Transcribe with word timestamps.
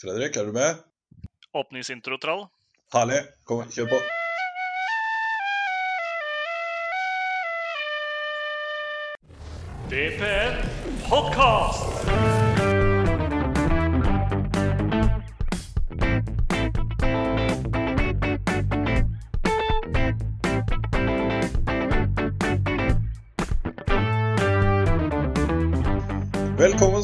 Fredrik, 0.00 0.36
er 0.36 0.44
du 0.48 0.52
med? 0.52 0.78
Åpningsintro, 1.52 2.16
trall. 2.16 2.46
Herlig. 2.94 3.20
Kom, 3.44 3.66
kjør 3.68 3.90
på. 3.92 4.00
DPN 9.90 10.56
podkast! 11.10 12.49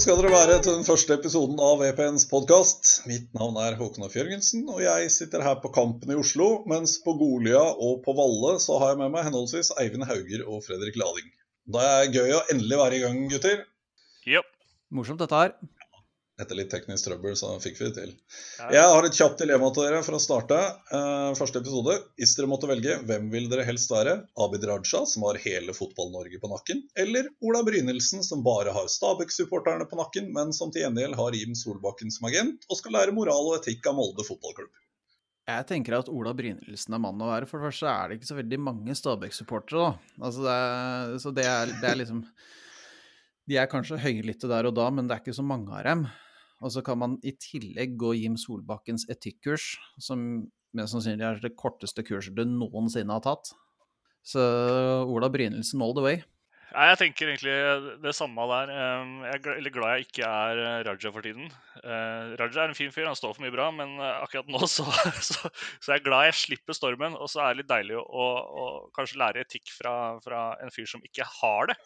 Skal 0.06 0.20
dere 0.20 0.30
være 0.30 0.56
til 0.62 0.76
den 0.76 0.84
første 0.86 1.16
episoden 1.16 1.56
av 1.58 1.80
VPNs 1.80 2.28
podkast. 2.30 2.90
Mitt 3.10 3.24
navn 3.34 3.56
er 3.58 3.74
Håkon 3.74 4.04
F. 4.06 4.12
Jørgensen, 4.14 4.60
og 4.70 4.78
jeg 4.84 5.08
sitter 5.10 5.42
her 5.42 5.56
på 5.58 5.72
Kampen 5.74 6.12
i 6.14 6.18
Oslo. 6.20 6.60
Mens 6.70 6.92
på 7.02 7.16
Golia 7.18 7.58
og 7.58 8.04
på 8.04 8.14
Valle 8.14 8.52
så 8.62 8.76
har 8.78 8.92
jeg 8.92 9.00
med 9.00 9.10
meg 9.16 9.26
henholdsvis 9.26 9.72
Eivind 9.82 10.06
Hauger 10.06 10.44
og 10.46 10.62
Fredrik 10.62 10.94
Lading. 11.02 11.26
Det 11.74 11.82
er 11.96 12.12
gøy 12.14 12.36
å 12.36 12.44
endelig 12.54 12.78
være 12.84 13.00
i 13.00 13.02
gang, 13.02 13.18
gutter. 13.32 13.64
Yep. 14.30 14.46
Morsomt 14.94 15.24
dette 15.24 15.42
her. 15.42 15.56
Etter 16.36 16.58
litt 16.58 16.68
teknisk 16.68 17.06
trøbbel, 17.06 17.32
så 17.38 17.54
fikk 17.64 17.78
vi 17.80 17.86
det 17.86 17.94
til. 17.96 18.10
Ja. 18.60 18.66
Jeg 18.74 18.88
har 18.92 19.06
et 19.08 19.16
kjapt 19.16 19.40
dilemma 19.40 19.70
til 19.72 19.86
dere 19.86 20.02
for 20.04 20.18
å 20.18 20.20
starte 20.20 20.58
Uh, 20.86 21.32
første 21.34 21.58
episode. 21.58 21.96
Hvis 22.20 22.36
dere 22.38 22.48
måtte 22.50 22.68
velge, 22.70 22.98
hvem 23.08 23.26
vil 23.32 23.48
dere 23.50 23.64
helst 23.66 23.90
være? 23.90 24.12
Abid 24.38 24.64
Raja, 24.68 25.00
som 25.08 25.24
har 25.26 25.38
hele 25.42 25.74
Fotball-Norge 25.74 26.38
på 26.42 26.50
nakken, 26.52 26.82
eller 27.02 27.26
Ola 27.42 27.62
Brynildsen, 27.66 28.22
som 28.24 28.44
bare 28.46 28.74
har 28.76 28.86
Stabæk-supporterne 28.92 29.88
på 29.90 29.98
nakken, 29.98 30.28
men 30.36 30.52
som 30.56 30.70
til 30.72 30.84
gjengjeld 30.84 31.18
har 31.18 31.36
Jim 31.36 31.56
Solbakken 31.58 32.12
som 32.14 32.28
agent, 32.30 32.68
og 32.70 32.78
skal 32.78 32.94
lære 32.98 33.14
moral 33.16 33.50
og 33.50 33.56
etikk 33.58 33.88
av 33.90 33.96
Molde 33.98 34.26
fotballklubb? 34.28 34.70
Jeg 35.46 35.66
tenker 35.68 35.98
at 35.98 36.10
Ola 36.10 36.32
Brynildsen 36.36 36.94
er 36.96 37.02
mannen 37.02 37.22
å 37.22 37.30
være. 37.30 37.46
For 37.50 37.62
det 37.62 37.68
første 37.68 37.90
er 37.90 38.08
det 38.08 38.20
ikke 38.20 38.30
så 38.30 38.38
veldig 38.38 38.60
mange 38.68 38.96
Stabæk-supportere, 38.98 39.88
da. 39.88 40.22
Altså 40.28 40.46
det 40.46 40.54
er, 40.60 41.16
så 41.22 41.34
det 41.34 41.48
er, 41.50 41.74
det 41.82 41.90
er 41.90 41.98
liksom 42.02 42.22
De 43.46 43.58
er 43.62 43.68
kanskje 43.70 44.00
høylytte 44.02 44.50
der 44.50 44.70
og 44.70 44.78
da, 44.78 44.86
men 44.94 45.06
det 45.06 45.16
er 45.16 45.24
ikke 45.24 45.36
så 45.36 45.46
mange 45.46 45.74
av 45.74 45.84
dem. 45.86 46.06
Og 46.64 46.72
så 46.72 46.82
kan 46.84 46.98
man 47.00 47.18
i 47.26 47.34
tillegg 47.36 47.98
gå 48.00 48.14
Jim 48.16 48.36
Solbakkens 48.40 49.04
etikkurs, 49.12 49.74
som 50.00 50.46
mest 50.76 50.94
sannsynlig 50.94 51.26
er 51.26 51.42
det 51.42 51.56
korteste 51.58 52.04
kurset 52.06 52.36
du 52.36 52.44
noensinne 52.48 53.12
har 53.12 53.24
tatt. 53.24 53.52
Så 54.26 54.40
Ola 55.06 55.28
Brynildsen 55.30 55.84
all 55.84 55.94
the 55.96 56.04
way. 56.04 56.22
Nei, 56.76 56.88
Jeg 56.90 56.98
tenker 57.00 57.30
egentlig 57.30 57.54
det 58.02 58.12
samme 58.16 58.44
der. 58.50 58.72
Jeg 59.30 59.38
er 59.38 59.70
glad 59.72 59.92
jeg 59.94 60.06
ikke 60.08 60.26
er 60.28 60.58
uh, 60.60 60.80
Raja 60.88 61.12
for 61.14 61.24
tiden. 61.24 61.46
Uh, 61.78 62.34
Raja 62.40 62.64
er 62.64 62.72
en 62.72 62.76
fin 62.76 62.92
fyr, 62.92 63.06
han 63.06 63.16
står 63.16 63.36
for 63.36 63.44
mye 63.44 63.54
bra, 63.54 63.70
men 63.72 63.94
uh, 64.00 64.18
akkurat 64.24 64.50
nå 64.50 64.60
så, 64.76 64.84
så, 65.24 65.52
så 65.80 65.94
jeg 65.94 66.04
glad 66.04 66.26
jeg 66.28 66.40
slipper 66.42 66.76
stormen. 66.76 67.16
Og 67.16 67.30
så 67.32 67.44
er 67.44 67.54
det 67.54 67.62
litt 67.62 67.70
deilig 67.70 68.00
å, 68.02 68.26
å 68.26 68.66
kanskje 68.98 69.22
lære 69.22 69.46
etikk 69.46 69.70
fra, 69.72 69.94
fra 70.24 70.48
en 70.64 70.74
fyr 70.74 70.90
som 70.90 71.04
ikke 71.06 71.28
har 71.38 71.70
det. 71.70 71.78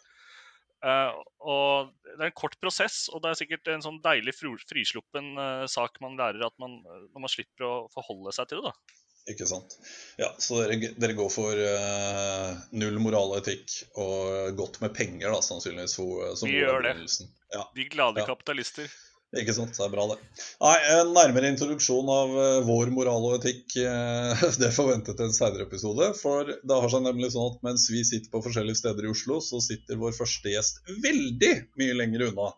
Uh, 0.81 1.13
og 1.45 1.91
Det 2.07 2.15
er 2.17 2.31
en 2.31 2.39
kort 2.39 2.55
prosess, 2.61 3.03
og 3.13 3.21
det 3.21 3.31
er 3.31 3.37
sikkert 3.43 3.69
en 3.69 3.83
sånn 3.85 3.99
deilig 4.01 4.33
frisluppen 4.39 5.35
uh, 5.37 5.67
sak 5.69 5.99
man 6.01 6.17
lærer 6.17 6.41
at 6.47 6.57
man, 6.61 6.79
når 6.83 7.25
man 7.27 7.31
slipper 7.31 7.67
å 7.67 7.75
forholde 7.93 8.33
seg 8.35 8.49
til 8.49 8.63
det. 8.63 8.71
da. 8.71 8.97
Ikke 9.29 9.45
sant. 9.45 9.75
Ja, 10.17 10.31
Så 10.41 10.63
dere, 10.63 10.89
dere 10.97 11.13
går 11.13 11.29
for 11.29 11.53
uh, 11.53 12.57
null 12.73 12.97
moral 13.03 13.35
og 13.35 13.43
etikk 13.43 13.75
og 14.01 14.57
godt 14.57 14.81
med 14.81 14.95
penger, 14.97 15.29
da, 15.29 15.43
sannsynligvis, 15.45 15.95
for, 15.99 16.33
som 16.39 16.49
Vi 16.49 16.57
gjør 16.57 16.87
det. 16.89 16.95
Ja. 17.53 17.67
De 17.77 17.85
glade 17.93 18.23
Ja. 18.23 18.27
kapitalister. 18.31 18.89
Ikke 19.39 19.53
sant, 19.55 19.71
det 19.77 19.83
er 19.85 19.91
bra 19.93 20.05
det. 20.11 20.17
Nei, 20.59 20.75
En 20.97 21.13
nærmere 21.15 21.51
introduksjon 21.53 22.09
av 22.11 22.33
eh, 22.35 22.57
vår 22.67 22.89
moral 22.91 23.29
og 23.29 23.37
etikk 23.37 23.77
eh, 23.79 24.43
det 24.61 24.73
forventet 24.75 25.23
en 25.23 25.31
senere 25.35 25.69
episode. 25.69 26.09
For 26.19 26.51
det 26.51 26.79
har 26.83 26.91
seg 26.91 27.05
nemlig 27.05 27.31
sånn 27.31 27.53
at 27.53 27.61
mens 27.63 27.87
vi 27.93 28.03
sitter 28.07 28.27
på 28.33 28.43
forskjellige 28.43 28.81
steder 28.81 29.07
i 29.07 29.11
Oslo, 29.13 29.39
så 29.39 29.61
sitter 29.63 30.01
vår 30.01 30.17
første 30.17 30.51
gjest 30.51 30.83
veldig 31.05 31.53
mye 31.79 31.95
lenger 32.01 32.27
unna. 32.27 32.49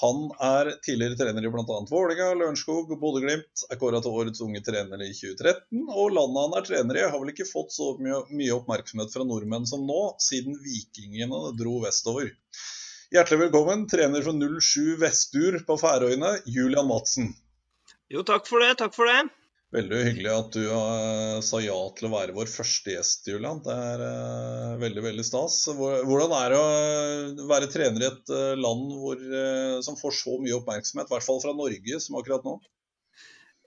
Han 0.00 0.30
er 0.42 0.72
tidligere 0.82 1.18
trener 1.20 1.44
i 1.44 1.52
bl.a. 1.52 1.78
Vålerenga, 1.90 2.32
Lørenskog 2.40 2.90
og 2.90 3.00
Bodø-Glimt. 3.02 3.66
Er 3.68 3.78
kåra 3.78 4.00
til 4.02 4.16
årets 4.16 4.42
unge 4.42 4.62
trener 4.64 5.02
i 5.04 5.12
2013. 5.12 5.84
Og 5.92 6.14
landet 6.16 6.40
han 6.40 6.56
er 6.56 6.66
trener 6.66 6.98
i, 6.98 7.06
har 7.12 7.20
vel 7.20 7.34
ikke 7.34 7.46
fått 7.46 7.76
så 7.76 7.92
mye 8.00 8.54
oppmerksomhet 8.56 9.12
fra 9.12 9.28
nordmenn 9.28 9.68
som 9.68 9.84
nå, 9.86 10.00
siden 10.24 10.56
vikingene 10.64 11.52
dro 11.60 11.78
vestover. 11.84 12.32
Hjertelig 13.10 13.40
velkommen, 13.40 13.88
trener 13.90 14.22
for 14.22 14.36
07 14.38 15.00
Vestur 15.00 15.56
på 15.66 15.74
Færøyene, 15.80 16.28
Julian 16.46 16.86
Madsen. 16.86 17.32
Jo, 18.06 18.22
takk 18.22 18.46
for 18.46 18.62
det. 18.62 18.76
Takk 18.78 18.94
for 18.94 19.10
det. 19.10 19.24
Veldig 19.74 20.02
hyggelig 20.06 20.30
at 20.30 20.54
du 20.54 20.68
eh, 20.68 21.40
sa 21.42 21.58
ja 21.58 21.74
til 21.98 22.06
å 22.06 22.12
være 22.12 22.36
vår 22.36 22.46
første 22.52 22.94
gjest, 22.94 23.26
Julian. 23.26 23.58
Det 23.66 23.74
er 23.74 24.04
eh, 24.06 24.76
veldig 24.84 25.04
veldig 25.08 25.24
stas. 25.26 25.58
Hvordan 25.74 26.36
er 26.38 26.54
det 26.54 26.60
å 26.60 26.70
eh, 26.70 27.42
være 27.50 27.72
trener 27.74 28.06
i 28.06 28.10
et 28.12 28.32
land 28.62 28.94
hvor, 29.02 29.26
som 29.82 29.98
får 29.98 30.14
så 30.20 30.38
mye 30.38 30.60
oppmerksomhet, 30.60 31.10
i 31.10 31.16
hvert 31.16 31.26
fall 31.26 31.42
fra 31.42 31.56
Norge, 31.58 31.98
som 32.06 32.20
akkurat 32.20 32.46
nå? 32.46 32.60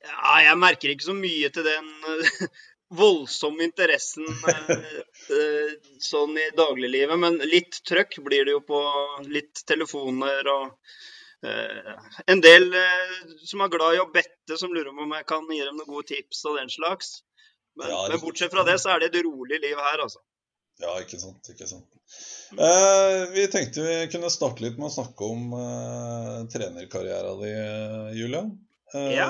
Ja, 0.08 0.38
jeg 0.48 0.60
merker 0.64 0.96
ikke 0.96 1.10
så 1.10 1.20
mye 1.20 1.52
til 1.52 1.68
den 1.68 1.92
voldsomme 2.98 3.66
interessen 3.66 4.28
eh, 4.50 4.84
eh, 5.38 5.74
sånn 6.04 6.38
i 6.38 6.50
dagliglivet, 6.58 7.20
men 7.20 7.40
litt 7.50 7.82
trøkk 7.88 8.20
blir 8.26 8.46
det 8.48 8.56
jo 8.56 8.62
på 8.68 8.82
litt 9.30 9.64
telefoner 9.70 10.50
og 10.54 10.68
eh, 11.46 11.94
en 12.30 12.44
del 12.44 12.70
som 13.44 13.64
er 13.66 13.74
glad 13.74 13.98
i 13.98 14.04
å 14.04 14.10
bette, 14.14 14.58
som 14.60 14.74
lurer 14.74 14.92
på 14.94 15.08
om 15.08 15.16
jeg 15.18 15.30
kan 15.30 15.50
gi 15.50 15.64
dem 15.64 15.80
noen 15.80 15.90
gode 15.90 16.12
tips 16.14 16.46
og 16.50 16.60
den 16.62 16.72
slags. 16.74 17.18
Men, 17.80 17.90
Ja, 17.90 18.06
men 18.12 18.22
bortsett 18.22 18.54
fra 18.54 18.66
det, 18.68 18.78
så 18.82 18.94
er 18.94 19.02
det 19.02 19.10
et 19.12 19.24
rolig 19.26 19.58
liv 19.64 19.80
her, 19.80 20.06
altså. 20.06 20.22
Ja, 20.82 20.94
ikke 21.02 21.20
sant. 21.22 21.50
ikke 21.50 21.68
sant. 21.70 21.90
Eh, 22.54 23.20
vi 23.34 23.48
tenkte 23.50 23.86
vi 23.86 23.98
kunne 24.14 24.30
starte 24.34 24.66
litt 24.66 24.78
med 24.78 24.90
å 24.90 24.94
snakke 24.94 25.28
om 25.30 25.54
eh, 25.58 26.40
trenerkarrieren 26.54 27.42
din, 27.42 28.16
Julian. 28.18 28.56
Eh, 28.94 29.12
Ja. 29.18 29.30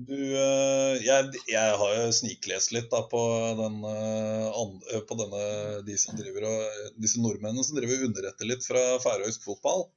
Du, 0.00 0.16
eh, 0.16 0.96
jeg, 1.04 1.40
jeg 1.50 1.72
har 1.76 1.94
jo 1.98 2.12
sniklest 2.14 2.72
litt 2.72 2.88
da, 2.92 3.02
på, 3.10 3.20
den, 3.58 3.80
eh, 3.84 4.60
eh, 4.94 5.02
på 5.04 5.16
denne, 5.18 5.42
de 5.84 5.96
som 6.00 6.16
driver 6.16 6.46
disse 6.96 7.20
nordmennene 7.20 7.64
som 7.66 7.76
driver 7.76 7.98
og 7.98 8.06
underretter 8.08 8.48
litt 8.48 8.64
fra 8.64 8.84
færøysk 9.02 9.44
fotball. 9.44 9.90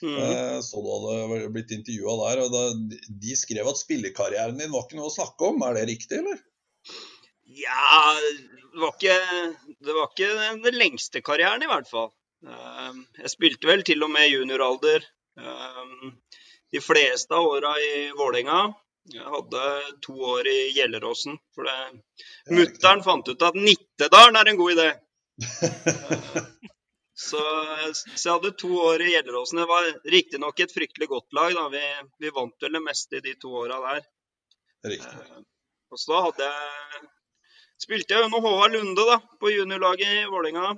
Eh, 0.00 0.56
så 0.64 0.80
du 0.80 0.88
hadde 0.88 1.50
blitt 1.52 1.74
intervjua 1.76 2.16
der, 2.22 2.44
og 2.46 2.54
da, 2.54 2.62
de 3.26 3.36
skrev 3.36 3.68
at 3.68 3.82
spillekarrieren 3.82 4.56
din 4.56 4.72
var 4.72 4.86
ikke 4.86 4.96
noe 4.96 5.10
å 5.10 5.16
snakke 5.18 5.52
om. 5.52 5.60
Er 5.66 5.76
det 5.76 5.86
riktig, 5.92 6.22
eller? 6.22 6.40
Ja, 7.44 8.16
det 8.16 8.80
var 8.80 8.96
ikke, 8.96 9.18
det 9.76 9.96
var 9.98 10.08
ikke 10.08 10.50
den 10.64 10.78
lengste 10.80 11.20
karrieren, 11.26 11.66
i 11.66 11.68
hvert 11.68 11.90
fall. 11.90 12.14
Jeg 12.40 13.34
spilte 13.34 13.68
vel 13.68 13.84
til 13.84 14.06
og 14.06 14.14
med 14.14 14.30
junioralder 14.30 15.04
de 16.72 16.80
fleste 16.80 17.36
av 17.36 17.50
åra 17.58 17.74
i 17.76 18.06
Vålerenga. 18.16 18.70
Jeg 19.08 19.24
hadde 19.24 19.62
to 20.04 20.14
år 20.34 20.46
i 20.50 20.58
Gjelleråsen. 20.76 21.38
For 21.56 21.66
det, 21.66 21.76
mutter'n 22.52 23.02
fant 23.06 23.28
ut 23.32 23.42
at 23.48 23.56
Nittedalen 23.56 24.36
er 24.36 24.50
en 24.52 24.60
god 24.60 24.76
idé. 24.76 24.88
Så, 27.20 27.40
så 27.92 28.28
jeg 28.28 28.32
hadde 28.32 28.50
to 28.56 28.68
år 28.80 29.02
i 29.04 29.10
Gjelleråsen. 29.12 29.58
Det 29.60 29.66
var 29.68 29.88
riktignok 30.08 30.60
et 30.64 30.72
fryktelig 30.72 31.08
godt 31.10 31.34
lag. 31.36 31.52
Da. 31.52 31.66
Vi, 31.68 31.82
vi 32.24 32.30
vant 32.32 32.64
vel 32.64 32.78
det 32.78 32.80
meste 32.80 33.18
i 33.18 33.24
de 33.26 33.34
to 33.42 33.50
åra 33.60 33.76
der. 33.82 34.06
Riktig. 34.88 35.18
Eh, 35.26 35.42
Og 35.92 36.00
så 36.00 36.20
hadde 36.24 36.46
jeg 36.48 37.02
Spilte 37.80 38.12
jeg 38.16 38.24
under 38.24 38.40
Håvard 38.44 38.72
Lunde 38.76 39.04
da, 39.08 39.18
på 39.40 39.52
juniorlaget 39.52 40.08
i 40.22 40.24
Vålerenga. 40.32 40.72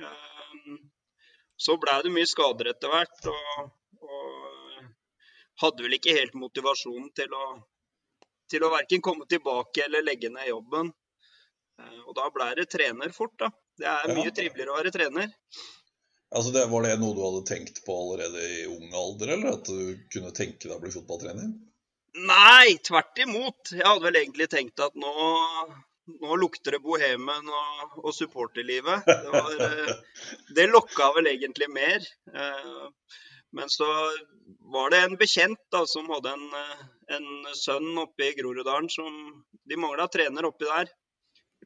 Eh, 0.00 0.76
Så 1.64 1.78
ble 1.80 1.96
det 2.04 2.12
mye 2.12 2.28
skader 2.28 2.68
etter 2.74 2.92
hvert, 2.92 3.18
og, 3.32 3.42
og 3.64 3.85
hadde 5.62 5.82
vel 5.86 5.96
ikke 5.98 6.14
helt 6.18 6.34
motivasjonen 6.38 7.10
til 7.16 7.32
å, 7.36 7.44
til 8.50 8.64
å 8.66 8.72
verken 8.74 9.02
komme 9.04 9.26
tilbake 9.30 9.84
eller 9.86 10.04
legge 10.06 10.30
ned 10.32 10.48
jobben. 10.50 10.92
Eh, 11.80 12.00
Og 12.06 12.14
da 12.16 12.28
ble 12.32 12.50
det 12.60 12.68
trener 12.72 13.12
fort, 13.12 13.34
da. 13.38 13.50
Det 13.76 13.86
er 13.86 14.08
Ja. 14.08 14.14
mye 14.16 14.32
triveligere 14.32 14.72
å 14.72 14.76
være 14.80 14.92
trener. 14.94 15.32
Altså 16.32 16.50
det, 16.52 16.66
Var 16.68 16.82
det 16.82 16.98
noe 17.00 17.14
du 17.14 17.20
hadde 17.22 17.46
tenkt 17.48 17.82
på 17.86 17.94
allerede 17.94 18.40
i 18.60 18.62
ung 18.66 18.92
alder, 18.92 19.34
eller 19.36 19.52
at 19.58 19.64
du 19.68 19.96
kunne 20.12 20.32
tenke 20.34 20.66
deg 20.68 20.76
å 20.76 20.80
bli 20.82 20.90
fotballtrener? 20.94 21.50
Nei, 22.16 22.78
tvert 22.82 23.18
imot. 23.20 23.72
Jeg 23.76 23.84
hadde 23.84 24.02
vel 24.08 24.16
egentlig 24.22 24.48
tenkt 24.48 24.80
at 24.80 24.94
nå, 24.96 25.12
nå 26.24 26.36
lukter 26.40 26.72
det 26.76 26.80
bohemen 26.82 27.48
og, 27.52 27.98
og 28.02 28.14
supporterlivet. 28.16 29.04
Det, 29.04 29.30
var, 29.32 29.52
eh, 29.68 29.94
det 30.56 30.66
lokka 30.72 31.12
vel 31.18 31.28
egentlig 31.34 31.68
mer. 31.76 32.00
Men 33.56 33.72
så 33.72 33.88
var 34.72 34.92
det 34.92 35.00
en 35.00 35.16
bekjent 35.16 35.62
da, 35.72 35.86
som 35.88 36.10
hadde 36.12 36.34
en, 36.36 36.46
eh, 36.60 36.80
en 37.16 37.28
sønn 37.56 37.96
oppe 38.02 38.28
i 38.28 38.34
Groruddalen 38.36 38.90
som 38.92 39.12
De 39.66 39.76
mangla 39.80 40.04
trener 40.12 40.44
oppi 40.46 40.68
der. 40.68 40.86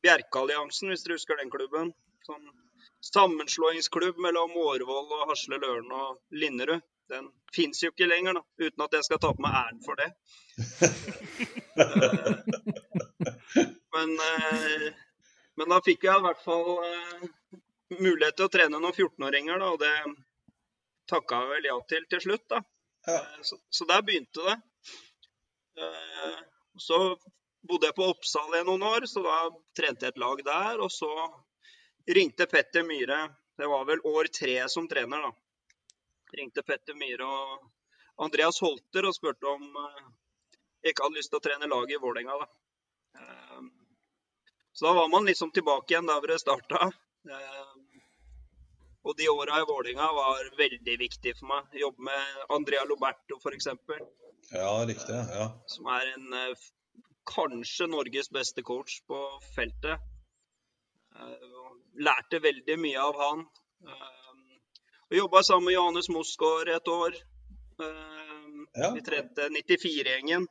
Bjerkealliansen, 0.00 0.88
hvis 0.88 1.02
dere 1.04 1.18
husker 1.18 1.36
den 1.36 1.50
klubben. 1.52 1.90
Sånn 2.24 2.46
sammenslåingsklubb 3.04 4.16
mellom 4.24 4.54
Årvoll 4.62 5.12
og 5.18 5.26
Hasle 5.32 5.58
Løren 5.60 5.90
og 5.92 6.18
Linderud. 6.30 6.80
Den 7.10 7.26
fins 7.54 7.82
jo 7.82 7.90
ikke 7.90 8.06
lenger, 8.06 8.34
da, 8.38 8.42
uten 8.62 8.84
at 8.86 8.94
jeg 8.96 9.04
skal 9.08 9.20
ta 9.20 9.30
på 9.34 9.42
meg 9.42 9.54
æren 9.60 9.80
for 9.82 9.94
det. 9.98 10.10
men, 13.96 14.08
eh, 14.30 14.88
men 15.58 15.66
da 15.74 15.78
fikk 15.84 16.00
jeg 16.06 16.16
i 16.22 16.26
hvert 16.28 16.42
fall 16.46 16.68
eh, 16.86 17.20
mulighet 17.98 18.34
til 18.38 18.46
å 18.46 18.52
trene 18.54 18.78
noen 18.78 18.94
14-åringer, 18.94 19.56
da, 19.58 19.66
og 19.74 19.78
det 19.82 19.94
takka 21.10 21.40
vel 21.50 21.66
ja 21.68 21.76
til 21.90 22.06
til 22.10 22.22
slutt. 22.26 22.46
da. 22.52 22.60
Ja. 23.06 23.18
Eh, 23.18 23.42
Så, 23.48 23.58
så 23.70 23.86
der 23.90 24.02
begynte 24.06 24.44
det. 24.46 24.56
Eh, 25.78 26.38
Så 26.78 26.98
bodde 27.68 27.88
jeg 27.90 27.94
på 27.96 28.06
Oppsal 28.08 28.54
i 28.60 28.64
noen 28.64 28.82
år, 28.86 29.04
så 29.10 29.22
da 29.26 29.36
trente 29.76 30.06
jeg 30.06 30.14
et 30.14 30.20
lag 30.22 30.42
der. 30.46 30.80
Og 30.80 30.90
så 30.94 31.10
ringte 32.08 32.46
Petter 32.48 32.86
Myhre, 32.86 33.20
det 33.58 33.68
var 33.68 33.84
vel 33.88 34.00
år 34.08 34.30
tre 34.32 34.56
som 34.72 34.86
trener, 34.88 35.26
da. 35.26 35.32
Ringte 36.38 36.62
Petter 36.62 36.94
Myhre 36.96 37.26
og 37.26 37.68
Andreas 38.24 38.60
Holter 38.62 39.06
og 39.08 39.14
spurte 39.16 39.50
om 39.50 39.66
eh, 39.84 40.08
jeg 40.82 40.94
ikke 40.94 41.04
hadde 41.04 41.18
lyst 41.18 41.30
til 41.34 41.40
å 41.40 41.44
trene 41.44 41.68
laget 41.68 41.98
i 41.98 42.00
Vålerenga. 42.00 42.38
da. 42.40 42.46
Så 44.72 44.86
da 44.86 44.92
var 44.96 45.08
man 45.12 45.26
liksom 45.28 45.50
tilbake 45.52 45.92
igjen 45.92 46.06
der 46.08 46.20
hvor 46.22 46.30
det 46.30 46.38
starta. 46.40 46.86
Og 49.04 49.16
de 49.16 49.28
åra 49.32 49.60
i 49.62 49.64
Vålinga 49.68 50.06
var 50.12 50.50
veldig 50.58 50.96
viktige 51.00 51.34
for 51.38 51.48
meg. 51.54 51.70
Jobbe 51.80 52.04
med 52.10 52.42
Andrea 52.52 52.84
Loberto 52.84 53.38
f.eks., 53.40 53.70
Ja, 54.52 54.72
riktig. 54.88 55.16
Ja. 55.36 55.46
som 55.70 55.86
er 55.94 56.10
en 56.16 56.32
eh, 56.36 56.62
kanskje 57.30 57.86
Norges 57.88 58.28
beste 58.34 58.62
coach 58.66 58.98
på 59.08 59.18
feltet. 59.54 60.00
Eh, 61.16 61.48
Lærte 62.00 62.40
veldig 62.44 62.76
mye 62.80 63.00
av 63.02 63.16
han. 63.20 63.44
Eh, 63.86 64.16
Og 65.10 65.16
jobba 65.18 65.42
sammen 65.42 65.64
med 65.70 65.74
Johannes 65.74 66.08
Mosgaard 66.12 66.68
et 66.70 66.88
år. 66.88 67.16
Ja. 68.76 68.90
Vi 68.94 69.00
trente 69.02 69.48
94-gjengen. 69.50 70.44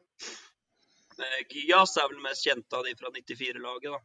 Eh, 1.20 1.40
Gyas 1.54 1.94
er 2.02 2.10
vel 2.12 2.20
mest 2.26 2.44
kjent 2.48 2.74
av 2.76 2.84
de 2.88 2.96
fra 3.00 3.12
94-laget, 3.14 3.94
da. 3.94 4.00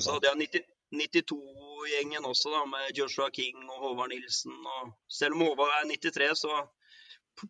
Så 0.00 0.16
hadde 0.16 0.28
jeg 0.32 0.40
90 0.42 0.71
92-gjengen 0.92 2.26
også, 2.28 2.52
da, 2.52 2.64
med 2.68 2.98
Joshua 2.98 3.30
King 3.34 3.62
og 3.68 3.78
Håvard 3.86 4.12
Nilsen. 4.12 4.54
Og 4.76 4.92
selv 5.08 5.38
om 5.38 5.46
Håvard 5.46 5.72
er 5.78 5.88
93, 5.88 6.44
så 6.44 6.58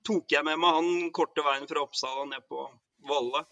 tok 0.07 0.31
jeg 0.33 0.47
med 0.47 0.61
meg 0.63 0.79
han 0.79 1.11
korte 1.17 1.45
veien 1.45 1.67
fra 1.71 1.83
Oppsal 1.83 2.23
og 2.25 2.31
ned 2.31 2.45
på 2.51 2.65
Valle. 3.11 3.45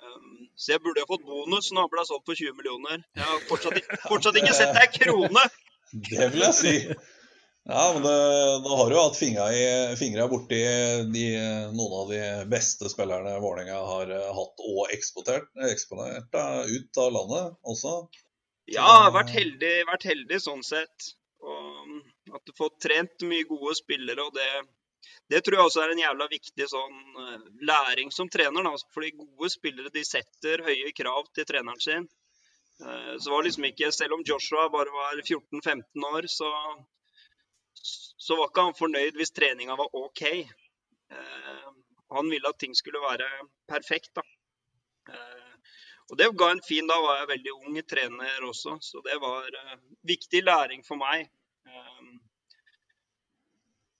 Um, 0.00 0.48
så 0.56 0.74
jeg 0.74 0.82
burde 0.84 1.02
ha 1.02 1.08
fått 1.08 1.26
bonus 1.28 1.70
når 1.72 1.86
han 1.86 1.92
ble 1.92 2.04
solgt 2.08 2.28
for 2.28 2.40
20 2.40 2.56
millioner. 2.58 3.00
Jeg 3.16 3.26
har 3.28 3.48
fortsatt, 3.48 3.80
fortsatt 4.10 4.38
ikke 4.40 4.56
sett 4.56 4.76
ei 4.80 4.90
krone! 4.94 5.48
Det 5.90 6.28
vil 6.32 6.44
jeg 6.46 6.56
si. 6.56 6.76
Ja, 7.68 7.82
men 7.92 8.02
det, 8.02 8.14
da 8.64 8.76
har 8.78 8.88
du 8.90 8.96
hatt 8.96 9.18
fingra, 9.18 9.50
i, 9.52 9.64
fingra 10.00 10.24
borti 10.30 10.58
de, 11.12 11.24
noen 11.76 11.96
av 11.98 12.08
de 12.12 12.20
beste 12.50 12.88
spillerne 12.88 13.34
Vålerenga 13.42 13.82
har 13.84 14.12
eh, 14.16 14.30
hatt 14.36 14.64
og 14.64 14.94
eksportert, 14.94 15.50
eksponert 15.68 16.32
ut 16.32 17.00
av 17.04 17.12
landet 17.18 17.58
også. 17.68 17.94
Ja, 18.70 19.10
vært 19.14 19.32
heldig, 19.34 19.72
vært 19.88 20.04
heldig 20.06 20.38
sånn 20.44 20.62
sett. 20.66 21.08
Og 21.40 22.36
at 22.36 22.44
du 22.46 22.52
får 22.56 22.76
trent 22.84 23.24
mye 23.26 23.46
gode 23.48 23.72
spillere, 23.78 24.22
og 24.28 24.34
det, 24.36 24.46
det 25.32 25.40
tror 25.42 25.56
jeg 25.56 25.66
også 25.70 25.82
er 25.84 25.94
en 25.94 26.02
jævla 26.02 26.26
viktig 26.30 26.66
sånn 26.70 26.98
eh, 27.24 27.48
læring 27.70 28.12
som 28.14 28.28
trener. 28.30 28.66
Da. 28.68 28.74
Fordi 28.94 29.10
gode 29.18 29.50
spillere 29.50 29.92
de 29.94 30.04
setter 30.06 30.62
høye 30.66 30.92
krav 30.96 31.30
til 31.34 31.48
treneren 31.48 31.80
sin. 31.82 32.06
Eh, 32.84 33.14
Så 33.18 33.32
var 33.32 33.42
liksom 33.48 33.66
ikke, 33.70 33.90
Selv 33.96 34.18
om 34.18 34.24
Joshua 34.26 34.68
bare 34.72 34.92
var 34.94 35.18
14-15 35.24 36.06
år, 36.12 36.28
så, 36.30 36.50
så 37.80 38.36
var 38.38 38.52
ikke 38.52 38.68
han 38.68 38.78
fornøyd 38.78 39.18
hvis 39.18 39.34
treninga 39.36 39.76
var 39.80 39.90
OK. 40.04 40.22
Eh, 40.30 41.68
Han 42.14 42.30
ville 42.30 42.48
at 42.48 42.58
ting 42.58 42.74
skulle 42.74 43.02
være 43.02 43.26
perfekt. 43.70 44.12
da. 44.14 44.22
Og 46.10 46.18
det 46.18 46.30
ga 46.38 46.48
en 46.50 46.62
fin 46.66 46.88
Da 46.90 46.96
var 47.02 47.20
jeg 47.20 47.30
veldig 47.34 47.52
ung 47.58 47.76
trener 47.86 48.46
også, 48.46 48.78
så 48.82 49.02
det 49.06 49.18
var 49.22 49.46
uh, 49.46 49.76
viktig 50.06 50.42
læring 50.46 50.82
for 50.86 50.98
meg. 51.00 51.28
Um, 51.66 52.18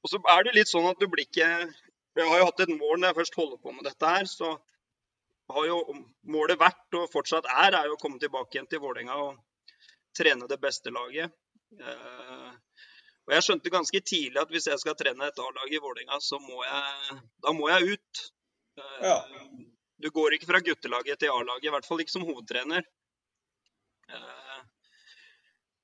og 0.02 0.10
så 0.10 0.20
er 0.34 0.46
det 0.46 0.56
litt 0.56 0.70
sånn 0.70 0.88
at 0.90 0.98
du 1.00 1.06
blir 1.12 1.28
ikke 1.28 1.46
Jeg 1.46 2.26
har 2.26 2.40
jo 2.40 2.48
hatt 2.48 2.64
et 2.64 2.72
mål 2.74 2.98
når 2.98 3.12
jeg 3.12 3.18
først 3.20 3.38
holder 3.38 3.60
på 3.62 3.74
med 3.76 3.86
dette 3.86 4.14
her, 4.14 4.26
så 4.26 4.56
har 5.50 5.66
jo 5.66 5.78
målet 6.30 6.58
vært, 6.58 6.86
og 6.98 7.10
fortsatt 7.10 7.46
er, 7.50 7.74
er 7.74 7.86
jo 7.90 7.96
å 7.96 8.00
komme 8.00 8.20
tilbake 8.22 8.54
igjen 8.54 8.68
til 8.70 8.82
Vålerenga 8.82 9.16
og 9.18 9.38
trene 10.14 10.46
det 10.50 10.58
beste 10.62 10.92
laget. 10.94 11.32
Uh, 11.78 12.50
og 13.26 13.34
jeg 13.36 13.46
skjønte 13.46 13.72
ganske 13.72 14.02
tidlig 14.02 14.42
at 14.42 14.50
hvis 14.50 14.66
jeg 14.70 14.82
skal 14.82 14.96
trene 14.98 15.26
et 15.30 15.42
A-lag 15.42 15.70
i 15.70 15.82
Vålerenga, 15.82 16.18
så 16.22 16.38
må 16.42 16.62
jeg, 16.66 17.18
da 17.46 17.54
må 17.54 17.70
jeg 17.70 17.96
ut. 17.96 18.24
Uh, 18.78 18.98
Ja. 19.06 19.18
Du 20.00 20.08
går 20.10 20.34
ikke 20.36 20.48
fra 20.48 20.60
guttelaget 20.64 21.20
til 21.20 21.32
A-laget, 21.32 21.66
i 21.68 21.72
hvert 21.74 21.86
fall 21.88 22.00
ikke 22.02 22.14
som 22.14 22.24
hovedtrener. 22.28 22.84
Eh, 24.08 24.60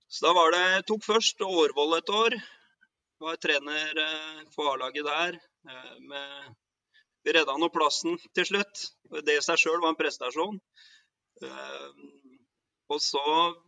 Så 0.08 0.24
da 0.26 0.32
var 0.36 0.52
det 0.54 0.86
tok 0.88 1.02
først 1.04 1.40
Årvoll 1.44 1.96
et 1.98 2.12
år. 2.14 2.36
Var 3.20 3.36
trener 3.42 3.92
på 4.46 4.52
for 4.54 4.72
A-laget 4.72 5.04
der. 5.04 5.38
eh, 5.68 5.98
Med, 6.00 6.54
vi 7.24 7.32
redda 7.32 7.56
nå 7.58 7.68
plassen 7.74 8.16
til 8.34 8.46
slutt. 8.46 8.84
Det 9.26 9.36
i 9.36 9.42
seg 9.44 9.58
sjøl 9.58 9.80
var 9.82 9.92
en 9.92 10.00
prestasjon. 10.00 10.60
Eh, 11.42 11.90
Og 12.88 13.00
så 13.02 13.22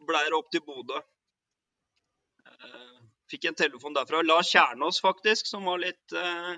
ble 0.06 0.20
det 0.28 0.36
opp 0.38 0.50
til 0.52 0.62
Bodø. 0.62 1.00
Eh, 2.46 2.98
Fikk 3.28 3.44
en 3.50 3.54
telefon 3.54 3.92
derfra. 3.96 4.22
La 4.24 4.38
Kjernås, 4.42 5.00
faktisk, 5.04 5.46
som 5.46 5.64
var 5.64 5.78
litt 5.82 6.12
eh, 6.12 6.54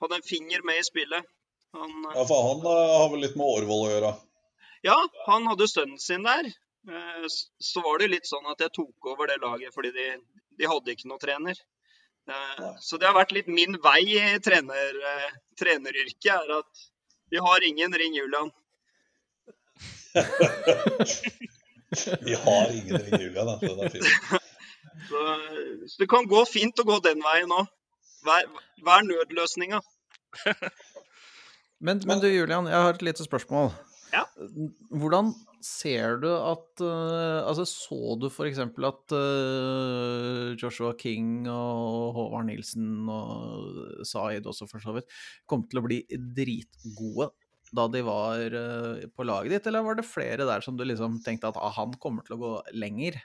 Hadde 0.00 0.14
en 0.16 0.22
finger 0.24 0.62
med 0.64 0.78
i 0.80 0.86
spillet. 0.86 1.26
Han, 1.76 1.90
eh, 2.06 2.16
Ja, 2.16 2.24
for 2.26 2.40
han 2.48 2.60
eh, 2.66 2.96
har 2.98 3.08
vel 3.12 3.20
litt 3.26 3.36
med 3.38 3.46
Årvoll 3.46 3.84
å 3.86 3.90
gjøre. 3.92 4.12
ja, 4.88 4.96
han 5.26 5.46
hadde 5.50 5.68
sønnen 5.70 5.98
sin 6.02 6.22
der. 6.26 6.44
Eh, 6.90 7.26
Så 7.60 7.82
var 7.84 7.98
det 8.00 8.08
litt 8.14 8.26
sånn 8.26 8.46
at 8.50 8.60
jeg 8.64 8.72
tok 8.78 9.10
over 9.12 9.26
det 9.30 9.38
laget 9.42 9.74
fordi 9.74 9.90
de, 9.96 10.06
de 10.58 10.66
hadde 10.70 10.94
ikke 10.94 11.08
noe 11.12 11.20
trener. 11.22 11.56
Eh, 12.30 12.70
Så 12.80 12.98
det 12.98 13.06
har 13.10 13.14
vært 13.18 13.32
litt 13.36 13.46
min 13.48 13.76
vei 13.84 14.00
i 14.16 14.38
trener, 14.42 14.96
treneryrket, 15.60 16.32
er 16.34 16.56
at 16.60 16.86
vi 17.30 17.38
har 17.38 17.62
ingen 17.68 17.92
Ring 17.94 18.14
Julian. 18.18 18.50
Vi 22.20 22.34
har 22.34 22.70
ingen 22.70 22.98
Ring 22.98 23.20
Julian, 23.20 23.46
da. 23.46 23.58
Den 23.62 23.80
er 23.84 23.88
fin. 23.88 24.02
Så, 25.10 25.20
så 25.86 25.96
det 26.02 26.06
kan 26.10 26.26
gå 26.28 26.42
fint 26.46 26.78
å 26.82 26.84
gå 26.86 26.96
den 27.02 27.22
veien 27.24 27.50
òg. 27.54 27.66
Hva 28.26 28.36
er 28.42 29.06
nødløsninga? 29.06 29.78
Men, 31.80 32.00
men 32.06 32.20
du 32.20 32.28
Julian, 32.28 32.68
jeg 32.68 32.84
har 32.84 32.92
et 32.94 33.04
lite 33.04 33.24
spørsmål. 33.24 33.70
Ja. 34.12 34.24
Hvordan 34.90 35.32
ser 35.62 36.16
du 36.22 36.28
at 36.32 36.82
uh, 36.82 37.46
Altså, 37.46 37.66
så 37.68 38.16
du 38.20 38.26
f.eks. 38.30 38.58
at 38.58 39.14
uh, 39.14 40.56
Joshua 40.60 40.94
King 40.98 41.46
og 41.50 42.16
Håvard 42.16 42.48
Nilsen 42.48 43.08
og 43.12 44.04
Zaid 44.08 44.48
også 44.48 44.66
for 44.70 44.82
så 44.82 44.96
vidt 44.96 45.08
kom 45.48 45.66
til 45.68 45.82
å 45.82 45.84
bli 45.86 46.00
dritgode 46.10 47.30
da 47.76 47.86
de 47.86 48.00
var 48.02 48.50
uh, 48.50 49.04
på 49.14 49.26
laget 49.28 49.54
ditt, 49.54 49.68
eller 49.70 49.84
var 49.86 50.00
det 50.00 50.08
flere 50.08 50.48
der 50.48 50.64
som 50.64 50.78
du 50.78 50.82
liksom 50.82 51.20
tenkte 51.22 51.52
at 51.52 51.60
ah, 51.60 51.70
han 51.76 51.92
kommer 52.02 52.26
til 52.26 52.34
å 52.34 52.40
gå 52.40 52.54
lenger? 52.74 53.20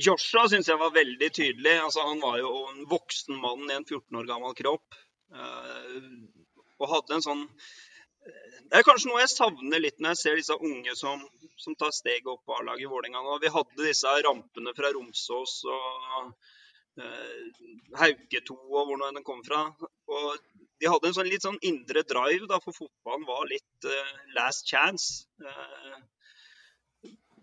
Joshua 0.00 0.46
syns 0.48 0.68
jeg 0.68 0.80
var 0.80 0.94
veldig 0.94 1.28
tydelig. 1.32 1.74
Altså, 1.80 2.06
han 2.08 2.22
var 2.24 2.38
jo 2.40 2.50
en 2.70 2.86
voksen 2.88 3.36
mann 3.40 3.68
i 3.68 3.76
en 3.76 3.84
14 3.84 4.18
år 4.20 4.28
gammel 4.28 4.56
kropp. 4.56 4.96
eh, 5.34 6.00
og 6.80 6.90
hadde 6.90 7.16
en 7.16 7.24
sånn 7.24 7.44
eh, 7.44 8.58
Det 8.70 8.80
er 8.80 8.86
kanskje 8.88 9.10
noe 9.10 9.22
jeg 9.22 9.34
savner 9.34 9.82
litt 9.82 10.00
når 10.00 10.14
jeg 10.14 10.22
ser 10.22 10.40
disse 10.40 10.58
unge 10.58 10.96
som, 10.98 11.22
som 11.60 11.76
tar 11.78 11.94
steget 11.94 12.30
opp 12.32 12.42
på 12.46 12.56
A-laget 12.58 12.86
i 12.86 12.90
Vålerenga 12.90 13.22
nå. 13.22 13.38
Vi 13.42 13.52
hadde 13.54 13.88
disse 13.88 14.18
rampene 14.26 14.74
fra 14.76 14.92
Romsås 14.96 15.60
og 15.68 16.34
Hauketo 16.94 17.94
Hauke 17.98 18.40
2 18.46 18.54
og 18.54 18.88
hvor 18.88 19.00
den 19.02 19.24
kom 19.26 19.40
fra. 19.46 19.64
Og 20.06 20.36
de 20.80 20.90
hadde 20.90 21.10
en 21.10 21.16
sånn 21.16 21.30
litt 21.30 21.46
sånn 21.46 21.58
indre 21.66 22.04
drive, 22.06 22.46
da, 22.50 22.60
for 22.62 22.76
fotballen 22.76 23.26
var 23.26 23.46
litt 23.50 23.88
uh, 23.88 24.12
last 24.36 24.68
chance. 24.70 25.24
Uh, 25.42 25.98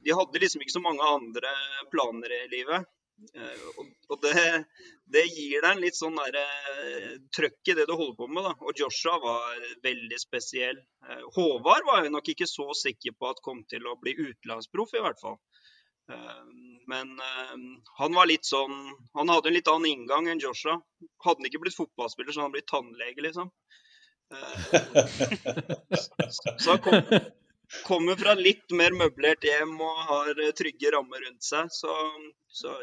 de 0.02 0.16
hadde 0.18 0.42
liksom 0.42 0.64
ikke 0.64 0.78
så 0.78 0.84
mange 0.84 1.06
andre 1.06 1.52
planer 1.94 2.36
i 2.38 2.42
livet. 2.52 2.88
Eh, 3.36 3.58
Og, 4.12 4.18
det, 4.24 4.66
det 5.14 5.24
gir 5.30 5.62
deg 5.62 5.72
en 5.72 5.82
litt 5.84 5.98
sånn 5.98 6.18
der, 6.18 6.36
eh, 6.42 7.12
trøkk 7.36 7.72
i 7.72 7.76
det 7.78 7.86
du 7.88 7.94
holder 7.94 8.18
på 8.18 8.28
med. 8.28 8.44
da. 8.48 8.54
Og 8.66 8.72
Joshua 8.82 9.16
var 9.24 9.42
veldig 9.86 10.20
spesiell. 10.20 10.78
Eh, 11.08 11.24
Håvard 11.38 11.84
var 11.88 11.98
jeg 12.04 12.14
nok 12.16 12.28
ikke 12.34 12.50
så 12.50 12.68
sikker 12.78 13.12
på 13.18 13.26
at 13.32 13.44
kom 13.46 13.60
til 13.72 13.84
å 13.88 14.00
bli 14.02 14.14
utenlandsproff, 14.20 14.92
i 14.98 15.04
hvert 15.06 15.22
fall. 15.22 15.40
Men 16.92 17.08
han 17.96 18.16
var 18.18 18.26
litt 18.28 18.44
sånn 18.44 18.74
Han 19.16 19.30
hadde 19.32 19.48
en 19.48 19.56
litt 19.56 19.70
annen 19.72 19.94
inngang 19.94 20.26
enn 20.28 20.42
Joshua. 20.44 20.74
Hadde 21.24 21.40
han 21.40 21.48
ikke 21.48 21.62
blitt 21.64 21.78
fotballspiller, 21.78 22.34
så 22.34 22.42
hadde 22.42 22.50
han 22.50 22.56
blitt 22.58 22.68
tannlege, 22.68 23.22
liksom. 23.24 23.48
Så 26.60 26.68
han 26.74 26.82
kom, 26.84 26.98
kommer 27.88 28.18
fra 28.20 28.34
litt 28.38 28.74
mer 28.76 28.96
møblert 28.98 29.46
hjem 29.48 29.78
og 29.82 30.02
har 30.10 30.32
eh, 30.38 30.56
trygge 30.58 30.92
rammer 30.96 31.24
rundt 31.26 31.46
seg, 31.46 31.70
så, 31.72 31.96
så 32.52 32.76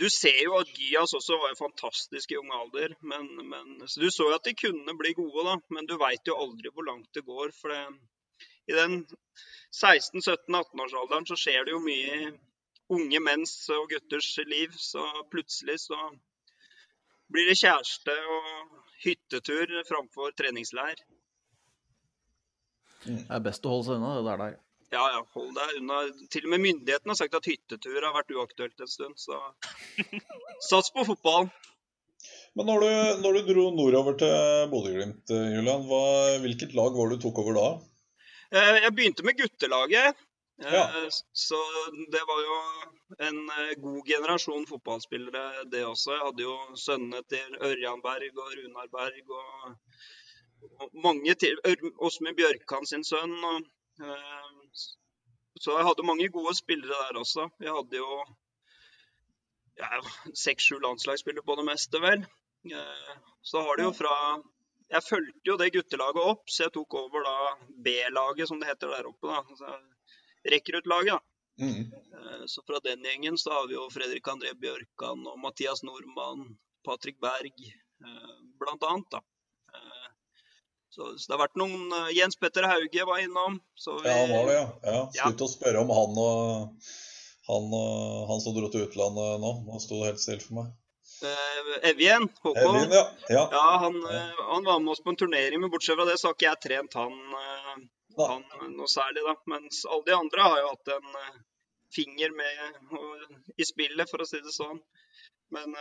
du 0.00 0.08
ser 0.10 0.40
jo 0.42 0.56
at 0.58 0.72
Gyas 0.74 1.14
også 1.14 1.38
var 1.38 1.54
fantastisk 1.58 2.32
i 2.34 2.38
ung 2.40 2.50
alder. 2.54 2.96
Men, 3.00 3.28
men, 3.46 3.76
så 3.86 4.02
du 4.02 4.10
så 4.10 4.26
jo 4.28 4.34
at 4.36 4.48
de 4.48 4.56
kunne 4.58 4.96
bli 4.98 5.14
gode, 5.14 5.44
da. 5.46 5.54
Men 5.76 5.86
du 5.86 5.94
veit 6.00 6.26
jo 6.26 6.38
aldri 6.40 6.72
hvor 6.74 6.88
langt 6.88 7.10
det 7.14 7.22
går. 7.28 7.54
For 7.54 7.70
det, 7.70 7.82
i 8.70 8.74
den 8.74 9.04
16-17-18-årsalderen 9.70 11.28
så 11.30 11.38
skjer 11.38 11.66
det 11.66 11.76
jo 11.76 11.82
mye 11.84 12.18
i 12.24 12.32
unge 12.94 13.20
menns 13.22 13.54
og 13.74 13.86
gutters 13.92 14.32
liv. 14.50 14.74
Så 14.74 15.04
plutselig 15.30 15.78
så 15.86 16.00
blir 17.32 17.48
det 17.48 17.60
kjæreste 17.62 18.18
og 18.34 18.80
hyttetur 19.04 19.78
framfor 19.88 20.34
treningsleir. 20.38 20.98
Det 23.04 23.18
er 23.28 23.42
best 23.44 23.66
å 23.66 23.72
holde 23.74 23.86
seg 23.88 23.98
unna 24.00 24.14
det 24.18 24.24
der. 24.30 24.42
der. 24.44 24.60
Ja, 24.94 25.04
ja, 25.16 25.20
hold 25.34 25.54
deg 25.56 25.76
unna. 25.80 26.00
Til 26.30 26.44
og 26.46 26.52
med 26.54 26.62
myndighetene 26.64 27.12
har 27.14 27.18
sagt 27.18 27.34
at 27.38 27.48
hyttetur 27.50 28.04
har 28.06 28.14
vært 28.14 28.30
uaktuelt 28.36 28.80
en 28.84 28.90
stund, 28.90 29.16
så 29.18 29.40
sats 30.70 30.92
på 30.94 31.04
fotball. 31.08 31.48
Men 32.54 32.68
når 32.70 32.84
du, 32.84 32.90
når 33.24 33.34
du 33.40 33.48
dro 33.52 33.64
nordover 33.74 34.14
til 34.20 34.68
Bodø-Glimt, 34.70 35.32
Julian, 35.34 35.82
hva, 35.88 36.04
hvilket 36.44 36.76
lag 36.78 36.94
var 36.94 37.10
det 37.10 37.18
du 37.18 37.24
tok 37.26 37.40
over 37.42 37.58
da? 37.58 37.66
Eh, 38.54 38.78
jeg 38.84 38.94
begynte 38.94 39.26
med 39.26 39.40
guttelaget. 39.40 40.14
Eh, 40.62 40.70
Ja. 40.70 40.84
Så 41.34 41.58
det 42.14 42.20
var 42.28 42.40
jo 42.46 42.58
en 43.26 43.40
eh, 43.56 43.72
god 43.82 44.06
generasjon 44.06 44.68
fotballspillere, 44.70 45.64
det 45.72 45.82
også. 45.82 46.12
Jeg 46.14 46.22
hadde 46.28 46.44
jo 46.46 46.54
sønnene 46.78 47.24
til 47.26 47.58
Ørjan 47.58 48.04
Berg 48.04 48.38
og 48.38 48.52
Runar 48.60 48.86
Berg 48.94 49.34
og 49.34 49.74
mange 51.04 51.34
til. 51.34 51.58
Åsmund 51.98 52.36
Bjørkan 52.38 52.86
sin 52.86 53.04
sønn. 53.04 53.34
Og, 53.44 53.66
eh, 54.02 54.72
så 55.60 55.76
jeg 55.78 55.86
hadde 55.86 56.06
mange 56.06 56.28
gode 56.34 56.54
spillere 56.58 56.96
der 57.08 57.20
også. 57.20 57.48
Jeg 57.62 57.72
hadde 57.76 57.96
jo 58.00 58.24
ja, 59.78 60.00
seks-sju 60.38 60.78
landslagsspillere 60.82 61.44
på 61.46 61.56
det 61.58 61.66
meste, 61.70 62.00
vel. 62.02 62.24
Eh, 62.70 63.14
Så 63.42 63.60
har 63.62 63.76
det 63.76 63.84
jo 63.84 63.92
fra 63.92 64.14
Jeg 64.90 65.02
fulgte 65.08 65.48
jo 65.48 65.56
det 65.56 65.72
guttelaget 65.74 66.20
opp, 66.22 66.42
så 66.48 66.64
jeg 66.66 66.72
tok 66.72 66.94
over 66.94 67.22
da 67.24 67.36
B-laget, 67.84 68.48
som 68.48 68.60
det 68.60 68.68
heter 68.68 68.88
der 68.92 69.06
oppe. 69.08 69.26
da. 69.26 69.40
Altså, 69.42 69.78
Rekruttlaget. 70.44 71.14
da. 71.16 71.20
Mm. 71.64 71.92
Eh, 72.14 72.44
Så 72.46 72.62
fra 72.66 72.78
den 72.84 73.02
gjengen 73.02 73.36
så 73.38 73.50
har 73.52 73.66
vi 73.68 73.74
jo 73.74 73.88
Fredrik 73.90 74.26
André 74.28 74.52
Bjørkan 74.54 75.26
og 75.26 75.38
Mathias 75.40 75.82
Nordmann, 75.82 76.58
Patrick 76.84 77.18
Berg, 77.20 77.52
blant 78.60 78.82
annet. 78.84 79.08
da. 79.10 79.20
Så, 80.94 81.18
så 81.18 81.26
det 81.26 81.34
har 81.34 81.40
vært 81.42 81.58
noen 81.58 81.90
eh, 81.90 82.12
Jens 82.14 82.36
Petter 82.38 82.68
Hauge 82.70 83.06
var 83.08 83.18
innom. 83.18 83.58
Så 83.74 83.96
vi, 83.98 84.06
Ja, 84.06 84.14
han 84.20 84.30
var 84.30 84.46
det, 84.46 84.54
ja. 84.54 84.66
ja. 84.86 85.00
Skulle 85.16 85.38
til 85.40 85.48
å 85.48 85.50
spørre 85.50 85.80
om 85.82 85.90
han 85.90 86.20
og 86.22 86.92
han, 87.48 87.66
og, 87.76 88.20
han 88.30 88.42
som 88.44 88.54
dro 88.56 88.70
til 88.70 88.86
utlandet 88.86 89.42
nå. 89.42 89.50
Nå 89.66 89.80
sto 89.82 89.98
det 89.98 90.12
helt 90.12 90.22
stille 90.22 90.44
for 90.44 90.60
meg. 90.60 90.68
eh, 91.26 91.72
Evjen, 91.90 92.28
Håkon. 92.44 92.78
Evjen, 92.78 92.94
ja. 92.94 93.02
ja. 93.34 93.42
Ja, 93.56 93.64
han, 93.82 93.98
eh, 94.12 94.44
han 94.52 94.70
var 94.70 94.78
med 94.84 94.94
oss 94.94 95.02
på 95.02 95.12
en 95.12 95.18
turnering, 95.24 95.60
men 95.64 95.74
bortsett 95.74 95.98
fra 95.98 96.06
det 96.08 96.16
så 96.20 96.30
har 96.30 96.38
ikke 96.38 96.48
jeg 96.52 96.62
trent 96.68 96.96
han, 97.00 97.18
han 98.22 98.46
noe 98.78 98.88
særlig. 98.94 99.26
da. 99.26 99.34
Mens 99.56 99.82
alle 99.90 100.06
de 100.12 100.16
andre 100.20 100.46
har 100.46 100.62
jo 100.62 100.70
hatt 100.76 100.94
en 100.94 101.20
finger 101.94 102.38
med 102.38 103.58
i 103.58 103.66
spillet, 103.66 104.06
for 104.10 104.22
å 104.22 104.30
si 104.30 104.38
det 104.46 104.54
sånn. 104.54 104.78
Men 105.54 105.74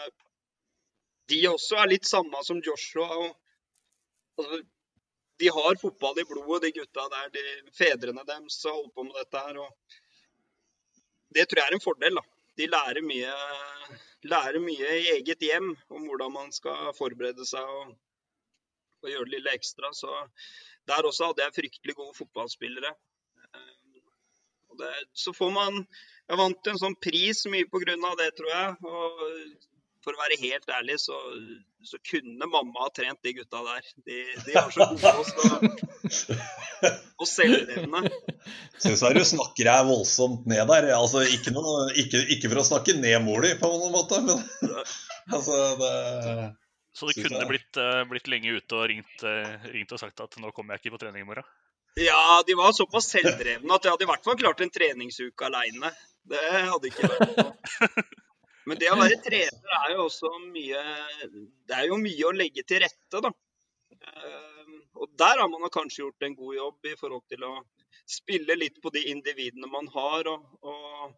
de 1.30 1.46
også 1.54 1.80
er 1.86 1.94
litt 1.94 2.10
samme 2.10 2.42
som 2.50 2.66
Joshua. 2.66 3.08
og 3.14 4.42
altså, 4.42 4.64
De 5.42 5.50
har 5.50 5.80
fotball 5.82 6.20
i 6.22 6.26
blodet, 6.30 6.62
de 6.68 6.72
gutta 6.80 7.08
der. 7.10 7.30
De, 7.34 7.44
fedrene 7.76 8.24
deres 8.28 8.60
holder 8.66 8.92
på 8.94 9.06
med 9.08 9.18
dette 9.18 9.44
her. 9.48 9.60
og 9.64 9.70
Det 11.34 11.48
tror 11.50 11.62
jeg 11.62 11.72
er 11.72 11.78
en 11.78 11.88
fordel. 11.88 12.20
da. 12.20 12.26
De 12.58 12.70
lærer 12.70 13.02
mye, 13.02 13.34
lærer 14.30 14.60
mye 14.62 14.98
i 15.00 15.08
eget 15.16 15.42
hjem 15.42 15.72
om 15.90 16.06
hvordan 16.06 16.36
man 16.36 16.52
skal 16.54 16.94
forberede 16.98 17.48
seg 17.50 17.66
og, 17.66 17.96
og 19.02 19.10
gjøre 19.10 19.26
det 19.26 19.36
lille 19.38 19.56
ekstra. 19.58 19.90
Så 19.98 20.12
der 20.90 21.10
også 21.10 21.32
hadde 21.32 21.48
jeg 21.48 21.58
fryktelig 21.58 21.98
gode 21.98 22.18
fotballspillere. 22.20 22.94
Det, 24.74 24.94
så 25.14 25.34
får 25.34 25.52
man 25.54 25.86
Jeg 26.30 26.40
vant 26.40 26.68
en 26.72 26.80
sånn 26.80 26.96
pris 27.04 27.44
mye 27.52 27.68
av 28.08 28.14
det, 28.18 28.30
tror 28.38 28.50
jeg. 28.50 28.76
Og 28.88 29.24
for 30.04 30.16
å 30.16 30.20
være 30.20 30.38
helt 30.42 30.70
ærlig, 30.76 30.98
så, 31.02 31.16
så 31.88 32.00
kunne 32.10 32.48
mamma 32.50 32.86
ha 32.86 32.90
trent 32.96 33.20
de 33.24 33.34
gutta 33.38 33.62
der. 33.66 33.88
De, 34.06 34.20
de 34.46 34.56
var 34.56 34.74
så 34.74 34.88
gode 34.92 35.14
og, 35.20 36.12
så, 36.12 36.40
og 37.24 37.30
selvdrevne. 37.30 38.04
Syns 38.84 39.04
jeg 39.06 39.18
du 39.18 39.24
snakker 39.34 39.70
deg 39.70 39.90
voldsomt 39.90 40.48
ned 40.52 40.66
der. 40.70 40.90
Altså, 40.98 41.24
ikke, 41.38 41.54
noe, 41.56 41.88
ikke, 42.04 42.24
ikke 42.36 42.52
for 42.52 42.64
å 42.64 42.68
snakke 42.74 42.98
ned 43.00 43.20
mor 43.26 43.46
di 43.46 43.54
på 43.60 43.72
noen 43.72 43.96
måte, 43.96 44.20
men 44.28 44.44
altså 45.36 45.60
det 45.80 45.94
Så 46.94 47.10
det 47.10 47.18
kunne 47.22 47.42
jeg. 47.42 47.52
blitt, 47.54 47.82
eh, 47.82 48.02
blitt 48.10 48.32
lenge 48.32 48.58
ute 48.58 48.80
og 48.80 48.90
ringt, 48.92 49.28
eh, 49.28 49.70
ringt 49.74 49.96
og 49.96 50.02
sagt 50.04 50.26
at 50.26 50.40
nå 50.42 50.52
kommer 50.56 50.76
jeg 50.76 50.84
ikke 50.84 50.98
på 50.98 51.06
trening 51.06 51.24
i 51.24 51.30
morgen. 51.30 51.48
Ja, 52.00 52.42
de 52.46 52.56
var 52.58 52.74
såpass 52.74 53.12
selvdrevne 53.14 53.76
at 53.76 53.86
jeg 53.86 53.94
hadde 53.94 54.06
i 54.06 54.10
hvert 54.10 54.26
fall 54.26 54.38
klart 54.40 54.62
en 54.66 54.74
treningsuke 54.74 55.46
aleine. 55.46 55.94
Det 56.26 56.42
hadde 56.42 56.90
ikke 56.90 57.10
vært 57.12 57.38
noe. 57.38 58.04
Men 58.70 58.80
det 58.80 58.90
å 58.94 58.98
være 59.00 59.18
trener 59.26 59.74
er 59.80 59.94
jo 59.96 60.06
også 60.08 60.30
mye 60.46 60.84
Det 61.68 61.76
er 61.78 61.88
jo 61.90 61.98
mye 62.00 62.28
å 62.30 62.36
legge 62.36 62.64
til 62.68 62.80
rette, 62.84 63.22
da. 63.26 63.32
Eh, 63.92 64.74
Og 65.04 65.10
der 65.20 65.42
har 65.42 65.50
man 65.52 65.70
kanskje 65.74 66.04
gjort 66.04 66.24
en 66.28 66.36
god 66.38 66.56
jobb 66.56 66.88
i 66.92 66.96
forhold 67.00 67.26
til 67.32 67.44
å 67.48 67.54
spille 68.08 68.56
litt 68.60 68.80
på 68.84 68.92
de 68.94 69.02
individene 69.12 69.68
man 69.72 69.88
har, 69.94 70.28
og, 70.28 70.46
og, 70.62 71.14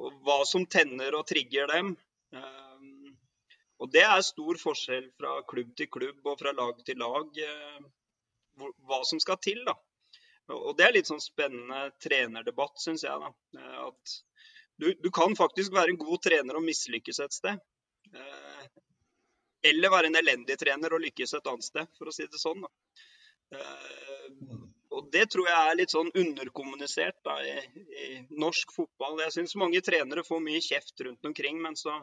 og 0.00 0.18
hva 0.26 0.38
som 0.48 0.64
tenner 0.66 1.14
og 1.18 1.26
trigger 1.28 1.66
dem. 1.72 1.94
Eh, 2.32 3.12
Og 3.82 3.90
det 3.92 4.04
er 4.06 4.20
stor 4.22 4.58
forskjell 4.62 5.08
fra 5.18 5.40
klubb 5.50 5.72
til 5.76 5.88
klubb 5.90 6.26
og 6.30 6.38
fra 6.40 6.52
lag 6.54 6.78
til 6.86 7.00
lag. 7.02 7.28
eh, 7.36 7.80
Hva 8.86 9.00
som 9.08 9.18
skal 9.20 9.40
til, 9.42 9.64
da. 9.66 9.74
Og 10.52 10.76
det 10.76 10.84
er 10.86 10.92
litt 10.94 11.08
sånn 11.08 11.22
spennende 11.22 11.88
trenerdebatt, 12.02 12.76
syns 12.82 13.02
jeg. 13.06 13.18
da. 13.18 13.30
At 13.88 14.16
du, 14.82 14.88
du 15.06 15.10
kan 15.14 15.36
faktisk 15.38 15.74
være 15.74 15.94
en 15.94 16.00
god 16.02 16.20
trener 16.26 16.58
og 16.58 16.66
mislykkes 16.66 17.22
et 17.24 17.38
sted. 17.38 17.62
Eh, 18.12 18.66
Eller 19.70 19.94
være 19.94 20.10
en 20.10 20.18
elendig 20.18 20.58
trener 20.58 20.92
og 20.96 21.02
lykkes 21.04 21.36
et 21.38 21.46
annet 21.46 21.68
sted, 21.70 21.90
for 21.98 22.10
å 22.10 22.14
si 22.14 22.26
det 22.26 22.40
sånn. 22.42 22.66
Eh, 23.54 24.60
Og 24.92 25.06
det 25.12 25.22
tror 25.32 25.46
jeg 25.48 25.68
er 25.70 25.76
litt 25.78 25.92
sånn 25.94 26.10
underkommunisert 26.20 27.16
da, 27.24 27.38
i, 27.48 27.84
i 27.96 28.08
norsk 28.42 28.74
fotball. 28.76 29.14
Jeg 29.24 29.32
syns 29.38 29.54
mange 29.56 29.80
trenere 29.80 30.24
får 30.26 30.42
mye 30.44 30.60
kjeft 30.60 31.00
rundt 31.06 31.24
omkring, 31.30 31.62
men 31.64 31.78
så, 31.80 31.94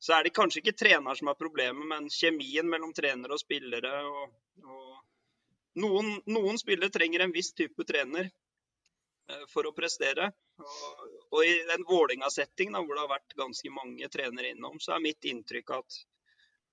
så 0.00 0.14
er 0.16 0.24
det 0.24 0.32
kanskje 0.38 0.62
ikke 0.62 0.78
trener 0.80 1.18
som 1.18 1.28
er 1.28 1.36
problemet, 1.36 1.84
men 1.90 2.08
kjemien 2.08 2.64
mellom 2.72 2.94
trenere 2.96 3.36
og 3.36 3.42
spillere. 3.42 3.92
og, 4.08 4.32
og 4.64 5.82
noen, 5.84 6.14
noen 6.32 6.56
spillere 6.62 6.94
trenger 6.94 7.26
en 7.26 7.34
viss 7.36 7.52
type 7.52 7.84
trener 7.90 8.30
eh, 8.30 9.44
for 9.52 9.68
å 9.68 9.74
prestere. 9.76 10.30
Og, 10.64 11.04
og 11.30 11.46
i 11.46 11.52
den 11.68 11.84
Vålerenga-settingen, 11.86 12.78
hvor 12.82 12.96
det 12.96 13.04
har 13.04 13.12
vært 13.12 13.36
ganske 13.38 13.70
mange 13.70 14.08
trenere 14.10 14.50
innom, 14.50 14.80
så 14.82 14.96
er 14.96 15.04
mitt 15.04 15.26
inntrykk 15.30 15.76
at 15.76 16.00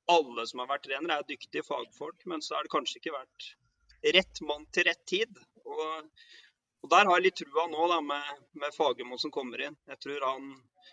alle 0.10 0.48
som 0.48 0.64
har 0.64 0.72
vært 0.72 0.88
trenere, 0.88 1.20
er 1.20 1.28
dyktige 1.28 1.66
fagfolk, 1.68 2.26
men 2.26 2.42
så 2.42 2.56
har 2.58 2.66
det 2.66 2.74
kanskje 2.74 3.02
ikke 3.02 3.14
vært 3.14 3.52
rett 4.18 4.42
mann 4.48 4.66
til 4.74 4.88
rett 4.88 5.04
tid. 5.10 5.40
Og, 5.68 6.10
og 6.82 6.90
der 6.94 7.10
har 7.10 7.20
jeg 7.20 7.28
litt 7.28 7.40
trua 7.42 7.68
nå 7.70 7.88
da, 7.92 8.00
med, 8.02 8.44
med 8.58 8.76
Fagermo 8.76 9.20
som 9.22 9.34
kommer 9.34 9.68
inn. 9.68 9.78
Jeg 9.92 10.02
tror 10.06 10.26
han, 10.32 10.52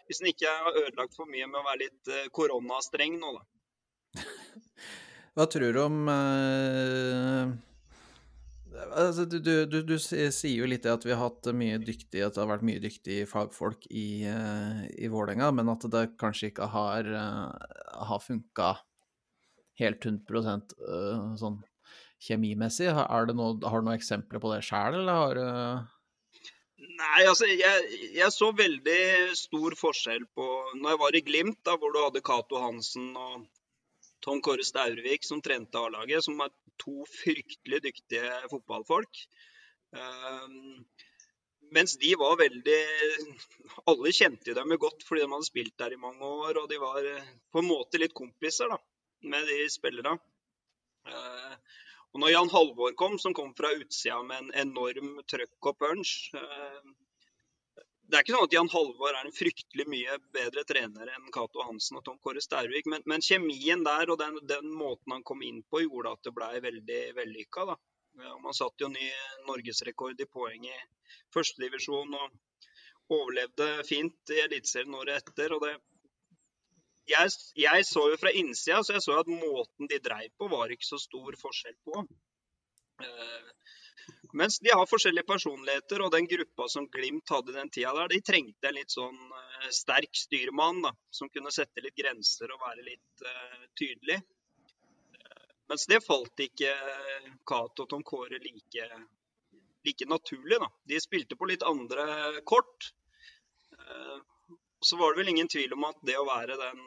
Hvis 0.08 0.20
han 0.20 0.32
ikke 0.32 0.54
har 0.66 0.80
ødelagt 0.82 1.16
for 1.16 1.30
mye 1.30 1.46
med 1.48 1.60
å 1.60 1.66
være 1.68 1.82
litt 1.86 2.10
eh, 2.12 2.30
koronastreng 2.34 3.16
nå, 3.20 3.36
da. 3.38 4.24
Hva 5.34 5.46
tror 5.50 5.72
du 5.74 5.80
om 5.82 6.02
eh, 6.10 7.54
altså, 8.82 9.24
du, 9.28 9.38
du, 9.42 9.52
du, 9.70 9.78
du 9.86 9.94
sier 9.98 10.54
jo 10.54 10.68
litt 10.68 10.86
at 10.90 11.04
vi 11.06 11.14
har 11.14 11.22
hatt 11.22 11.48
mye 11.56 11.78
dyktige, 11.82 12.26
at 12.26 12.36
det 12.36 12.42
har 12.42 12.50
vært 12.50 12.66
mye 12.66 12.82
dyktige 12.82 13.28
fagfolk 13.30 13.86
i, 13.90 14.24
uh, 14.26 14.82
i 14.98 15.10
Vålerenga, 15.12 15.50
men 15.54 15.70
at 15.72 15.86
det 15.92 16.08
kanskje 16.20 16.50
ikke 16.52 16.70
har, 16.74 17.08
uh, 17.08 18.04
har 18.10 18.24
funka 18.24 18.74
helt 19.80 20.04
100% 20.06 20.74
eh, 20.78 21.22
sånn 21.40 21.58
kjemimessig. 22.22 22.92
Har, 22.94 23.26
det 23.26 23.34
noe, 23.38 23.56
har 23.66 23.82
du 23.82 23.88
noen 23.88 23.98
eksempler 23.98 24.42
på 24.42 24.52
det 24.52 24.62
sjøl, 24.66 25.00
eller 25.00 25.20
har 25.20 25.40
du 25.40 25.90
Nei, 26.94 27.24
altså 27.26 27.46
jeg, 27.48 27.86
jeg 28.14 28.30
så 28.30 28.50
veldig 28.54 29.34
stor 29.38 29.74
forskjell 29.78 30.26
på 30.36 30.44
Når 30.78 30.92
jeg 30.92 31.00
var 31.00 31.16
i 31.16 31.22
Glimt, 31.26 31.58
da, 31.66 31.74
hvor 31.80 31.90
du 31.94 31.98
hadde 32.02 32.22
Cato 32.22 32.60
Hansen 32.60 33.08
og 33.18 33.46
Tom 34.24 34.40
Kåre 34.44 34.64
Staurvik 34.64 35.26
som 35.26 35.42
trente 35.44 35.78
A-laget, 35.78 36.24
som 36.24 36.40
er 36.40 36.52
to 36.80 37.04
fryktelig 37.12 37.82
dyktige 37.84 38.30
fotballfolk. 38.50 39.20
Ehm, 39.94 40.84
mens 41.74 41.96
de 42.00 42.14
var 42.18 42.38
veldig 42.40 42.80
Alle 43.90 44.12
kjente 44.16 44.54
dem 44.56 44.72
jo 44.74 44.80
godt 44.86 45.04
fordi 45.06 45.22
de 45.22 45.30
hadde 45.30 45.46
spilt 45.48 45.76
der 45.78 45.94
i 45.94 46.00
mange 46.00 46.24
år, 46.24 46.60
og 46.62 46.68
de 46.70 46.80
var 46.80 47.04
eh, 47.10 47.30
på 47.52 47.60
en 47.60 47.68
måte 47.68 48.00
litt 48.00 48.16
kompiser 48.16 48.70
da, 48.72 48.78
med 49.34 49.46
de 49.50 49.58
spillerne. 49.72 50.16
Eh, 51.08 51.54
og 52.14 52.22
når 52.22 52.32
Jan 52.32 52.52
Halvor 52.52 52.94
kom, 52.96 53.18
som 53.18 53.34
kom 53.36 53.52
fra 53.58 53.72
utsida 53.76 54.20
med 54.22 54.44
en 54.44 54.52
enorm 54.68 55.18
trøkk 55.30 55.70
og 55.72 55.80
punch, 55.82 56.14
eh, 56.38 56.92
det 58.08 58.18
er 58.18 58.24
ikke 58.24 58.34
sånn 58.34 58.46
at 58.46 58.54
Jan 58.54 58.70
Halvor 58.72 59.16
er 59.16 59.24
en 59.24 59.34
fryktelig 59.34 59.86
mye 59.88 60.18
bedre 60.34 60.64
trener 60.68 61.10
enn 61.14 61.30
Cato 61.34 61.64
Hansen 61.64 61.98
og 61.98 62.04
Tom 62.06 62.18
Kåre 62.22 62.42
Stervik, 62.44 62.88
men, 62.90 63.04
men, 63.10 63.24
kjemien 63.24 63.84
der 63.86 64.12
og 64.12 64.20
den, 64.20 64.36
den, 64.48 64.68
måten 64.76 65.16
han 65.16 65.24
kom 65.26 65.42
inn 65.46 65.62
på, 65.70 65.80
gjorde 65.86 66.12
at 66.12 66.28
det 66.28 66.34
ble 66.36 66.50
veldig 66.66 67.00
vellykka. 67.16 67.64
da. 67.72 67.78
Man 68.44 68.54
satte 68.54 68.84
jo 68.84 68.92
ny 68.92 69.08
norgesrekord 69.48 70.20
i 70.20 70.28
poeng 70.30 70.68
i 70.68 70.76
førstedivisjon 71.34 72.14
og 72.20 73.14
overlevde 73.14 73.70
fint 73.88 74.34
i 74.36 74.44
Eliteserien 74.44 74.94
året 75.00 75.24
etter. 75.24 75.56
og 75.56 75.64
det 75.64 75.74
jeg, 77.10 77.32
jeg, 77.60 77.84
så 77.84 78.06
jo 78.12 78.20
fra 78.20 78.30
innsida 78.32 78.80
så 78.84 78.94
jeg 78.96 79.04
så 79.04 79.18
at 79.20 79.28
måten 79.28 79.90
de 79.90 79.98
dreiv 80.00 80.30
på, 80.38 80.48
var 80.48 80.72
ikke 80.72 80.88
så 80.88 81.00
stor 81.00 81.36
forskjell 81.40 81.76
på. 81.84 82.04
Eh, 84.34 84.36
mens 84.36 84.58
de 84.58 84.70
har 84.72 84.86
forskjellige 84.86 85.26
personligheter, 85.26 86.02
og 86.02 86.12
den 86.12 86.26
gruppa 86.26 86.68
som 86.68 86.88
Glimt 86.88 87.30
hadde 87.30 87.52
den 87.52 87.70
tida 87.70 87.94
der, 87.94 88.08
de 88.08 88.20
trengte 88.20 88.68
en 88.68 88.74
litt 88.74 88.90
sånn 88.90 89.18
uh, 89.32 89.70
sterk 89.70 90.14
styrmann 90.14 90.82
da, 90.82 90.92
som 91.10 91.28
kunne 91.30 91.52
sette 91.52 91.82
litt 91.82 91.96
grenser 91.96 92.50
og 92.52 92.60
være 92.60 92.82
litt 92.84 93.24
uh, 93.26 93.66
tydelig. 93.78 94.20
Uh, 95.14 95.46
mens 95.70 95.86
det 95.86 96.02
falt 96.04 96.40
ikke 96.40 96.74
Cato 97.46 97.84
og 97.84 97.90
Tom 97.90 98.02
Kåre 98.02 98.38
like, 98.42 98.90
like, 99.86 100.06
naturlig. 100.06 100.58
da. 100.60 100.68
De 100.84 101.00
spilte 101.00 101.36
på 101.36 101.48
litt 101.48 101.62
andre 101.62 102.42
kort. 102.44 102.92
så 104.84 104.96
var 104.96 105.12
det 105.12 105.22
vel 105.22 105.28
ingen 105.32 105.48
tvil 105.48 105.72
om 105.72 105.84
at 105.84 105.96
det 106.04 106.14
å 106.18 106.26
være 106.28 106.56
den 106.60 106.80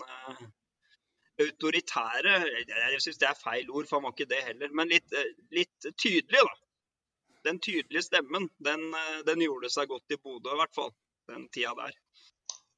autoritære 1.41 2.33
Jeg 2.65 3.01
syns 3.01 3.17
det 3.21 3.27
er 3.29 3.37
feil 3.37 3.69
ord, 3.69 3.87
for 3.87 3.97
han 3.97 4.05
var 4.05 4.13
ikke 4.13 4.29
det 4.29 4.43
heller. 4.45 4.69
Men 4.73 4.89
litt, 4.89 5.13
litt 5.53 5.89
tydelig, 5.97 6.41
da 6.41 6.66
den 7.47 7.61
tydelige 7.63 8.03
stemmen, 8.03 8.49
den, 8.69 8.89
eh, 8.93 9.21
den 9.25 9.45
gjorde 9.45 9.71
seg 9.73 9.89
godt 9.91 10.15
i 10.15 10.19
Bodø, 10.19 10.53
i 10.53 10.61
hvert 10.61 10.75
fall. 10.75 10.91
Den 11.31 11.47
tida 11.51 11.73
der. 11.75 11.95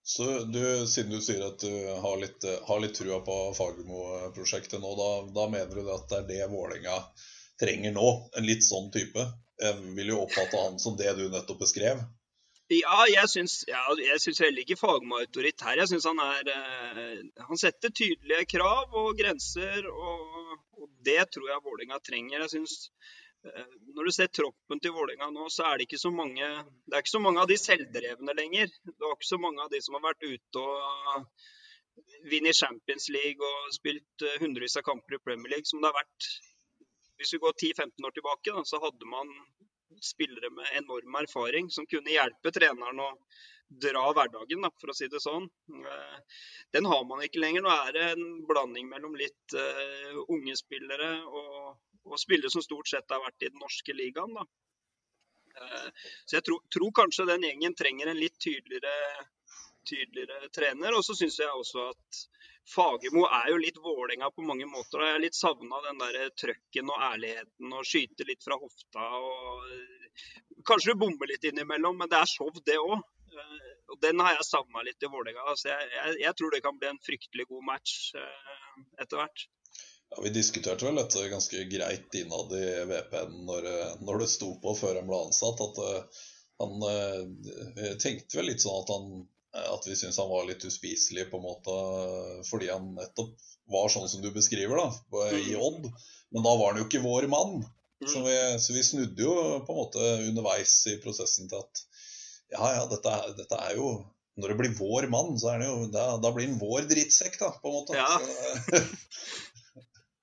Så 0.10 0.26
du, 0.50 0.62
Siden 0.88 1.12
du 1.14 1.22
sier 1.22 1.44
at 1.46 1.62
du 1.62 1.74
har 2.02 2.16
litt, 2.18 2.46
har 2.66 2.80
litt 2.82 2.96
trua 2.98 3.20
på 3.26 3.36
Fagermo-prosjektet 3.58 4.82
nå, 4.82 4.94
da, 4.98 5.10
da, 5.36 5.44
mener 5.54 5.76
du 5.76 5.92
at 5.94 6.08
det 6.10 6.22
er 6.24 6.30
det 6.32 6.48
Vålerenga 6.54 6.96
trenger 7.62 7.94
nå? 7.94 8.08
En 8.40 8.48
litt 8.48 8.66
sånn 8.66 8.90
type? 8.96 9.28
Jeg 9.60 9.94
vil 9.98 10.10
jo 10.14 10.24
oppfatte 10.24 10.64
han 10.64 10.80
som 10.82 10.98
det 10.98 11.14
du 11.20 11.28
nettopp 11.30 11.62
beskrev? 11.62 12.02
Ja, 12.74 12.98
jeg 13.10 13.30
syns, 13.30 13.60
ja, 13.70 13.84
jeg 14.02 14.22
syns 14.24 14.42
heller 14.46 14.66
ikke 14.66 14.80
Fagermo 14.80 15.20
er 15.20 15.28
autoritær. 15.28 15.78
Jeg 15.78 15.92
syns 15.92 16.10
han 16.10 16.22
er 16.26 16.52
eh, 16.56 17.16
Han 17.46 17.62
setter 17.62 17.94
tydelige 17.94 18.46
krav 18.58 18.94
og 18.98 19.14
grenser, 19.18 19.86
og, 19.90 20.58
og 20.80 20.90
det 21.06 21.22
tror 21.34 21.50
jeg 21.54 21.66
Vålerenga 21.66 22.02
trenger. 22.06 22.46
Jeg 22.48 22.54
synes 22.58 22.78
Eh, 22.90 23.29
når 23.96 24.10
du 24.10 24.12
ser 24.12 24.28
troppen 24.36 24.82
til 24.84 24.92
Vålerenga 24.96 25.30
nå, 25.32 25.46
så 25.54 25.70
er 25.70 25.80
det 25.80 25.88
ikke 25.88 26.02
så 26.02 26.12
mange 26.12 26.44
Det 26.44 26.98
er 26.98 27.04
ikke 27.04 27.14
så 27.14 27.22
mange 27.24 27.40
av 27.40 27.48
de 27.48 27.56
selvdrevne 27.60 28.36
lenger. 28.36 28.74
Det 28.84 29.06
var 29.06 29.16
ikke 29.16 29.30
så 29.30 29.40
mange 29.40 29.64
av 29.64 29.72
de 29.72 29.80
som 29.86 29.96
har 29.96 30.04
vært 30.10 30.26
ute 30.28 30.64
og 30.64 31.30
vunnet 32.32 32.56
Champions 32.56 33.10
League 33.14 33.44
og 33.52 33.72
spilt 33.76 34.26
eh, 34.26 34.40
hundrevis 34.44 34.78
av 34.80 34.86
kamper 34.88 35.18
i 35.18 35.22
Premier 35.24 35.56
League 35.56 35.70
som 35.70 35.82
det 35.82 35.92
har 35.92 36.00
vært 36.02 36.30
Hvis 37.20 37.34
vi 37.36 37.42
går 37.44 37.56
10-15 37.56 38.06
år 38.08 38.14
tilbake, 38.16 38.52
da, 38.56 38.62
så 38.64 38.80
hadde 38.80 39.08
man 39.12 39.32
spillere 40.00 40.52
med 40.56 40.76
enorm 40.80 41.18
erfaring 41.20 41.68
som 41.76 41.88
kunne 41.90 42.14
hjelpe 42.14 42.54
treneren 42.56 43.02
å 43.04 43.10
dra 43.70 44.06
hverdagen, 44.16 44.64
da, 44.64 44.70
for 44.82 44.92
å 44.92 44.96
si 44.96 45.10
det 45.12 45.20
sånn. 45.22 45.50
Eh, 45.70 46.40
den 46.74 46.88
har 46.90 47.04
man 47.10 47.26
ikke 47.26 47.42
lenger. 47.44 47.66
Nå 47.66 47.74
er 47.74 47.92
det 47.98 48.06
en 48.14 48.24
blanding 48.48 48.88
mellom 48.90 49.18
litt 49.20 49.58
uh, 49.58 50.24
unge 50.32 50.56
spillere 50.58 51.12
og 51.28 51.76
og 52.06 52.20
spillere 52.20 52.52
som 52.54 52.64
stort 52.64 52.90
sett 52.92 53.12
har 53.12 53.22
vært 53.24 53.46
i 53.46 53.52
den 53.52 53.62
norske 53.62 53.96
ligaen. 53.96 54.36
Da. 54.38 54.46
Eh, 55.62 55.90
så 56.26 56.40
jeg 56.40 56.46
tror, 56.48 56.64
tror, 56.74 56.92
kanskje 57.02 57.28
den 57.30 57.46
gjengen 57.48 57.76
trenger 57.78 58.12
en 58.12 58.20
litt 58.20 58.38
tydeligere, 58.40 59.26
tydeligere 59.90 60.50
trener. 60.56 60.98
Og 60.98 61.06
så 61.06 61.18
syns 61.18 61.40
jeg 61.42 61.52
også 61.52 61.90
at 61.92 62.24
Fagermo 62.70 63.26
er 63.26 63.50
jo 63.50 63.62
litt 63.62 63.80
Vålerenga 63.82 64.30
på 64.32 64.46
mange 64.46 64.68
måter. 64.70 65.00
og 65.00 65.08
Jeg 65.08 65.18
har 65.18 65.24
litt 65.24 65.38
savna 65.38 65.82
den 65.88 66.02
der 66.04 66.34
trøkken 66.38 66.92
og 66.94 67.06
ærligheten 67.12 67.74
og 67.74 67.88
skyte 67.88 68.28
litt 68.30 68.46
fra 68.46 68.60
hofta. 68.62 69.08
og 69.20 70.66
Kanskje 70.68 70.94
du 70.94 71.02
bommer 71.02 71.32
litt 71.32 71.48
innimellom, 71.50 71.98
men 71.98 72.12
det 72.12 72.20
er 72.20 72.30
show, 72.30 72.52
det 72.66 72.78
òg. 72.78 73.00
Eh, 73.30 73.70
og 73.90 73.98
Den 74.04 74.22
har 74.22 74.36
jeg 74.36 74.46
savna 74.46 74.84
litt 74.86 75.02
i 75.02 75.10
Vålerenga. 75.10 75.56
Jeg, 75.66 75.94
jeg, 75.96 76.20
jeg, 76.26 76.36
tror 76.38 76.54
det 76.54 76.62
kan 76.66 76.78
bli 76.78 76.92
en 76.92 77.02
fryktelig 77.06 77.48
god 77.50 77.66
match 77.72 77.96
eh, 78.20 78.84
etter 79.02 79.24
hvert. 79.24 79.48
Ja, 80.10 80.22
Vi 80.24 80.34
diskuterte 80.34 80.88
vel 80.88 81.00
dette 81.00 81.28
ganske 81.30 81.64
greit 81.72 82.16
innad 82.18 82.54
i 82.58 82.66
VPN 82.90 83.36
når, 83.48 83.70
når 84.06 84.24
det 84.24 84.30
sto 84.32 84.54
på 84.62 84.76
før 84.78 85.00
han 85.00 85.10
ble 85.10 85.24
ansatt. 85.28 85.62
At 85.66 85.82
uh, 85.84 86.24
han 86.64 86.86
uh, 86.86 87.98
tenkte 88.02 88.40
vel 88.40 88.50
litt 88.52 88.66
sånn 88.66 88.82
at, 88.84 88.94
han, 88.96 89.26
at 89.76 89.88
vi 89.88 89.98
syntes 89.98 90.20
han 90.22 90.32
var 90.32 90.48
litt 90.50 90.66
uspiselig 90.66 91.30
på 91.30 91.40
en 91.40 91.46
måte 91.46 91.80
fordi 92.50 92.72
han 92.74 92.94
nettopp 92.98 93.36
var 93.70 93.92
sånn 93.94 94.10
som 94.10 94.24
du 94.26 94.32
beskriver, 94.34 94.82
da, 94.82 95.28
i 95.38 95.54
mm. 95.54 95.62
Odd. 95.62 95.92
Men 96.34 96.46
da 96.46 96.56
var 96.58 96.74
han 96.74 96.82
jo 96.82 96.88
ikke 96.88 97.06
vår 97.06 97.30
mann. 97.30 97.60
Så 98.06 98.22
mm. 98.22 98.26
vi, 98.26 98.38
så 98.64 98.74
vi 98.74 98.84
snudde 98.84 99.24
jo 99.24 99.34
på 99.68 99.74
en 99.74 99.82
måte 99.84 100.12
underveis 100.30 100.74
i 100.90 100.98
prosessen 101.04 101.50
til 101.52 101.62
at 101.62 101.84
ja, 102.50 102.70
ja, 102.80 102.86
dette 102.90 103.14
dette 103.38 103.60
er 103.68 103.76
jo 103.78 103.92
når 104.40 104.54
det 104.54 104.58
blir 104.62 104.76
vår 104.78 105.08
mann, 105.12 105.34
så 105.40 105.50
er 105.54 105.62
det 105.62 105.68
jo, 105.68 105.80
da, 105.92 106.06
da 106.24 106.32
blir 106.32 106.48
han 106.48 106.60
vår 106.62 106.86
drittsekk, 106.88 107.34
da, 107.42 107.50
på 107.60 107.72
en 107.72 107.76
måte. 107.76 107.98
Ja. 108.00 108.08
Så, 108.24 108.80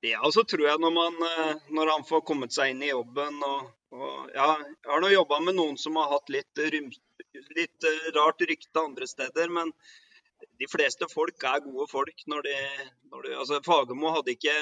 Ja, 0.07 0.21
og 0.23 0.33
så 0.35 0.45
tror 0.47 0.67
jeg 0.69 0.81
når, 0.83 0.93
man, 0.95 1.21
eh, 1.27 1.53
når 1.75 1.93
han 1.95 2.07
får 2.07 2.25
kommet 2.29 2.55
seg 2.55 2.73
inn 2.73 2.83
i 2.85 2.93
jobben 2.93 3.39
og, 3.47 3.71
og 3.97 4.35
ja, 4.35 4.49
Jeg 4.61 4.91
har 4.93 5.03
nå 5.03 5.13
jobba 5.13 5.39
med 5.43 5.57
noen 5.59 5.79
som 5.81 5.97
har 5.99 6.11
hatt 6.13 6.33
litt, 6.33 6.61
litt 7.57 7.89
eh, 7.91 8.11
rart 8.17 8.45
rykte 8.51 8.83
andre 8.83 9.09
steder, 9.11 9.51
men 9.53 9.73
de 10.61 10.69
fleste 10.71 11.09
folk 11.11 11.47
er 11.49 11.65
gode 11.65 11.89
folk. 11.91 12.27
Når 12.31 12.47
de, 12.47 12.59
når 13.13 13.27
de, 13.27 13.33
altså 13.41 13.63
Fagermo 13.65 14.13
hadde 14.15 14.35
ikke, 14.37 14.55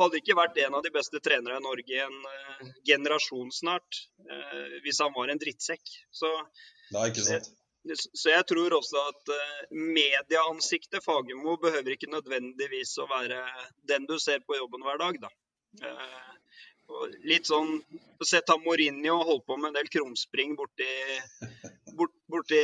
hadde 0.00 0.20
ikke 0.20 0.38
vært 0.38 0.58
en 0.64 0.78
av 0.78 0.84
de 0.84 0.92
beste 0.94 1.20
trenere 1.24 1.60
i 1.60 1.64
Norge 1.64 1.94
i 1.94 2.02
en 2.04 2.16
uh, 2.24 2.72
generasjon 2.88 3.52
snart, 3.54 4.02
uh, 4.24 4.80
hvis 4.84 5.00
han 5.04 5.14
var 5.16 5.32
en 5.32 5.40
drittsekk. 5.40 5.84
Så, 6.12 6.32
Nei, 6.96 7.08
ikke 7.12 7.24
sant. 7.28 7.52
Så 7.94 8.30
jeg 8.32 8.46
tror 8.50 8.74
også 8.78 9.02
at 9.12 9.32
eh, 9.34 9.74
medieansiktet 9.76 11.04
Fagermo 11.04 11.56
behøver 11.62 11.94
ikke 11.94 12.10
nødvendigvis 12.10 12.96
å 13.02 13.06
være 13.10 13.42
den 13.88 14.08
du 14.08 14.16
ser 14.22 14.42
på 14.46 14.58
jobben 14.58 14.82
hver 14.86 14.98
dag, 15.02 15.20
da. 15.22 15.30
Eh, 15.86 16.32
litt 17.26 17.48
sånn 17.48 17.80
Sett 18.24 18.48
han 18.48 18.62
Mourinho 18.64 19.16
holdt 19.28 19.46
på 19.46 19.56
med 19.58 19.68
en 19.70 19.76
del 19.76 19.88
krumspring 19.92 20.54
borti, 20.56 20.86
bort, 21.98 22.14
borti 22.32 22.60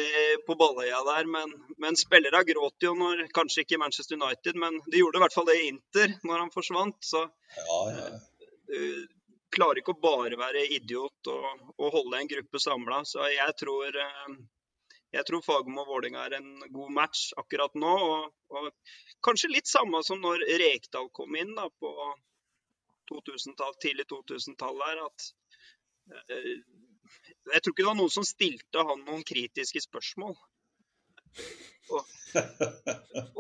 på 0.46 0.56
Balløya 0.58 1.02
der, 1.08 1.26
men, 1.28 1.50
men 1.82 1.98
spillerne 1.98 2.44
gråt 2.48 2.86
jo 2.86 2.94
når 2.96 3.26
Kanskje 3.36 3.66
ikke 3.66 3.80
Manchester 3.82 4.16
United, 4.16 4.56
men 4.56 4.78
de 4.86 5.02
gjorde 5.02 5.20
i 5.20 5.24
hvert 5.24 5.36
fall 5.36 5.48
det 5.50 5.58
i 5.60 5.66
Inter 5.68 6.14
når 6.24 6.44
han 6.44 6.54
forsvant. 6.54 6.96
Så 7.04 7.26
ja, 7.58 7.82
ja. 7.98 8.08
du 8.70 8.80
klarer 9.52 9.82
ikke 9.82 9.92
å 9.92 10.02
bare 10.02 10.38
være 10.40 10.64
idiot 10.78 11.28
og, 11.28 11.68
og 11.76 11.92
holde 11.98 12.22
en 12.22 12.32
gruppe 12.32 12.62
samla. 12.62 13.02
Så 13.08 13.28
jeg 13.34 13.58
tror 13.60 14.00
eh, 14.06 14.36
jeg 15.12 15.26
tror 15.28 15.42
Fagermo 15.44 15.82
og 15.82 15.90
Vålerenga 15.90 16.24
er 16.24 16.38
en 16.38 16.52
god 16.72 16.92
match 16.96 17.32
akkurat 17.40 17.74
nå. 17.76 17.92
Og, 18.08 18.30
og, 18.56 18.68
kanskje 19.26 19.52
litt 19.52 19.68
samme 19.68 20.00
som 20.06 20.22
når 20.24 20.46
Rekdal 20.62 21.10
kom 21.12 21.36
inn 21.36 21.52
da, 21.58 21.68
på 21.68 21.92
2000 23.12 23.58
tidlig 23.82 24.08
2000-tall 24.12 24.80
her. 24.86 25.02
At 25.04 25.26
eh, 26.32 26.54
Jeg 27.52 27.60
tror 27.60 27.74
ikke 27.74 27.82
det 27.82 27.90
var 27.90 28.00
noen 28.00 28.14
som 28.14 28.26
stilte 28.26 28.86
han 28.88 29.04
noen 29.04 29.26
kritiske 29.28 29.84
spørsmål. 29.84 30.36
Og, 31.92 32.08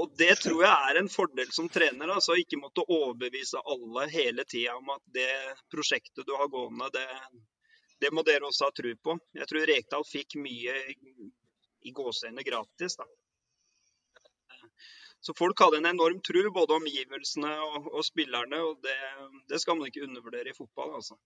og 0.00 0.12
det 0.20 0.34
tror 0.42 0.62
jeg 0.64 0.90
er 0.90 1.00
en 1.00 1.08
fordel 1.12 1.52
som 1.56 1.70
trener. 1.72 2.12
altså 2.12 2.36
Ikke 2.36 2.60
måtte 2.60 2.84
overbevise 2.84 3.64
alle 3.64 4.10
hele 4.12 4.44
tida 4.44 4.76
om 4.76 4.92
at 4.92 5.04
det 5.16 5.30
prosjektet 5.72 6.28
du 6.28 6.36
har 6.36 6.52
gående, 6.52 6.90
det, 6.92 7.08
det 8.04 8.12
må 8.12 8.24
dere 8.28 8.48
også 8.48 8.68
ha 8.68 8.76
tro 8.76 8.92
på. 9.08 9.16
Jeg 9.40 9.48
tror 9.48 9.72
Rekdal 9.72 10.04
fikk 10.08 10.36
mye 10.42 10.76
i 11.82 11.92
gåseøyne 11.96 12.44
gratis. 12.46 12.96
Da. 13.00 13.06
Så 15.22 15.34
folk 15.38 15.60
hadde 15.62 15.78
en 15.78 15.86
enorm 15.86 16.18
tro, 16.26 16.42
både 16.54 16.78
omgivelsene 16.80 17.52
og, 17.68 17.92
og 17.92 18.02
spillerne. 18.06 18.58
og 18.66 18.82
det, 18.82 18.96
det, 19.52 19.60
skal 19.62 19.78
man 19.78 19.90
ikke 19.90 20.02
undervurdere 20.08 20.50
i 20.50 20.56
fotball. 20.56 20.96
altså. 20.98 21.18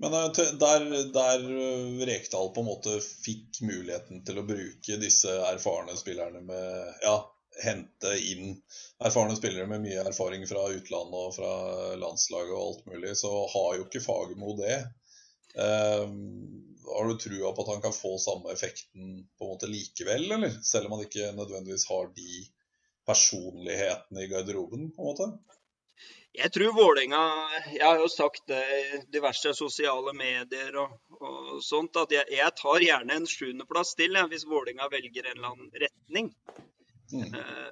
Men 0.00 0.16
eh, 0.18 0.28
der, 0.60 0.86
der, 1.14 1.46
eh, 1.64 2.06
Rekdal 2.10 2.52
på 2.54 2.64
en 2.64 2.68
måte 2.68 2.98
fikk 3.00 3.62
muligheten 3.64 4.24
til 4.28 4.40
å 4.40 4.46
bruke 4.48 5.00
disse 5.00 5.40
erfarne 5.48 5.96
spillerne 5.96 6.44
med 6.44 7.04
Ja, 7.04 7.18
hente 7.64 8.12
inn 8.28 8.54
erfarne 9.04 9.36
spillere 9.36 9.66
med 9.68 9.84
mye 9.84 10.04
erfaring 10.04 10.44
fra 10.48 10.68
utlandet 10.72 11.16
og 11.16 11.34
fra 11.36 11.52
landslaget 12.00 12.54
og 12.54 12.62
alt 12.66 12.86
mulig, 12.92 13.16
så 13.16 13.32
har 13.54 13.76
jo 13.76 13.88
ikke 13.88 14.04
Fagermo 14.04 14.54
det. 14.60 14.82
Um, 15.54 16.76
har 16.94 17.08
du 17.08 17.14
trua 17.18 17.52
på 17.52 17.62
at 17.62 17.72
han 17.74 17.82
kan 17.82 17.94
få 17.94 18.18
samme 18.18 18.52
effekten 18.52 19.28
på 19.38 19.44
en 19.44 19.52
måte 19.54 19.70
likevel, 19.70 20.30
eller? 20.32 20.50
Selv 20.64 20.86
om 20.86 20.96
han 20.96 21.06
ikke 21.06 21.32
nødvendigvis 21.36 21.88
har 21.90 22.10
de 22.16 22.44
personlighetene 23.06 24.24
i 24.24 24.30
garderoben, 24.30 24.90
på 24.94 25.02
en 25.02 25.10
måte? 25.10 25.56
Jeg 26.32 26.52
tror 26.54 26.74
Vålerenga 26.76 27.20
Jeg 27.72 27.82
har 27.82 27.98
jo 27.98 28.06
sagt 28.08 28.44
det 28.46 28.60
i 28.74 28.98
diverse 29.10 29.50
sosiale 29.58 30.12
medier 30.14 30.76
og, 30.78 30.92
og 31.18 31.58
sånt, 31.66 31.96
at 31.98 32.14
jeg, 32.14 32.28
jeg, 32.36 32.54
tar 32.60 32.86
gjerne 32.86 33.16
en 33.18 33.26
sjuendeplass 33.26 33.96
til 33.98 34.14
jeg, 34.14 34.30
hvis 34.30 34.46
Vålerenga 34.46 34.86
velger 34.92 35.26
en 35.26 35.36
eller 35.36 35.50
annen 35.50 35.72
retning. 35.84 36.30
Mm. 37.10 37.34
Eh, 37.34 37.70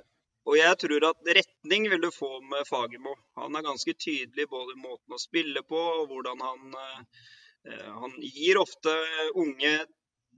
og 0.48 0.56
jeg 0.58 0.78
tror 0.82 1.06
at 1.10 1.30
retning 1.38 1.86
vil 1.92 2.02
du 2.02 2.10
få 2.10 2.30
med 2.50 2.66
Fagermo. 2.66 3.14
Han 3.38 3.54
er 3.54 3.66
ganske 3.66 3.94
tydelig 3.94 4.48
både 4.50 4.74
i 4.74 4.80
måten 4.80 5.14
å 5.14 5.22
spille 5.22 5.62
på 5.62 5.78
og 5.78 6.08
hvordan 6.10 6.42
han 6.42 6.78
eh, 6.82 7.26
Han 7.66 8.12
gir 8.22 8.58
ofte 8.60 8.92
unge 9.36 9.72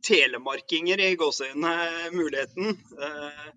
telemarkinger 0.07 1.01
i 1.01 1.17
gåseøynene 1.21 2.11
muligheten. 2.15 2.77
Eh, 3.07 3.51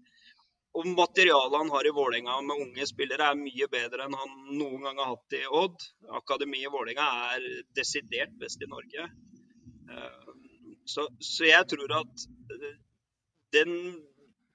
og 0.73 0.87
materialet 0.97 1.59
han 1.59 1.69
har 1.69 1.87
i 1.87 1.93
Vålerenga 1.93 2.39
med 2.41 2.61
unge 2.65 2.87
spillere, 2.89 3.29
er 3.29 3.39
mye 3.39 3.67
bedre 3.71 4.07
enn 4.07 4.15
han 4.17 4.31
noen 4.57 4.87
gang 4.87 5.01
har 5.01 5.11
hatt 5.11 5.35
i 5.37 5.43
Odd. 5.61 5.85
Akademiet 6.21 6.69
i 6.69 6.71
Vålerenga 6.73 7.35
er 7.35 7.45
desidert 7.77 8.33
best 8.41 8.63
i 8.65 8.69
Norge. 8.71 9.05
Eh, 9.93 10.33
så, 10.89 11.07
så 11.19 11.45
jeg 11.47 11.69
tror 11.69 11.93
at 12.01 12.25
eh, 12.57 12.73
den, 13.53 13.77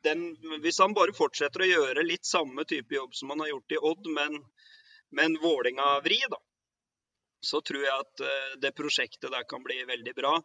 den, 0.05 0.25
Hvis 0.64 0.81
han 0.83 0.97
bare 0.97 1.14
fortsetter 1.14 1.62
å 1.62 1.71
gjøre 1.71 2.07
litt 2.07 2.27
samme 2.27 2.66
type 2.68 2.99
jobb 2.99 3.14
som 3.14 3.31
han 3.33 3.44
har 3.44 3.55
gjort 3.55 3.77
i 3.77 3.83
Odd, 3.92 4.11
men 4.18 4.40
med 5.14 5.25
en 5.25 5.38
Vålerenga-vri, 5.40 6.18
da, 6.29 6.42
så 7.40 7.61
tror 7.62 7.85
jeg 7.85 7.94
at 7.94 8.24
eh, 8.27 8.57
det 8.62 8.77
prosjektet 8.77 9.31
der 9.31 9.46
kan 9.48 9.62
bli 9.64 9.81
veldig 9.88 10.14
bra. 10.16 10.37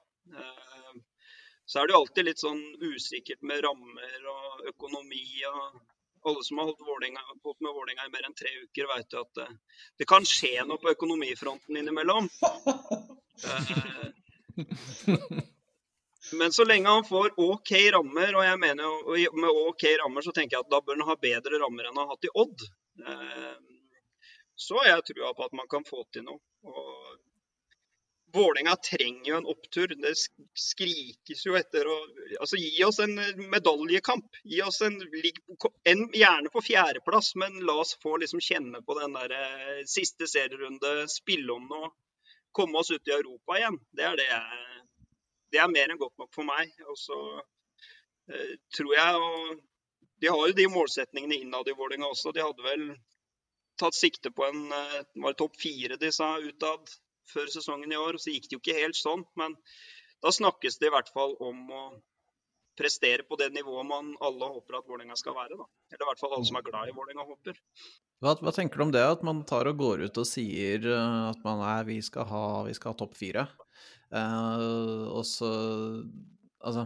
Så 1.65 1.79
er 1.79 1.87
det 1.87 1.95
jo 1.95 2.01
alltid 2.03 2.27
litt 2.27 2.41
sånn 2.43 2.61
usikkert 2.83 3.41
med 3.47 3.63
rammer 3.63 4.27
og 4.33 4.67
økonomi. 4.73 5.23
og 5.47 5.79
Alle 6.27 6.43
som 6.43 6.59
har 6.59 6.69
holdt, 6.69 6.83
Vålinga, 6.83 7.23
holdt 7.43 7.63
med 7.63 7.71
Vålerenga 7.71 8.07
i 8.07 8.11
mer 8.11 8.27
enn 8.27 8.35
tre 8.37 8.51
uker, 8.65 8.89
vet 8.91 9.15
jo 9.15 9.23
at 9.23 9.39
det, 9.39 9.47
det, 10.01 10.07
kan 10.09 10.27
skje 10.27 10.67
noe 10.67 10.81
på 10.83 10.91
økonomifronten 10.91 11.79
innimellom. 11.79 12.29
Eh, 13.43 14.05
men 16.39 16.53
så 16.55 16.67
lenge 16.67 16.91
han 16.91 17.07
får 17.07 17.33
OK 17.41 17.71
rammer, 17.95 18.35
og 18.35 18.43
jeg 18.45 18.59
mener 18.61 18.83
jo 18.83 19.41
med 19.41 19.61
OK 19.63 19.87
rammer 20.03 20.25
så 20.25 20.35
tenker 20.35 20.59
jeg 20.59 20.67
at 20.67 20.73
da 20.73 20.83
bør 20.83 20.99
han 20.99 21.09
ha 21.09 21.19
bedre 21.19 21.63
rammer 21.63 21.87
enn 21.87 21.95
han 21.95 22.03
har 22.03 22.15
hatt 22.17 22.27
i 22.27 22.33
Odd. 22.43 22.67
Eh, 23.07 23.55
så 24.67 24.83
har 24.83 24.91
jeg 24.91 25.07
trua 25.13 25.31
på 25.33 25.47
at 25.47 25.55
man 25.57 25.71
kan 25.71 25.87
få 25.87 26.03
til 26.11 26.27
noe. 26.27 26.43
Og 26.63 27.03
Vålerenga 28.33 28.75
trenger 28.75 29.29
jo 29.29 29.37
en 29.37 29.45
opptur. 29.45 29.87
Det 29.87 30.13
skrikes 30.57 31.43
jo 31.45 31.53
etter 31.57 31.85
å 31.85 31.97
altså, 32.39 32.57
Gi 32.57 32.81
oss 32.87 32.97
en 33.03 33.13
medaljekamp. 33.51 34.39
Gi 34.49 34.61
oss 34.65 34.81
en, 34.81 34.97
en 35.91 36.01
Gjerne 36.17 36.49
på 36.53 36.63
fjerdeplass, 36.65 37.35
men 37.37 37.59
la 37.67 37.75
oss 37.83 37.93
få 38.01 38.17
liksom 38.23 38.41
kjenne 38.41 38.81
på 38.81 38.97
den 38.97 39.13
der 39.19 39.35
eh, 39.37 39.83
siste 39.89 40.25
serierunde, 40.29 40.95
spille 41.13 41.53
om 41.53 41.69
noe. 41.69 41.91
Komme 42.57 42.81
oss 42.81 42.89
ut 42.93 43.07
i 43.07 43.13
Europa 43.13 43.59
igjen. 43.59 43.77
Det 43.93 44.09
er 44.09 44.17
det 44.17 44.29
Det 45.53 45.61
er 45.61 45.69
mer 45.69 45.93
enn 45.93 46.01
godt 46.01 46.17
nok 46.17 46.33
for 46.33 46.49
meg. 46.49 46.73
Og 46.89 46.97
så 46.97 47.19
eh, 48.33 48.57
tror 48.73 48.97
jeg 48.97 49.21
og 49.21 49.61
De 50.23 50.31
har 50.31 50.47
jo 50.47 50.57
de 50.57 50.69
målsetningene 50.73 51.37
innad 51.43 51.69
i 51.69 51.77
Vålerenga 51.77 52.09
også. 52.09 52.33
De 52.33 52.41
hadde 52.41 52.65
vel 52.65 52.89
tatt 53.79 53.97
sikte 53.97 54.31
på 54.31 54.45
en 54.47 54.65
eh, 54.71 55.01
var 55.25 55.37
topp 55.39 55.57
fire 55.61 55.97
de 56.01 56.11
sa 56.13 56.35
utad 56.41 56.93
før 57.33 57.51
sesongen 57.51 57.91
i 57.91 57.99
år. 57.99 58.19
Så 58.21 58.33
gikk 58.33 58.49
det 58.49 58.57
jo 58.57 58.63
ikke 58.63 58.79
helt 58.79 58.99
sånn, 58.99 59.25
men 59.39 59.55
da 60.23 60.31
snakkes 60.31 60.79
det 60.79 60.89
i 60.89 60.93
hvert 60.93 61.11
fall 61.13 61.37
om 61.43 61.63
å 61.71 61.83
prestere 62.79 63.25
på 63.27 63.37
det 63.37 63.51
nivået 63.53 63.85
man 63.85 64.13
alle 64.23 64.49
håper 64.55 64.79
at 64.79 64.87
Vålerenga 64.89 65.17
skal 65.19 65.35
være. 65.37 65.57
da. 65.59 65.67
Eller 65.93 66.05
i 66.05 66.09
hvert 66.09 66.23
fall 66.23 66.33
alle 66.37 66.47
som 66.49 66.57
er 66.57 66.65
glad 66.65 66.89
i 66.89 66.95
Vålerenga, 66.95 67.25
håper. 67.29 67.59
Hva, 68.23 68.33
hva, 68.39 68.53
tenker 68.55 68.79
du 68.79 68.85
om 68.87 68.93
det, 68.95 69.03
at 69.03 69.23
man 69.25 69.43
tar 69.47 69.67
og 69.69 69.77
går 69.81 70.07
ut 70.07 70.19
og 70.21 70.27
sier 70.27 70.87
eh, 70.89 71.19
at 71.29 71.43
man 71.45 71.61
er, 71.67 71.85
vi 71.89 71.99
skal 72.05 72.27
ha, 72.29 72.45
vi 72.67 72.73
skal 72.77 72.93
ha 72.93 72.99
topp 73.03 73.17
fire? 73.19 73.47
Uh, 74.13 75.09
og 75.09 75.23
så 75.25 75.47
Altså 76.63 76.83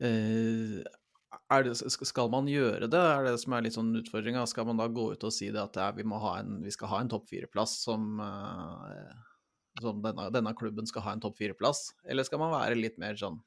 uh, 0.00 0.78
det, 1.66 1.74
skal 1.92 2.30
man 2.32 2.48
gjøre 2.50 2.88
det, 2.90 3.00
er 3.00 3.26
det 3.26 3.36
som 3.42 3.54
er 3.56 3.64
litt 3.66 3.76
sånn 3.76 3.94
utfordringa. 4.00 4.44
Skal 4.50 4.68
man 4.68 4.80
da 4.80 4.88
gå 4.90 5.10
ut 5.14 5.26
og 5.26 5.34
si 5.34 5.50
det 5.54 5.62
at 5.62 5.78
ja, 5.80 5.90
vi, 5.96 6.06
en, 6.06 6.60
vi, 6.64 6.72
skal 6.74 6.92
ha 6.92 7.00
en 7.02 7.10
topp 7.12 7.28
fire-plass 7.30 7.78
som, 7.86 8.20
uh, 8.20 9.10
som 9.82 10.00
denne, 10.04 10.30
denne, 10.34 10.54
klubben 10.58 10.88
skal 10.88 11.06
ha 11.06 11.16
en 11.16 11.22
topp 11.24 11.38
fire-plass? 11.40 11.90
Eller 12.08 12.26
skal 12.26 12.42
man 12.42 12.54
være 12.54 12.80
litt 12.80 12.98
mer 13.02 13.18
sånn 13.20 13.42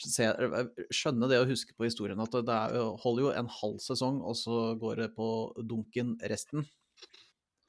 Skjønne 0.00 1.26
det 1.28 1.42
og 1.42 1.50
huske 1.50 1.74
på 1.76 1.84
historien 1.84 2.20
at 2.24 2.32
det 2.32 2.54
er, 2.54 2.76
holder 3.02 3.24
jo 3.26 3.32
en 3.36 3.50
halv 3.52 3.82
sesong, 3.84 4.22
og 4.24 4.32
så 4.38 4.70
går 4.80 5.02
det 5.02 5.08
på 5.12 5.26
dunken 5.60 6.14
resten? 6.30 6.64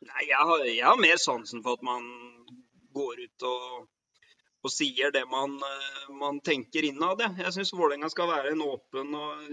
Nei, 0.08 0.22
jeg 0.30 0.40
har, 0.40 0.64
jeg 0.64 0.86
har 0.86 1.02
mer 1.02 1.20
sansen 1.20 1.60
for 1.66 1.76
at 1.76 1.84
man 1.84 2.06
går 2.96 3.26
ut 3.26 3.46
og 3.50 3.66
og 4.62 4.72
sier 4.72 5.12
det 5.14 5.24
man, 5.30 5.56
eh, 5.58 6.10
man 6.14 6.40
tenker 6.46 6.86
innad. 6.86 7.24
Jeg 7.38 7.54
syns 7.56 7.74
Vålerenga 7.74 8.10
skal 8.14 8.30
være 8.30 8.54
en 8.54 8.66
åpen, 8.66 9.16
og, 9.18 9.48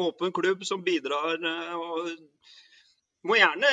åpen 0.00 0.32
klubb 0.34 0.64
som 0.66 0.82
bidrar. 0.86 1.38
Eh, 1.38 1.74
og 1.76 2.10
må 3.28 3.38
gjerne 3.38 3.70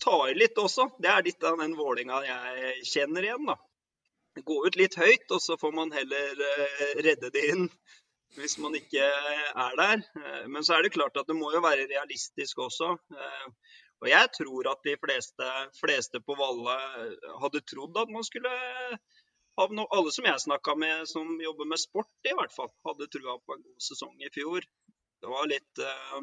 ta 0.00 0.18
i 0.28 0.36
litt 0.38 0.58
også. 0.58 0.90
Det 1.02 1.10
er 1.10 1.26
litt 1.26 1.42
av 1.44 1.58
den 1.62 1.74
Vålerenga 1.78 2.22
jeg 2.28 2.86
kjenner 2.92 3.26
igjen. 3.26 3.50
da. 3.50 3.58
Gå 4.46 4.60
ut 4.66 4.78
litt 4.78 4.94
høyt, 4.94 5.26
og 5.34 5.42
så 5.42 5.58
får 5.58 5.74
man 5.74 5.90
heller 5.92 6.46
eh, 6.52 6.94
redde 7.02 7.32
det 7.34 7.48
inn 7.50 7.66
hvis 8.38 8.60
man 8.62 8.76
ikke 8.78 9.02
er 9.02 9.72
der. 9.74 10.02
Men 10.46 10.62
så 10.62 10.76
er 10.76 10.84
det 10.86 10.92
klart 10.94 11.16
at 11.18 11.26
det 11.26 11.34
må 11.34 11.48
jo 11.50 11.58
være 11.64 11.88
realistisk 11.90 12.60
også. 12.62 12.92
Og 14.00 14.06
jeg 14.08 14.28
tror 14.36 14.68
at 14.70 14.86
de 14.86 14.94
fleste, 15.02 15.48
fleste 15.80 16.20
på 16.22 16.36
Valle 16.38 16.76
hadde 17.42 17.64
trodd 17.66 17.98
at 17.98 18.12
man 18.14 18.22
skulle 18.24 18.52
av 19.56 19.72
no, 19.74 19.86
alle 19.90 20.12
som 20.14 20.26
jeg 20.28 20.42
snakka 20.44 20.74
med 20.78 21.08
som 21.08 21.32
jobber 21.42 21.68
med 21.68 21.80
sport, 21.80 22.12
i 22.28 22.34
hvert 22.36 22.54
fall, 22.54 22.70
hadde 22.86 23.08
trua 23.12 23.38
på 23.38 23.56
en 23.56 23.64
god 23.64 23.88
sesong 23.88 24.14
i 24.22 24.30
fjor. 24.34 24.64
Det 25.20 25.32
var 25.32 25.48
litt, 25.50 25.82
uh, 25.82 26.20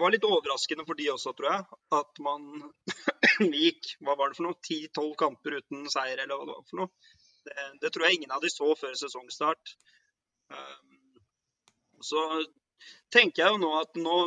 var 0.00 0.14
litt 0.14 0.24
overraskende 0.28 0.86
for 0.88 0.98
de 0.98 1.10
også, 1.12 1.34
tror 1.36 1.50
jeg, 1.50 1.80
at 1.98 2.22
man 2.24 2.46
gikk 3.64 3.92
hva 4.00 4.16
var 4.16 4.32
det 4.32 4.38
for 4.38 4.48
noe, 4.48 4.60
10-12 4.70 5.12
kamper 5.24 5.58
uten 5.60 5.84
seier, 5.92 6.22
eller 6.22 6.38
hva 6.38 6.48
det 6.48 6.56
var 6.56 6.70
for 6.70 6.82
noe. 6.82 7.18
Det, 7.42 7.68
det, 7.82 7.90
tror 7.90 8.06
jeg 8.06 8.20
ingen 8.20 8.34
av 8.34 8.42
de 8.44 8.50
så 8.52 8.70
før 8.78 8.94
sesongstart. 8.98 9.76
Um, 10.52 11.20
så 12.02 12.22
tenker 13.14 13.44
jeg 13.44 13.54
jo 13.54 13.62
nå 13.62 13.70
at 13.80 13.98
nå, 13.98 14.18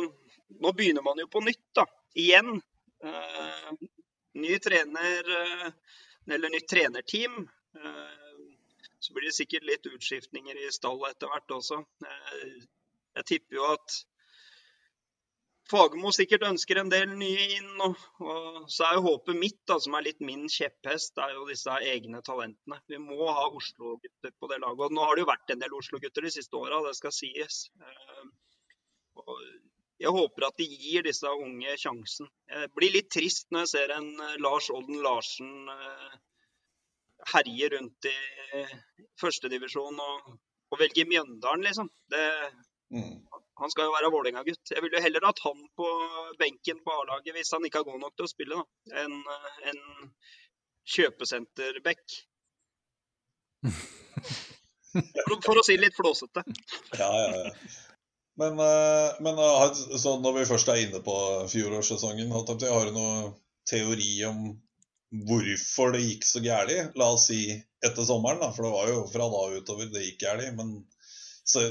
nå, 0.60 0.72
begynner 0.76 1.04
man 1.06 1.20
jo 1.20 1.28
på 1.32 1.42
nytt, 1.44 1.64
da. 1.76 1.86
Igjen. 2.16 2.60
Uh, 3.04 3.72
ny 4.36 4.58
trener. 4.62 5.32
Uh, 5.32 5.96
eller 6.32 6.52
nytt 6.52 6.68
trenerteam. 6.70 7.48
Eh, 7.76 8.42
så 8.98 9.14
blir 9.14 9.28
det 9.28 9.36
sikkert 9.36 9.66
litt 9.68 9.86
utskiftninger 9.86 10.58
i 10.64 10.72
stallet 10.74 11.14
etter 11.14 11.30
hvert 11.32 11.56
også. 11.58 11.80
Eh, 12.10 12.60
jeg 13.16 13.28
tipper 13.32 13.60
jo 13.60 13.66
at 13.76 14.02
Fagermo 15.66 16.12
sikkert 16.14 16.44
ønsker 16.46 16.78
en 16.78 16.90
del 16.92 17.10
nye 17.18 17.46
inn. 17.56 17.70
Og, 17.82 18.02
og 18.22 18.66
så 18.70 18.86
er 18.86 18.98
jo 18.98 19.06
håpet 19.08 19.38
mitt, 19.38 19.58
da, 19.66 19.78
som 19.82 19.96
er 19.98 20.06
litt 20.06 20.22
min 20.24 20.46
kjepphest, 20.52 21.18
er 21.18 21.34
jo 21.34 21.46
disse 21.48 21.78
egne 21.90 22.22
talentene. 22.26 22.78
Vi 22.90 23.00
må 23.02 23.26
ha 23.26 23.48
Oslo-gutter 23.48 24.34
på 24.38 24.50
det 24.52 24.60
laget. 24.62 24.84
Og 24.86 24.94
nå 24.94 25.06
har 25.06 25.16
det 25.16 25.24
jo 25.24 25.32
vært 25.32 25.54
en 25.54 25.64
del 25.64 25.74
Oslo-gutter 25.78 26.26
de 26.26 26.34
siste 26.36 26.60
åra, 26.60 26.84
det 26.86 26.94
skal 26.98 27.14
sies. 27.14 27.64
Eh, 27.82 28.28
og 29.24 29.34
jeg 30.02 30.12
håper 30.12 30.46
at 30.48 30.58
de 30.60 30.66
gir 30.68 31.04
disse 31.06 31.30
unge 31.30 31.76
sjansen. 31.80 32.28
Jeg 32.52 32.72
blir 32.76 32.92
litt 32.92 33.08
trist 33.12 33.48
når 33.50 33.64
jeg 33.64 33.72
ser 33.72 33.94
en 33.96 34.08
eh, 34.26 34.38
Lars 34.44 34.68
Olden 34.74 35.00
Larsen 35.04 35.70
eh, 35.72 36.16
herje 37.32 37.70
rundt 37.72 38.08
i 38.10 38.16
førstedivisjon 39.20 39.96
og, 40.04 40.34
og 40.72 40.80
velge 40.80 41.06
Mjøndalen, 41.08 41.64
liksom. 41.64 41.88
Det, 42.12 42.24
mm. 42.92 43.14
Han 43.62 43.72
skal 43.72 43.88
jo 43.88 43.94
være 43.94 44.12
Vålerenga-gutt. 44.12 44.74
Jeg 44.74 44.84
ville 44.84 45.00
jo 45.00 45.04
heller 45.06 45.24
hatt 45.24 45.40
han 45.46 45.62
på 45.80 45.88
benken 46.40 46.82
på 46.84 46.92
A-laget 46.92 47.38
hvis 47.38 47.54
han 47.56 47.64
ikke 47.64 47.80
er 47.80 47.88
god 47.88 48.02
nok 48.02 48.18
til 48.18 48.28
å 48.28 48.32
spille, 48.34 48.60
da, 48.60 49.00
enn 49.04 49.16
en 49.72 49.80
kjøpesenterback. 50.96 52.04
For, 54.96 55.34
for, 55.44 55.58
å 55.60 55.62
si 55.66 55.74
det 55.76 55.82
litt 55.82 55.96
flåsete. 55.96 56.40
Ja, 56.96 57.08
ja, 57.20 57.40
ja. 57.42 57.50
Men, 58.36 58.58
eh, 58.60 59.16
men 59.24 59.38
eh, 59.40 60.06
når 60.20 60.38
vi 60.38 60.46
først 60.48 60.68
er 60.68 60.82
inne 60.82 61.00
på 61.04 61.16
fjorårssesongen, 61.52 62.32
har 62.32 62.88
du 62.88 62.96
noen 62.96 63.34
teori 63.68 64.12
om 64.28 64.42
hvorfor 65.26 65.94
det 65.94 66.02
gikk 66.04 66.26
så 66.26 66.42
gærlig? 66.44 66.80
La 67.00 67.12
oss 67.14 67.28
si 67.30 67.40
etter 67.84 68.04
sommeren, 68.04 68.42
da, 68.42 68.50
for 68.52 68.66
det 68.66 68.74
var 68.74 68.90
jo 68.90 69.06
fra 69.12 69.30
da 69.32 69.46
utover 69.56 69.88
det 69.92 70.04
gikk 70.04 70.26
gærlig, 70.26 70.50
Men 70.58 70.76
så, 71.46 71.62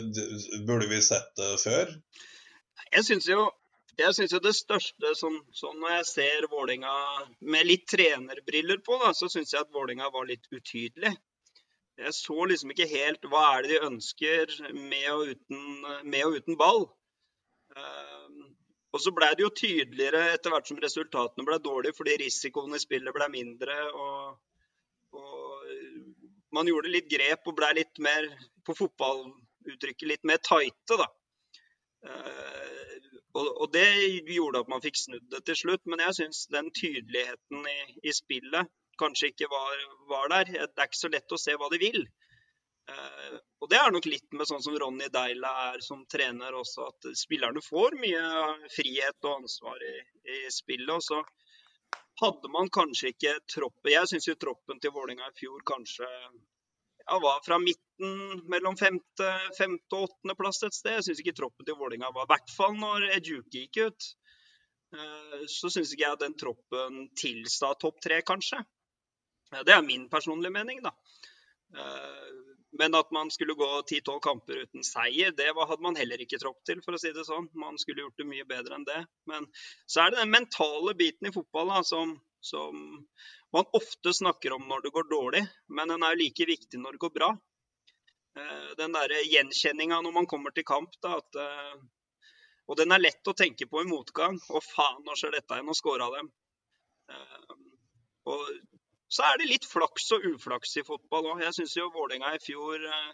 burde 0.66 0.88
vi 0.90 1.02
sett 1.04 1.36
det 1.38 1.52
før? 1.62 1.94
Jeg 2.96 3.06
syns 3.06 3.28
jo, 3.28 3.46
jo, 4.00 4.40
det 4.48 4.54
største 4.56 5.14
sånn, 5.20 5.38
sånn 5.56 5.82
Når 5.82 5.98
jeg 5.98 6.06
ser 6.10 6.48
Vålinga 6.52 6.94
med 7.42 7.68
litt 7.68 7.86
trenerbriller 7.92 8.80
på, 8.86 8.98
da, 9.04 9.12
så 9.14 9.30
syns 9.32 9.54
jeg 9.54 9.66
at 9.66 9.74
Vålinga 9.76 10.10
var 10.14 10.30
litt 10.30 10.48
utydelig. 10.50 11.14
Jeg 12.02 12.14
så 12.18 12.46
liksom 12.50 12.72
ikke 12.74 12.90
helt 12.92 13.26
hva 13.32 13.44
er 13.56 13.64
det 13.64 13.76
de 13.76 13.88
ønsker 13.88 14.52
med 14.76 15.08
og 15.14 15.30
uten, 15.32 15.62
med 16.04 16.26
og 16.28 16.40
uten 16.42 16.58
ball. 16.60 16.88
Uh, 17.76 18.16
Og 18.96 19.02
så 19.04 19.12
blei 19.12 19.34
det 19.36 19.44
jo 19.44 19.52
tydeligere 19.52 20.22
etter 20.32 20.54
hvert 20.54 20.70
som 20.70 20.78
resultatene 20.80 21.44
ble 21.48 21.58
dårlige, 21.60 21.98
fordi 21.98 22.14
risikoen 22.22 22.78
i 22.78 22.80
spillet 22.80 23.16
ble 23.16 23.26
mindre. 23.34 23.76
Og, 23.92 24.38
og 25.20 25.66
man 26.56 26.70
gjorde 26.72 26.94
litt 26.94 27.10
grep 27.12 27.50
og 27.52 27.58
blei 27.58 27.74
litt 27.82 28.00
mer, 28.06 28.30
på 28.64 28.76
fotballuttrykket, 28.78 30.08
litt 30.14 30.24
mer 30.30 30.40
tighte, 30.48 31.00
da. 31.02 31.10
Eh, 32.08 32.96
og, 33.36 33.50
og, 33.50 33.68
det 33.76 33.84
gjorde 34.32 34.64
at 34.64 34.72
man 34.72 34.84
fikk 34.86 35.02
snudd 35.02 35.28
det 35.34 35.44
til 35.50 35.60
slutt. 35.60 35.84
Men 35.92 36.06
jeg 36.06 36.18
syns 36.22 36.46
den 36.56 36.72
tydeligheten 36.80 37.68
i, 37.68 37.80
i, 38.00 38.16
spillet 38.16 38.72
kanskje 39.02 39.32
ikke 39.32 39.50
var, 39.52 39.82
var, 40.12 40.30
der. 40.34 40.54
Det 40.54 40.82
er 40.82 40.90
ikke 40.90 41.04
så 41.04 41.12
lett 41.14 41.36
å 41.36 41.42
se 41.42 41.56
hva 41.60 41.70
de 41.74 41.82
vil. 41.82 42.06
Uh, 42.86 43.38
og 43.64 43.70
det 43.72 43.80
er 43.82 43.94
nok 43.94 44.06
litt 44.06 44.36
med 44.38 44.46
sånn 44.46 44.62
som 44.62 44.76
Ronny 44.78 45.08
Deila 45.14 45.52
er 45.72 45.82
som 45.82 46.04
trener 46.12 46.54
også, 46.54 46.92
at 46.92 47.08
spillerne 47.18 47.64
får 47.66 47.98
mye 47.98 48.26
frihet 48.76 49.26
og 49.26 49.40
ansvar 49.40 49.82
i, 49.82 49.96
i 50.36 50.42
spillet. 50.54 50.92
Og 50.94 51.02
så 51.02 51.24
hadde 52.22 52.52
man 52.54 52.70
kanskje 52.74 53.12
ikke 53.12 53.38
troppen 53.52 53.92
Jeg 53.92 54.12
syns 54.12 54.28
jo 54.30 54.38
troppen 54.40 54.80
til 54.82 54.94
Vålerenga 54.96 55.32
i 55.32 55.40
fjor 55.40 55.64
kanskje 55.68 56.08
ja, 57.06 57.18
var 57.22 57.42
fra 57.46 57.58
midten 57.62 58.46
mellom 58.50 58.78
femte, 58.78 59.32
femte 59.58 59.98
og 59.98 60.08
åttendeplass 60.10 60.64
et 60.66 60.78
sted. 60.78 60.96
Jeg 61.00 61.08
syns 61.10 61.24
ikke 61.24 61.36
troppen 61.38 61.68
til 61.68 61.78
Vålerenga 61.80 62.14
var 62.16 62.28
I 62.28 62.32
hvert 62.34 62.54
fall 62.56 62.78
når 62.80 63.10
Ejuki 63.18 63.66
gikk 63.66 63.82
ut. 63.90 64.08
Uh, 64.96 65.44
så 65.52 65.70
syns 65.74 65.92
ikke 65.94 66.08
jeg 66.08 66.22
den 66.24 66.38
troppen 66.40 67.06
tilsa 67.20 67.74
topp 67.82 68.02
tre, 68.04 68.22
kanskje. 68.26 68.62
Det 69.64 69.76
er 69.76 69.86
min 69.86 70.10
personlige 70.12 70.54
mening, 70.56 70.82
da. 70.84 70.92
Uh, 71.76 72.46
men 72.80 72.96
at 72.96 73.12
man 73.12 73.32
skulle 73.32 73.54
gå 73.54 73.68
10-12 73.82 74.20
kamper 74.20 74.62
uten 74.66 74.84
seier, 74.84 75.32
det 75.32 75.48
hadde 75.56 75.84
man 75.84 75.96
heller 75.96 76.22
ikke 76.22 76.40
tropp 76.42 76.60
til, 76.68 76.82
for 76.84 76.96
å 76.96 77.00
si 77.00 77.12
det 77.16 77.24
sånn. 77.28 77.48
Man 77.56 77.80
skulle 77.80 78.04
gjort 78.04 78.20
det 78.20 78.28
mye 78.28 78.48
bedre 78.50 78.76
enn 78.76 78.88
det. 78.88 79.00
Men 79.32 79.48
så 79.88 80.04
er 80.04 80.12
det 80.12 80.22
den 80.24 80.34
mentale 80.34 80.96
biten 81.00 81.30
i 81.30 81.34
fotball 81.36 81.72
da, 81.72 81.82
som, 81.88 82.16
som, 82.44 82.86
man 83.56 83.70
ofte 83.80 84.14
snakker 84.14 84.58
om 84.58 84.68
når 84.68 84.86
det 84.86 84.94
går 84.98 85.10
dårlig, 85.12 85.44
men 85.72 85.94
den 85.94 86.04
er 86.04 86.16
jo 86.16 86.24
like 86.26 86.50
viktig 86.52 86.82
når 86.82 86.98
det 86.98 87.04
går 87.06 87.16
bra. 87.16 87.32
Eh, 88.36 88.72
den 88.82 88.96
derre 88.96 89.24
gjenkjenninga 89.24 90.02
når 90.04 90.18
man 90.20 90.28
kommer 90.28 90.56
til 90.56 90.68
kamp, 90.68 90.98
da, 91.06 91.16
at, 91.22 91.40
eh, 91.40 92.32
og 92.68 92.80
den 92.82 92.92
er 92.92 93.04
lett 93.04 93.32
å 93.32 93.38
tenke 93.38 93.70
på 93.72 93.86
i 93.86 93.88
motgang. 93.88 94.36
Å 94.36 94.64
faen, 94.64 95.04
nå 95.06 95.16
skjer 95.16 95.38
dette 95.38 95.56
igjen, 95.56 95.70
nå 95.70 95.78
scora 95.78 96.12
dem. 96.18 96.32
Eh, 97.14 97.56
og 98.34 98.50
så 99.16 99.24
er 99.24 99.40
det 99.40 99.48
litt 99.48 99.68
flaks 99.70 100.10
og 100.16 100.26
uflaks 100.34 100.76
i 100.82 100.84
fotball 100.88 101.30
òg. 101.32 101.44
Jeg 101.46 101.56
syns 101.58 101.78
jo 101.78 101.92
Vålerenga 101.94 102.34
i 102.36 102.42
fjor 102.44 102.84
eh, 102.84 103.14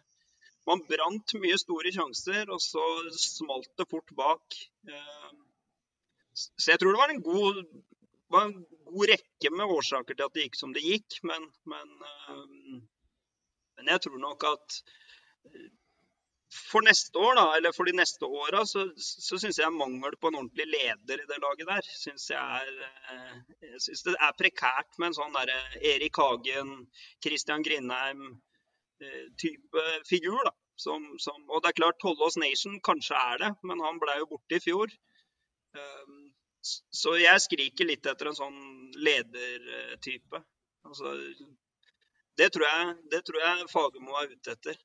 Man 0.70 0.84
brant 0.86 1.34
mye 1.42 1.58
store 1.58 1.90
sjanser, 1.94 2.50
og 2.54 2.62
så 2.62 2.84
smalt 3.18 3.72
det 3.82 3.88
fort 3.90 4.12
bak. 4.18 4.58
Eh, 4.86 5.32
så 6.38 6.74
jeg 6.74 6.82
tror 6.82 6.94
det 6.94 7.02
var 7.02 7.14
en 7.14 7.24
god, 7.26 7.62
var 8.34 8.48
en 8.48 8.60
god 8.86 9.14
rekke 9.14 9.52
med 9.58 9.74
årsaker 9.78 10.18
til 10.18 10.28
at 10.28 10.38
det 10.38 10.46
gikk 10.46 10.60
som 10.60 10.76
det 10.76 10.86
gikk. 10.86 11.18
Men, 11.26 11.50
men, 11.70 11.96
eh, 12.12 12.78
men 13.78 13.94
jeg 13.94 14.06
tror 14.06 14.22
nok 14.22 14.46
at 14.52 14.82
for 16.52 16.84
neste 16.84 17.16
år, 17.18 17.36
da, 17.36 17.58
eller 17.58 17.72
for 17.76 17.84
de 17.88 17.94
neste 17.96 18.26
åra, 18.28 18.66
så, 18.68 18.92
så 19.00 19.40
syns 19.40 19.60
jeg 19.62 19.72
mangel 19.76 20.16
på 20.20 20.28
en 20.28 20.36
ordentlig 20.42 20.68
leder 20.68 21.22
i 21.24 21.28
det 21.30 21.40
laget 21.44 21.68
der, 21.70 21.82
syns 21.96 22.30
jeg 22.32 22.42
er 22.42 22.68
eh, 23.14 23.36
Jeg 23.70 23.82
synes 23.86 24.02
det 24.08 24.16
er 24.18 24.40
prekært 24.40 24.92
med 25.00 25.08
en 25.10 25.18
sånn 25.20 25.36
derre 25.38 25.60
Erik 25.94 26.16
Hagen, 26.20 26.70
Christian 27.24 27.62
Grindheim-type 27.68 29.80
eh, 29.86 30.02
figur, 30.10 30.42
da. 30.50 30.54
Som, 30.82 31.02
som, 31.22 31.38
og 31.48 31.58
det 31.62 31.70
er 31.70 31.78
klart, 31.78 32.02
Tollås 32.02 32.36
Nation 32.42 32.76
kanskje 32.84 33.16
er 33.16 33.38
det, 33.44 33.52
men 33.70 33.78
han 33.86 34.00
ble 34.02 34.14
jo 34.18 34.32
borte 34.32 34.56
i 34.58 34.64
fjor. 34.64 34.88
Um, 35.78 36.22
så 36.94 37.10
jeg 37.22 37.44
skriker 37.44 37.86
litt 37.86 38.06
etter 38.10 38.28
en 38.32 38.38
sånn 38.38 38.60
ledertype. 38.98 40.38
Altså, 40.88 41.08
det 42.40 42.50
tror 42.56 42.66
jeg, 42.66 42.96
det 43.14 43.22
tror 43.28 43.40
jeg 43.44 43.70
Fagermo 43.70 44.12
er 44.20 44.28
ute 44.34 44.52
etter. 44.56 44.76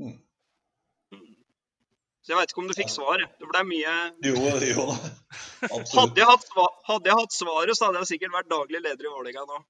Mm. 0.00 0.18
Så 2.20 2.34
jeg 2.34 2.38
veit 2.38 2.52
ikke 2.52 2.62
om 2.62 2.68
du 2.70 2.76
fikk 2.76 2.92
svar. 2.92 3.22
Det 3.40 3.48
ble 3.48 3.60
mye 3.66 3.92
Jo, 4.22 4.36
jo 4.62 4.86
Hadde 5.96 6.20
jeg, 6.20 6.26
hatt, 6.28 6.48
hadde 6.86 7.10
jeg 7.10 7.16
hatt 7.16 7.34
svaret, 7.34 7.72
så 7.76 7.88
hadde 7.88 8.02
jeg 8.04 8.10
sikkert 8.14 8.34
vært 8.36 8.50
daglig 8.52 8.82
leder 8.84 9.08
i 9.08 9.12
Vålerenga 9.12 9.46
nå. 9.48 9.60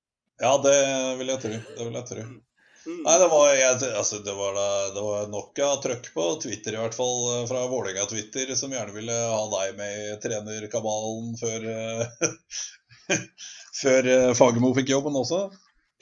Ja, 0.40 0.54
det 0.64 0.76
vil 1.20 1.30
jeg 1.30 1.42
tro. 1.42 1.58
Det 1.76 1.86
vil 1.86 1.98
jeg 1.98 2.08
tro. 2.08 2.24
Mm. 2.26 2.40
mm. 2.86 3.00
Nei, 3.06 3.16
det 3.22 3.28
var, 3.32 3.46
jeg, 3.54 3.78
altså, 4.02 4.20
det, 4.26 4.34
var, 4.36 4.60
det 4.96 5.04
var, 5.06 5.30
nok 5.32 5.62
av 5.66 5.80
trøkk 5.84 6.10
på 6.16 6.26
Twitter, 6.44 6.76
i 6.76 6.80
hvert 6.80 6.96
fall 6.96 7.16
eh, 7.34 7.46
fra 7.50 7.64
Vålerenga-Twitter, 7.70 8.54
som 8.58 8.74
gjerne 8.74 8.96
ville 8.96 9.18
ha 9.32 9.42
deg 9.56 9.78
med 9.78 9.98
i 10.00 10.16
trenerkabalen 10.24 11.36
før, 11.40 11.68
eh, 11.74 13.18
før 13.82 14.10
eh, 14.16 14.30
Fagermo 14.38 14.72
fikk 14.78 14.94
jobben 14.96 15.18
også. 15.20 15.44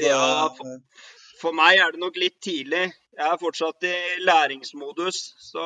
Ja, 0.02 0.48
for, 0.54 0.78
for 1.42 1.58
meg 1.58 1.82
er 1.82 1.92
det 1.94 2.02
nok 2.02 2.18
litt 2.18 2.38
tidlig. 2.44 2.86
Jeg 3.18 3.26
er 3.26 3.40
fortsatt 3.40 3.84
i 3.88 3.96
læringsmodus. 4.22 5.18
Så, 5.42 5.62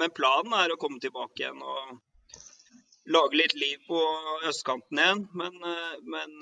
men 0.00 0.14
planen 0.14 0.54
er 0.58 0.74
å 0.74 0.78
komme 0.80 0.98
tilbake 1.02 1.44
igjen 1.44 1.60
og 1.62 1.98
lage 3.08 3.38
litt 3.38 3.54
liv 3.56 3.84
på 3.88 4.00
østkanten 4.50 4.98
igjen. 4.98 5.22
Men, 5.38 5.54
men 6.14 6.34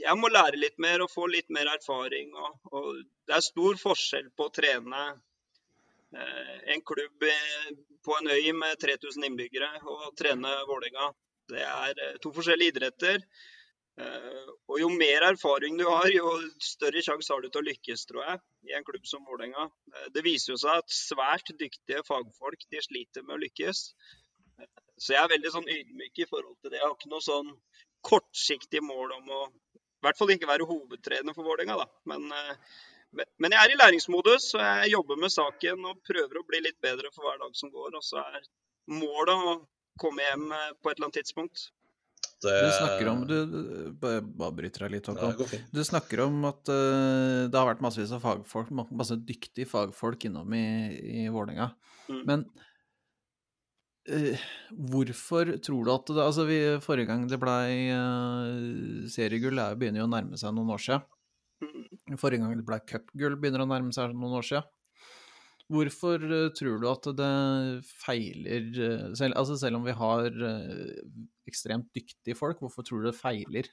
jeg 0.00 0.16
må 0.18 0.32
lære 0.32 0.58
litt 0.60 0.80
mer 0.82 1.04
og 1.04 1.12
få 1.12 1.28
litt 1.30 1.52
mer 1.54 1.70
erfaring. 1.76 2.34
Og, 2.34 2.58
og 2.74 2.90
det 3.28 3.38
er 3.38 3.46
stor 3.46 3.78
forskjell 3.80 4.32
på 4.34 4.48
å 4.48 4.54
trene 4.58 5.04
eh, 5.14 6.56
en 6.74 6.82
klubb 6.90 7.28
på 8.04 8.18
en 8.18 8.32
øy 8.34 8.50
med 8.58 8.80
3000 8.82 9.30
innbyggere 9.30 9.70
og 9.86 10.10
trene 10.18 10.50
Vålerenga. 10.68 11.12
Det 11.54 11.62
er 11.62 12.18
to 12.24 12.34
forskjellige 12.34 12.74
idretter. 12.74 13.22
Eh, 13.94 14.46
og 14.72 14.80
jo 14.80 14.88
mer 14.90 15.22
erfaring 15.28 15.76
du 15.78 15.84
har, 15.86 16.08
jo 16.10 16.32
større 16.62 17.02
sjanse 17.04 17.30
har 17.30 17.44
du 17.44 17.46
til 17.48 17.62
å 17.62 17.68
lykkes, 17.68 18.06
tror 18.10 18.24
jeg, 18.26 18.40
i 18.66 18.74
en 18.74 18.86
klubb 18.86 19.04
som 19.06 19.22
Vålerenga. 19.28 19.68
Eh, 19.92 20.08
det 20.16 20.24
viser 20.26 20.54
jo 20.54 20.58
seg 20.64 20.80
at 20.82 20.96
svært 20.96 21.52
dyktige 21.60 22.02
fagfolk 22.08 22.66
de 22.74 22.82
sliter 22.82 23.26
med 23.26 23.36
å 23.36 23.42
lykkes. 23.44 23.84
Eh, 24.58 24.72
så 24.98 25.14
jeg 25.14 25.20
er 25.22 25.34
veldig 25.36 25.52
sånn 25.54 25.70
ydmyk 25.76 26.24
i 26.24 26.28
forhold 26.30 26.56
til 26.58 26.72
det. 26.72 26.80
Jeg 26.80 26.86
har 26.88 26.96
ikke 26.96 27.12
noe 27.12 27.26
sånn 27.26 27.52
kortsiktig 28.04 28.82
mål 28.84 29.14
om 29.20 29.30
å 29.30 29.44
i 29.44 30.04
hvert 30.04 30.18
fall 30.18 30.34
ikke 30.34 30.50
være 30.50 30.66
hovedtrener 30.68 31.32
for 31.36 31.46
Vålerenga. 31.46 31.86
Men, 32.10 32.26
men, 33.40 33.54
jeg 33.54 33.56
er 33.56 33.72
i 33.72 33.78
læringsmodus, 33.78 34.50
og 34.58 34.60
jeg 34.60 34.90
jobber 34.92 35.16
med 35.22 35.32
saken 35.32 35.86
og 35.88 36.02
prøver 36.04 36.36
å 36.36 36.44
bli 36.44 36.60
litt 36.60 36.76
bedre 36.84 37.08
for 37.14 37.24
hver 37.24 37.38
dag 37.40 37.54
som 37.56 37.70
går. 37.72 37.94
Og 37.96 38.04
så 38.04 38.20
er 38.20 38.44
målet 38.92 39.32
å 39.32 39.54
komme 40.02 40.26
hjem 40.26 40.44
på 40.50 40.90
et 40.90 40.98
eller 40.98 41.06
annet 41.06 41.16
tidspunkt. 41.22 41.64
Du 42.44 42.70
snakker 42.76 43.08
om 43.10 43.24
du, 43.28 43.36
Bare 44.00 44.52
bryter 44.56 44.86
deg 44.86 44.96
litt, 44.96 45.08
Håkon. 45.08 45.64
Du 45.72 45.80
snakker 45.86 46.24
om 46.26 46.44
at 46.48 46.70
uh, 46.70 47.46
det 47.48 47.58
har 47.58 47.68
vært 47.70 47.82
massevis 47.84 48.12
av 48.14 48.22
fagfolk, 48.24 48.70
masse 48.74 49.16
dyktige 49.26 49.68
fagfolk 49.70 50.28
innom 50.28 50.54
i, 50.56 50.66
i 51.24 51.26
Vålerenga. 51.32 51.70
Mm. 52.10 52.20
Men 52.28 52.44
uh, 54.10 54.46
hvorfor 54.92 55.54
tror 55.64 55.88
du 55.88 55.92
at 55.94 56.14
det 56.14 56.28
Altså, 56.28 56.46
vi, 56.48 56.60
forrige 56.84 57.10
gang 57.12 57.26
det 57.30 57.40
blei 57.42 57.90
uh, 57.94 59.08
seriegull, 59.10 59.60
det 59.60 59.80
begynner 59.80 60.04
jo 60.04 60.08
å 60.08 60.14
nærme 60.14 60.40
seg 60.40 60.56
noen 60.56 60.74
år 60.76 60.86
siden. 60.86 61.10
Mm. 61.64 62.16
Forrige 62.20 62.44
gang 62.44 62.56
det 62.58 62.68
blei 62.68 62.80
cupgull, 62.84 63.38
begynner 63.40 63.64
å 63.64 63.70
nærme 63.70 63.94
seg 63.96 64.16
noen 64.16 64.40
år 64.40 64.48
siden. 64.50 64.72
Hvorfor 65.72 66.20
tror 66.52 66.82
du 66.82 66.90
at 66.90 67.06
det 67.16 67.28
feiler 68.02 68.66
selv, 69.16 69.32
altså 69.32 69.54
selv 69.56 69.78
om 69.78 69.86
vi 69.86 69.94
har 69.96 70.26
ekstremt 71.50 71.90
dyktige 71.96 72.36
folk. 72.38 72.60
Hvorfor 72.62 72.86
tror 72.86 73.02
du 73.02 73.10
det 73.10 73.18
feiler? 73.18 73.68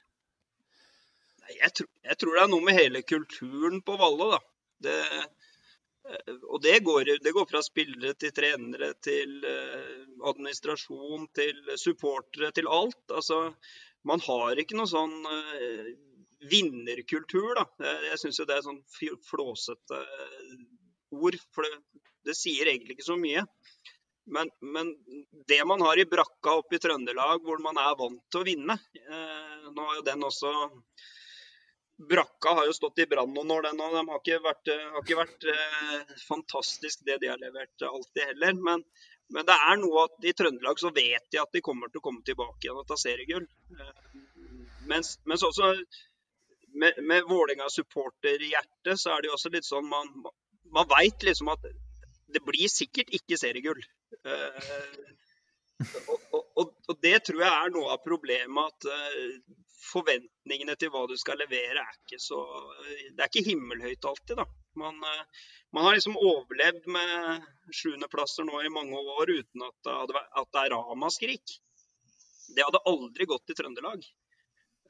Jeg 1.52 1.74
tror, 1.76 1.88
jeg 2.06 2.18
tror, 2.18 2.34
det 2.36 2.42
er 2.42 2.50
noe 2.52 2.64
med 2.64 2.78
hele 2.78 3.02
kulturen 3.04 3.80
på 3.84 3.96
Valle. 4.00 4.28
da. 4.34 4.40
Det, 4.86 4.98
eh, 6.08 6.36
og 6.48 6.62
det 6.64 6.78
går, 6.86 7.14
det 7.22 7.34
går, 7.34 7.48
fra 7.50 7.62
spillere 7.64 8.14
til 8.18 8.34
trenere 8.34 8.92
til 9.02 9.42
eh, 9.48 10.04
administrasjon 10.30 11.28
til 11.36 11.74
supportere 11.80 12.52
til 12.56 12.70
alt. 12.70 13.02
Altså, 13.10 13.44
man 14.08 14.22
har 14.24 14.58
ikke 14.58 14.74
noe 14.74 14.90
sånn 14.90 15.12
uh, 15.22 15.90
vinnerkultur, 16.50 17.52
da. 17.54 17.92
Jeg 18.08 18.18
syns 18.18 18.40
jo 18.40 18.46
det 18.48 18.56
er 18.56 18.64
sånn 18.66 18.80
flåsete 19.28 20.00
ord, 21.14 21.38
for 21.54 21.66
det, 21.66 22.02
det 22.26 22.34
sier 22.38 22.70
egentlig 22.70 22.96
ikke 22.96 23.06
så 23.12 23.18
mye. 23.20 23.44
Men, 24.24 24.50
men, 24.60 24.94
det 25.48 25.64
man 25.66 25.80
har 25.80 25.98
i 25.98 26.06
brakka 26.06 26.54
oppe 26.60 26.76
i 26.76 26.78
Trøndelag, 26.78 27.42
hvor 27.42 27.58
man 27.62 27.78
er 27.80 27.96
vant 27.98 28.22
til 28.30 28.42
å 28.42 28.46
vinne 28.46 28.76
eh, 28.94 29.64
Nå 29.74 29.86
har 29.88 29.96
jo 29.98 30.04
den 30.06 30.22
også 30.28 30.52
Brakka 32.08 32.54
har 32.58 32.66
jo 32.66 32.74
stått 32.74 32.98
i 33.02 33.06
brann 33.06 33.34
noen 33.34 33.50
år, 33.54 33.66
den 33.68 33.80
òg. 33.82 33.92
De 33.94 34.02
har 34.10 34.20
ikke 34.22 34.38
vært, 34.42 34.70
eh, 34.72 34.86
har 34.94 35.04
ikke 35.04 35.18
vært 35.18 35.46
eh, 35.52 36.14
fantastisk 36.26 37.04
det 37.06 37.18
de 37.22 37.30
har 37.30 37.38
levert 37.38 37.84
alltid 37.86 38.22
heller. 38.30 38.56
Men, 38.68 38.82
men, 39.30 39.46
det 39.46 39.54
er 39.68 39.78
noe 39.78 40.06
at 40.08 40.26
i 40.26 40.34
Trøndelag 40.38 40.82
så 40.82 40.90
vet 40.94 41.28
de 41.30 41.42
at 41.42 41.54
de 41.54 41.62
kommer 41.62 41.92
til 41.92 42.02
å 42.02 42.06
komme 42.06 42.24
tilbake 42.26 42.66
igjen 42.66 42.80
og 42.80 42.88
ta 42.88 42.98
seriegull. 42.98 43.46
Eh, 43.76 44.18
mens, 44.90 45.14
mens, 45.30 45.46
også 45.46 45.74
med, 46.74 46.98
med 46.98 47.28
Vålerenga 47.28 47.70
hjertet 47.70 48.98
så 48.98 49.14
er 49.14 49.22
det 49.22 49.30
jo 49.30 49.36
også 49.38 49.52
litt 49.54 49.68
sånn 49.68 49.86
man, 49.86 50.10
man 50.74 50.90
veit 50.90 51.22
liksom 51.22 51.52
at 51.54 51.70
det 52.32 52.42
blir 52.42 52.70
sikkert 52.72 53.12
ikke 53.14 53.38
seriegull. 53.38 53.82
Uh, 54.26 55.88
og, 56.12 56.20
og, 56.60 56.72
og 56.88 56.98
det 57.02 57.16
tror 57.26 57.42
jeg 57.42 57.52
er 57.52 57.72
noe 57.74 57.92
av 57.94 58.02
problemet. 58.04 58.72
At 58.72 58.88
uh, 58.88 59.58
forventningene 59.82 60.76
til 60.78 60.92
hva 60.94 61.04
du 61.10 61.16
skal 61.20 61.40
levere, 61.42 61.82
er 61.82 61.96
ikke 62.04 62.20
så 62.22 62.40
Det 62.84 63.18
er 63.18 63.28
ikke 63.28 63.48
himmelhøyt 63.50 64.06
alltid, 64.08 64.36
da. 64.38 64.46
Man, 64.78 64.96
man 65.74 65.84
har 65.84 65.96
liksom 65.98 66.14
overlevd 66.16 66.86
med 66.94 67.48
sjuendeplasser 67.76 68.46
nå 68.48 68.62
i 68.62 68.70
mange 68.72 68.96
år 68.96 69.34
uten 69.34 69.66
at 69.66 69.74
det, 69.84 69.96
hadde, 69.98 70.22
at 70.40 70.48
det 70.54 70.62
er 70.62 70.72
ramaskrik. 70.72 71.56
Det 72.56 72.64
hadde 72.64 72.80
aldri 72.88 73.26
gått 73.28 73.52
i 73.52 73.56
Trøndelag. 73.58 74.06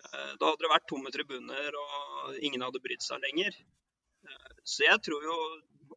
Da 0.03 0.45
hadde 0.45 0.63
det 0.63 0.71
vært 0.71 0.87
tomme 0.91 1.11
tribuner, 1.15 1.79
og 1.83 2.39
ingen 2.39 2.63
hadde 2.63 2.83
brydd 2.85 3.03
seg 3.03 3.23
lenger. 3.25 3.59
Så 4.65 4.87
jeg 4.87 5.03
tror 5.05 5.25
jo 5.27 5.39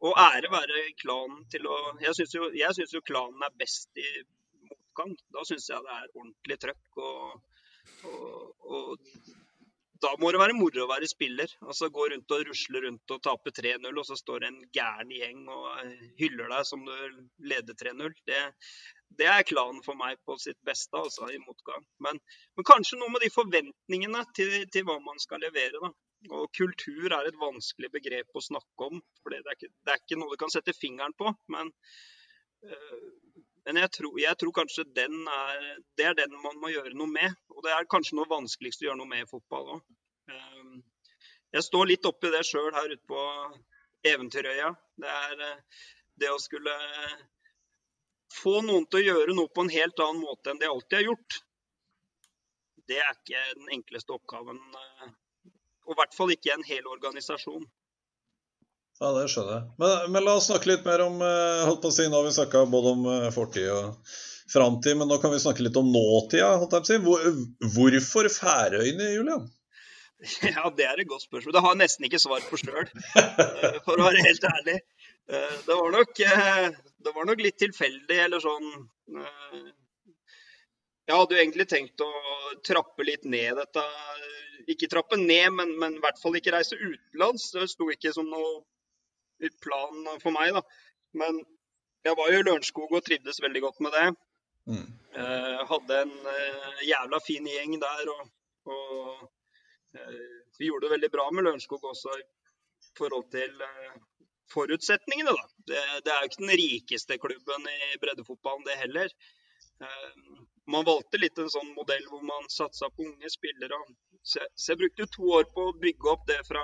Og 0.06 0.18
ære 0.20 0.50
være 0.52 0.82
klanen 1.00 1.44
til 1.52 1.66
å 1.70 1.76
Jeg 2.02 2.18
syns 2.18 2.34
jo, 2.36 2.50
jo, 2.52 3.02
klanen 3.06 3.46
er 3.46 3.54
best 3.58 3.96
i 3.96 4.08
motgang. 4.68 5.14
Da 5.32 5.44
syns 5.48 5.70
jeg 5.70 5.86
det 5.86 5.94
er 5.94 6.10
ordentlig 6.12 6.58
trøkk. 6.60 6.98
Og, 7.00 7.40
og, 8.10 8.66
og, 8.76 9.06
da 10.04 10.12
må 10.20 10.30
det 10.32 10.40
være 10.42 10.56
moro 10.56 10.84
å 10.84 10.90
være 10.90 11.08
spiller. 11.08 11.52
Altså 11.64 11.88
Gå 11.92 12.08
rundt 12.12 12.34
og 12.36 12.44
rusle 12.48 12.82
rundt 12.84 13.14
og 13.14 13.22
tape 13.24 13.52
3-0, 13.56 13.88
og 13.88 14.06
så 14.08 14.18
står 14.20 14.42
det 14.42 14.50
en 14.50 14.60
gæren 14.76 15.12
gjeng 15.14 15.46
og 15.48 15.68
hyller 16.20 16.52
deg 16.52 16.68
som 16.68 16.84
du 16.84 16.92
leder 17.50 17.78
3-0. 17.80 18.18
Det, 18.28 18.42
det, 19.20 19.30
er 19.32 19.48
klanen 19.48 19.80
for 19.86 19.98
meg 19.98 20.20
på 20.28 20.36
sitt 20.42 20.58
beste, 20.68 21.00
altså 21.00 21.30
i 21.32 21.40
motgang. 21.42 21.86
Men, 22.04 22.20
men 22.56 22.68
kanskje 22.68 23.00
noe 23.00 23.14
med 23.14 23.24
de 23.24 23.32
forventningene 23.32 24.26
til, 24.36 24.58
til 24.72 24.86
hva 24.88 24.98
man 25.04 25.22
skal 25.22 25.42
levere. 25.46 25.80
da. 25.80 25.94
Og 26.32 26.50
kultur 26.56 27.12
er 27.12 27.28
et 27.28 27.38
vanskelig 27.40 27.90
begrep 27.94 28.34
å 28.34 28.42
snakke 28.42 28.88
om. 28.90 29.00
for 29.22 29.34
Det 29.34 29.42
er 29.42 29.58
ikke, 29.58 29.72
det 29.84 29.92
er 29.92 30.02
ikke 30.02 30.18
noe 30.20 30.32
du 30.32 30.40
kan 30.40 30.52
sette 30.52 30.74
fingeren 30.76 31.14
på. 31.18 31.32
Men, 31.52 31.70
øh, 32.66 33.06
men 33.66 33.80
jeg, 33.82 33.92
tror, 33.98 34.18
jeg, 34.20 34.38
tror, 34.40 34.52
kanskje 34.60 34.86
den 34.96 35.28
er, 35.28 35.70
det 35.98 36.10
er 36.10 36.18
den 36.18 36.36
man 36.42 36.58
må 36.62 36.72
gjøre 36.72 36.94
noe 36.94 37.10
med. 37.10 37.38
Og 37.54 37.62
det 37.66 37.74
er 37.74 37.90
kanskje 37.90 38.18
noe 38.18 38.30
vanskeligst 38.30 38.84
å 38.84 38.90
gjøre 38.90 39.00
noe 39.02 39.12
med 39.12 39.24
i 39.24 39.30
fotball 39.30 39.76
òg. 39.76 39.96
Uh, 40.26 40.78
jeg 41.54 41.62
står 41.62 41.86
litt 41.86 42.06
oppi 42.08 42.32
det 42.34 42.42
sjøl 42.46 42.72
her 42.74 42.90
ute 42.90 43.04
på 43.06 43.20
Eventyrøya. 44.06 44.72
Det 44.98 45.10
er 45.10 45.42
uh, 45.52 45.82
det 46.18 46.30
å 46.32 46.40
skulle 46.42 46.74
få 48.32 48.60
noen 48.64 48.86
til 48.90 49.02
å 49.02 49.14
gjøre 49.14 49.36
noe 49.36 49.52
på 49.52 49.64
en 49.64 49.72
helt 49.72 50.00
annen 50.02 50.22
måte 50.24 50.52
enn 50.52 50.60
de 50.62 50.70
alltid 50.70 50.98
har 50.98 51.06
gjort. 51.10 51.38
Det 52.86 52.98
er 53.02 53.14
ikke 53.14 53.44
den 53.58 53.70
enkleste 53.78 54.14
oppgaven 54.14 54.60
og 55.86 55.94
i 55.94 55.98
hvert 56.00 56.16
fall 56.16 56.32
ikke 56.34 56.54
en 56.54 56.66
hel 56.66 56.86
organisasjon. 56.90 57.66
Ja, 58.96 59.10
det 59.12 59.26
skjønner 59.28 59.58
jeg. 59.58 59.66
Men, 59.82 59.90
men, 60.12 60.24
la 60.24 60.38
oss 60.38 60.46
snakke 60.48 60.70
litt 60.70 60.86
mer 60.88 61.02
om 61.04 61.20
eh, 61.24 61.64
holdt 61.68 61.82
på 61.82 61.90
å 61.92 61.94
si, 61.94 62.06
Nå 62.08 62.16
har 62.16 62.24
vi 62.24 62.32
snakka 62.32 62.64
både 62.72 62.94
om 62.96 63.04
eh, 63.12 63.28
fortid 63.34 63.68
og 63.72 64.14
framtid, 64.52 64.96
men 64.96 65.10
nå 65.10 65.18
kan 65.20 65.34
vi 65.34 65.40
snakke 65.42 65.66
litt 65.66 65.76
om 65.76 65.90
nåtida. 65.92 66.54
holdt 66.62 66.72
jeg 66.78 66.86
på 66.86 66.86
å 66.86 66.90
si. 66.92 66.98
Hvor, 67.04 67.20
hvorfor 67.76 68.30
Færøyene, 68.32 69.12
Julian? 69.18 69.46
Ja, 70.48 70.70
Det 70.72 70.86
er 70.88 71.02
et 71.02 71.10
godt 71.10 71.26
spørsmål. 71.26 71.52
Det 71.52 71.62
har 71.66 71.74
jeg 71.74 71.82
nesten 71.82 72.08
ikke 72.08 72.22
svar 72.22 72.44
på 72.48 72.56
sjøl, 72.62 72.88
eh, 73.20 73.76
for 73.84 74.00
å 74.00 74.06
være 74.06 74.24
helt 74.24 74.48
ærlig. 74.48 74.78
Det 75.26 75.74
var, 75.74 75.90
nok, 75.90 76.20
det 77.02 77.12
var 77.12 77.26
nok 77.26 77.40
litt 77.42 77.56
tilfeldig, 77.58 78.18
eller 78.28 78.38
sånn 78.38 78.68
Jeg 81.02 81.16
hadde 81.18 81.34
jo 81.34 81.40
egentlig 81.40 81.66
tenkt 81.66 82.04
å 82.06 82.10
trappe 82.62 83.02
litt 83.02 83.26
ned 83.26 83.58
dette 83.58 83.82
ikke 84.72 84.88
trappe 84.90 85.18
ned, 85.20 85.50
men, 85.54 85.74
men, 85.80 85.96
i 85.96 86.02
hvert 86.02 86.18
fall 86.20 86.36
ikke 86.38 86.54
reise 86.54 86.78
utenlands. 86.78 87.50
Det 87.54 87.68
sto 87.70 87.88
ikke 87.92 88.12
som 88.14 88.28
noe 88.30 89.50
plan 89.62 90.06
for 90.22 90.34
meg, 90.34 90.56
da. 90.56 90.62
Men 91.16 91.38
jeg 92.06 92.16
var 92.18 92.30
jo 92.30 92.40
i 92.40 92.46
Lørenskog 92.46 92.94
og 92.94 93.04
trivdes 93.06 93.42
veldig 93.42 93.62
godt 93.66 93.82
med 93.86 93.94
det. 93.96 94.06
Mm. 94.66 94.86
Eh, 95.22 95.60
hadde 95.70 96.00
en 96.04 96.14
eh, 96.32 96.82
jævla 96.88 97.20
fin 97.24 97.46
gjeng 97.50 97.76
der. 97.82 98.10
Og, 98.14 98.28
og 98.72 99.24
eh, 99.96 100.26
vi 100.58 100.70
gjorde 100.70 100.86
det 100.86 100.94
veldig 100.96 101.12
bra 101.14 101.28
med 101.34 101.46
Lørenskog 101.46 101.84
også 101.84 102.18
i 102.20 102.26
forhold 102.98 103.26
til 103.34 103.62
forutsetningene, 104.52 105.34
da. 105.34 105.48
Det, 105.70 105.80
det, 106.06 106.12
er 106.12 106.20
jo 106.22 106.30
ikke 106.30 106.44
den 106.44 106.58
rikeste 106.62 107.18
klubben 107.22 107.70
i 107.70 107.96
breddefotballen, 108.02 108.66
det 108.66 108.78
heller. 108.82 109.10
Man 110.72 110.86
valgte 110.86 111.20
litt 111.22 111.38
en 111.38 111.50
sånn 111.52 111.68
modell 111.76 112.04
hvor 112.10 112.22
man 112.26 112.48
satsa 112.50 112.88
på 112.90 113.06
unge 113.06 113.30
spillere. 113.30 113.78
Så 114.26 114.40
jeg, 114.42 114.50
så 114.58 114.72
jeg 114.72 114.80
brukte 114.82 115.08
to 115.14 115.28
år 115.38 115.46
på 115.54 115.68
å 115.68 115.74
bygge 115.82 116.10
opp 116.10 116.24
det 116.26 116.40
fra, 116.48 116.62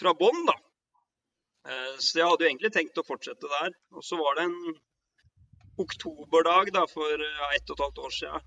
fra 0.00 0.14
bånn, 0.18 0.40
da. 0.48 0.56
Eh, 1.70 1.92
så 2.02 2.18
jeg 2.18 2.26
hadde 2.26 2.44
jo 2.44 2.50
egentlig 2.50 2.72
tenkt 2.74 2.98
å 2.98 3.06
fortsette 3.06 3.50
der. 3.52 3.76
Og 3.94 4.06
så 4.06 4.18
var 4.18 4.38
det 4.38 4.48
en 4.48 4.80
oktoberdag 5.82 6.72
da, 6.74 6.86
for 6.90 7.26
ja, 7.28 7.52
ett 7.54 7.70
og 7.70 7.78
et 7.78 7.84
halvt 7.86 8.00
år 8.06 8.16
siden 8.16 8.40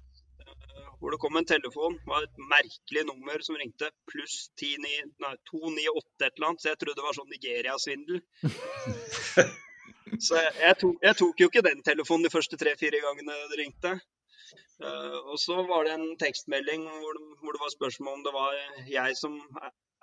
eh, 0.44 0.90
hvor 1.00 1.16
det 1.16 1.22
kom 1.24 1.40
en 1.40 1.48
telefon. 1.48 1.96
Det 2.02 2.12
var 2.12 2.28
et 2.28 2.42
merkelig 2.52 3.06
nummer 3.08 3.46
som 3.48 3.60
ringte. 3.62 3.94
Pluss 4.12 4.50
298 4.60 6.28
et 6.28 6.34
eller 6.34 6.50
annet. 6.50 6.66
Så 6.66 6.74
jeg 6.74 6.82
trodde 6.84 7.00
det 7.00 7.08
var 7.08 7.20
sånn 7.22 7.32
Nigeria-svindel. 7.32 8.20
så 10.20 10.38
jeg, 10.38 10.52
jeg, 10.62 10.78
tok, 10.82 10.98
jeg, 11.02 11.18
tok, 11.20 11.40
jo 11.42 11.48
ikke 11.50 11.66
den 11.66 11.82
telefonen 11.86 12.28
de 12.28 12.34
første 12.34 12.60
tre-fire 12.62 13.02
gangene 13.04 13.38
det 13.52 13.60
ringte. 13.62 13.96
Uh, 14.84 15.18
og 15.32 15.40
så 15.40 15.58
var 15.66 15.88
det 15.88 15.96
en 15.96 16.18
tekstmelding 16.20 16.84
hvor 16.86 17.18
det, 17.18 17.26
hvor 17.42 17.56
det, 17.56 17.62
var 17.64 17.72
spørsmål 17.74 18.18
om 18.18 18.24
det 18.26 18.34
var 18.36 18.58
jeg 18.92 19.16
som 19.18 19.38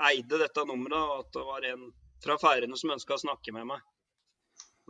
eide 0.08 0.40
dette 0.40 0.64
nummeret, 0.66 0.96
og 0.98 1.22
at 1.22 1.36
det 1.36 1.44
var 1.46 1.66
en 1.68 1.90
fra 2.22 2.38
Færøyene 2.38 2.78
som 2.78 2.94
ønska 2.94 3.16
å 3.18 3.22
snakke 3.24 3.54
med 3.54 3.68
meg. 3.68 3.82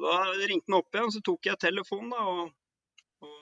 Da 0.00 0.16
ringte 0.48 0.70
han 0.70 0.78
opp 0.78 0.96
igjen, 0.96 1.12
så 1.14 1.22
tok 1.24 1.48
jeg 1.48 1.60
telefonen. 1.60 2.12
da, 2.12 2.22
og, 3.26 3.34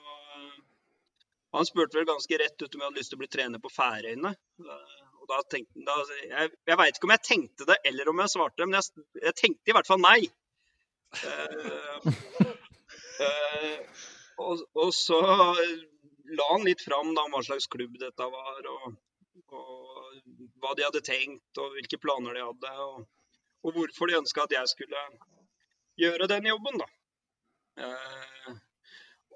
Han 1.51 1.67
spurte 1.67 1.99
vel 1.99 2.07
ganske 2.07 2.37
rett 2.39 2.63
ut 2.63 2.75
om 2.75 2.81
jeg 2.81 2.87
hadde 2.87 2.99
lyst 3.01 3.11
til 3.11 3.19
å 3.19 3.23
bli 3.23 3.31
trener 3.31 3.63
på 3.63 3.71
Færøyene. 3.71 4.33
Uh, 4.59 4.99
og 5.21 5.29
da 5.29 5.41
tenkte, 5.53 5.85
da, 5.87 5.95
Jeg, 6.25 6.53
jeg 6.71 6.79
veit 6.81 6.97
ikke 6.97 7.07
om 7.07 7.15
jeg 7.15 7.27
tenkte 7.27 7.67
det 7.69 7.77
eller 7.85 8.09
om 8.09 8.21
jeg 8.23 8.33
svarte, 8.33 8.67
men 8.67 8.79
jeg, 8.79 9.05
jeg 9.21 9.37
tenkte 9.37 9.71
i 9.71 9.75
hvert 9.77 9.89
fall 9.89 10.01
nei. 10.01 10.21
Og, 14.41 14.61
og 14.73 14.93
så 14.95 15.19
la 16.31 16.47
han 16.51 16.65
litt 16.65 16.81
fram 16.85 17.13
da, 17.15 17.25
hva 17.31 17.41
slags 17.43 17.67
klubb 17.71 17.97
dette 17.99 18.27
var, 18.35 18.61
og, 18.71 18.95
og, 19.51 20.15
hva 20.61 20.73
de 20.77 20.85
hadde 20.87 21.03
tenkt, 21.05 21.51
og 21.59 21.75
hvilke 21.75 21.99
planer 22.01 22.37
de 22.37 22.45
hadde. 22.45 22.71
Og, 22.87 23.05
og 23.61 23.77
hvorfor 23.77 24.09
de 24.09 24.19
ønska 24.21 24.45
at 24.45 24.55
jeg 24.55 24.71
skulle 24.71 25.03
gjøre 26.01 26.29
den 26.31 26.49
jobben, 26.49 26.81
da. 26.81 26.87
Eh, 27.81 28.51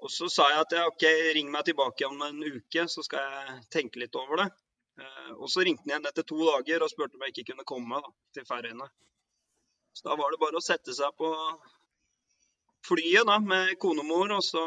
og 0.04 0.12
så 0.12 0.28
sa 0.32 0.48
jeg 0.52 0.62
at 0.64 0.76
jeg, 0.76 0.92
OK, 0.92 1.04
ring 1.36 1.50
meg 1.52 1.66
tilbake 1.68 2.08
om 2.08 2.20
en 2.26 2.42
uke, 2.44 2.86
så 2.92 3.04
skal 3.04 3.20
jeg 3.32 3.58
tenke 3.72 4.00
litt 4.02 4.16
over 4.18 4.42
det. 4.42 4.48
Eh, 5.00 5.32
og 5.36 5.48
så 5.52 5.64
ringte 5.64 5.84
han 5.84 5.92
igjen 5.94 6.10
etter 6.10 6.26
to 6.28 6.38
dager 6.40 6.84
og 6.84 6.92
spurte 6.92 7.18
om 7.18 7.26
jeg 7.26 7.34
ikke 7.34 7.52
kunne 7.52 7.68
komme 7.68 8.00
da, 8.04 8.12
til 8.36 8.48
Færøyene. 8.48 8.88
Så 9.96 10.08
da 10.08 10.16
var 10.16 10.30
det 10.30 10.40
bare 10.42 10.60
å 10.60 10.64
sette 10.64 10.92
seg 10.92 11.14
på 11.16 11.28
flyet 12.84 13.24
da, 13.24 13.38
med 13.40 13.78
konemor, 13.80 14.34
og 14.36 14.42
så 14.44 14.64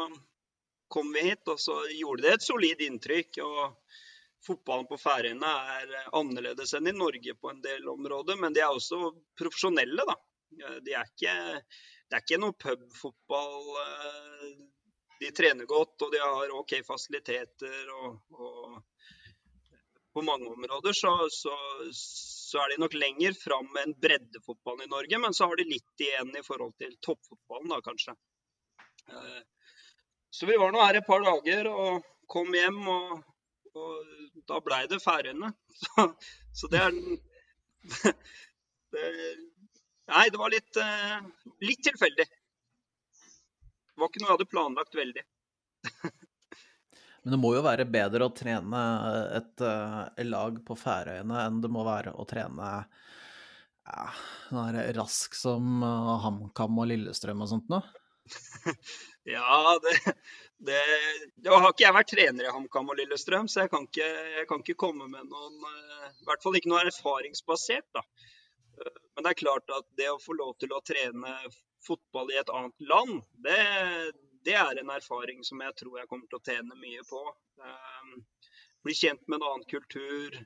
kom 0.90 1.12
vi 1.14 1.22
hit, 1.28 1.46
og 1.46 1.60
så 1.62 1.76
gjorde 1.94 2.24
det 2.24 2.32
et 2.34 2.46
solid 2.46 2.82
inntrykk. 2.82 3.38
og 3.46 3.76
Fotballen 4.46 4.88
på 4.90 4.98
Færøyene 4.98 5.52
er 5.76 5.94
annerledes 6.18 6.74
enn 6.74 6.90
i 6.90 6.96
Norge 6.96 7.36
på 7.38 7.52
en 7.52 7.62
del 7.62 7.86
områder, 7.92 8.40
men 8.42 8.56
de 8.56 8.64
er 8.64 8.74
også 8.74 9.12
profesjonelle. 9.38 10.02
da. 10.10 10.18
De 10.82 10.98
er 10.98 11.06
ikke, 11.06 11.36
det 12.10 12.18
er 12.18 12.26
ikke 12.26 12.42
noe 12.42 12.58
pubfotball. 12.66 13.70
Eh, 13.84 14.52
de 15.20 15.30
trener 15.36 15.70
godt, 15.70 15.94
og 16.08 16.10
de 16.10 16.24
har 16.24 16.58
OK 16.58 16.80
fasiliteter. 16.90 17.94
og, 18.00 18.18
og 18.34 18.80
på 20.10 20.26
mange 20.26 20.50
områder 20.50 20.92
så, 20.92 21.14
så, 21.30 21.54
så, 22.50 22.58
er 22.58 22.72
de 22.72 22.80
nok 22.82 22.96
lenger 22.98 23.36
fram 23.38 23.68
enn 23.82 23.94
breddefotballen 24.02 24.88
i 24.88 24.90
Norge, 24.90 25.20
men 25.22 25.36
så 25.36 25.46
har 25.50 25.60
de 25.60 25.68
litt 25.68 26.02
igjen 26.02 26.32
i 26.34 26.46
forhold 26.46 26.74
til 26.82 26.96
toppfotballen, 27.06 27.70
da 27.70 27.78
kanskje. 27.84 28.16
Eh, 29.10 29.42
så 30.30 30.48
vi 30.50 30.58
var 30.58 30.74
nå 30.74 30.82
her 30.82 31.00
et 31.00 31.06
par 31.06 31.22
dager 31.26 31.70
og 31.70 32.06
kom 32.30 32.50
hjem, 32.54 32.80
og, 32.90 33.22
og 33.74 34.42
da 34.50 34.58
blei 34.64 34.84
det 34.90 35.02
Færøyene. 35.02 35.52
Så, 35.80 36.04
så, 36.52 36.68
det 36.68 36.80
er 36.84 36.92
det, 38.92 39.04
Nei, 40.10 40.24
det 40.28 40.40
var 40.40 40.50
litt, 40.52 40.76
eh, 40.82 41.20
litt 41.64 41.80
tilfeldig. 41.86 42.26
Det 42.26 44.02
var 44.02 44.10
ikke 44.10 44.22
noe 44.22 44.28
jeg 44.28 44.34
hadde 44.34 44.50
planlagt 44.50 44.98
veldig. 44.98 45.24
Men 47.22 47.34
det 47.34 47.40
må 47.42 47.52
jo 47.52 47.64
være 47.64 47.88
bedre 47.90 48.26
å 48.26 48.34
trene 48.34 48.82
et, 49.36 49.54
eh, 49.60 50.00
et 50.22 50.28
lag 50.28 50.56
på 50.64 50.76
Færøyene 50.78 51.44
enn 51.44 51.60
det 51.60 51.70
må 51.72 51.84
være 51.84 52.14
å 52.16 52.24
trene 52.28 52.70
ja, 53.90 54.06
rask 54.96 55.36
som 55.36 55.82
eh, 55.84 56.10
HamKam 56.24 56.80
og 56.80 56.90
Lillestrøm 56.92 57.44
og 57.44 57.52
sånt 57.54 57.72
noe? 57.72 57.84
Ja, 59.28 59.78
det, 59.84 60.14
det, 60.64 60.78
det, 61.36 61.50
har 61.52 61.66
ikke 61.68 61.84
jeg 61.84 61.94
vært 61.94 62.08
trener 62.08 62.46
i 62.46 62.52
HamKam 62.54 62.88
og 62.88 62.96
Lillestrøm, 62.96 63.50
så 63.52 63.66
jeg 63.66 63.70
kan, 63.72 63.84
ikke, 63.84 64.06
jeg 64.38 64.46
kan 64.48 64.64
ikke 64.64 64.78
komme 64.80 65.10
med 65.12 65.28
noen 65.28 65.66
eh, 65.68 66.06
I 66.22 66.28
hvert 66.30 66.46
fall 66.46 66.56
ikke 66.56 66.72
noe 66.72 66.86
erfaringsbasert, 66.88 67.84
da. 67.94 68.04
Men 68.80 69.26
det 69.26 69.34
er 69.34 69.42
klart 69.42 69.74
at 69.76 69.84
det 70.00 70.08
å 70.08 70.16
få 70.22 70.32
lov 70.38 70.54
til 70.62 70.72
å 70.72 70.80
trene 70.80 71.34
fotball 71.84 72.32
i 72.32 72.38
et 72.40 72.52
annet 72.56 72.88
land, 72.88 73.20
det, 73.44 73.60
det 74.46 74.56
er 74.56 74.80
en 74.80 74.92
erfaring 74.94 75.44
som 75.44 75.60
jeg 75.64 75.76
tror 75.82 75.98
jeg 76.00 76.08
kommer 76.10 76.28
til 76.30 76.40
å 76.40 76.44
tjene 76.46 76.78
mye 76.80 77.04
på. 77.08 77.20
Bli 78.84 78.96
kjent 78.96 79.26
med 79.28 79.40
en 79.40 79.48
annen 79.50 79.66
kultur. 79.68 80.38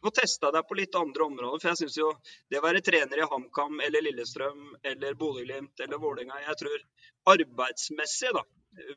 Du 0.00 0.06
får 0.06 0.14
testa 0.16 0.48
deg 0.54 0.64
på 0.68 0.78
litt 0.78 0.96
andre 0.96 1.26
områder. 1.28 1.60
For 1.60 1.72
jeg 1.72 1.80
syns 1.82 1.98
jo 2.00 2.10
det 2.48 2.60
å 2.60 2.64
være 2.64 2.80
trener 2.84 3.20
i 3.20 3.28
HamKam 3.28 3.82
eller 3.84 4.06
Lillestrøm 4.06 4.70
eller 4.92 5.18
Bodø-Glimt 5.20 5.84
eller 5.84 6.00
Vålerenga 6.00 6.40
Jeg 6.46 6.60
tror 6.62 6.86
arbeidsmessig, 7.34 8.32
da, 8.32 8.44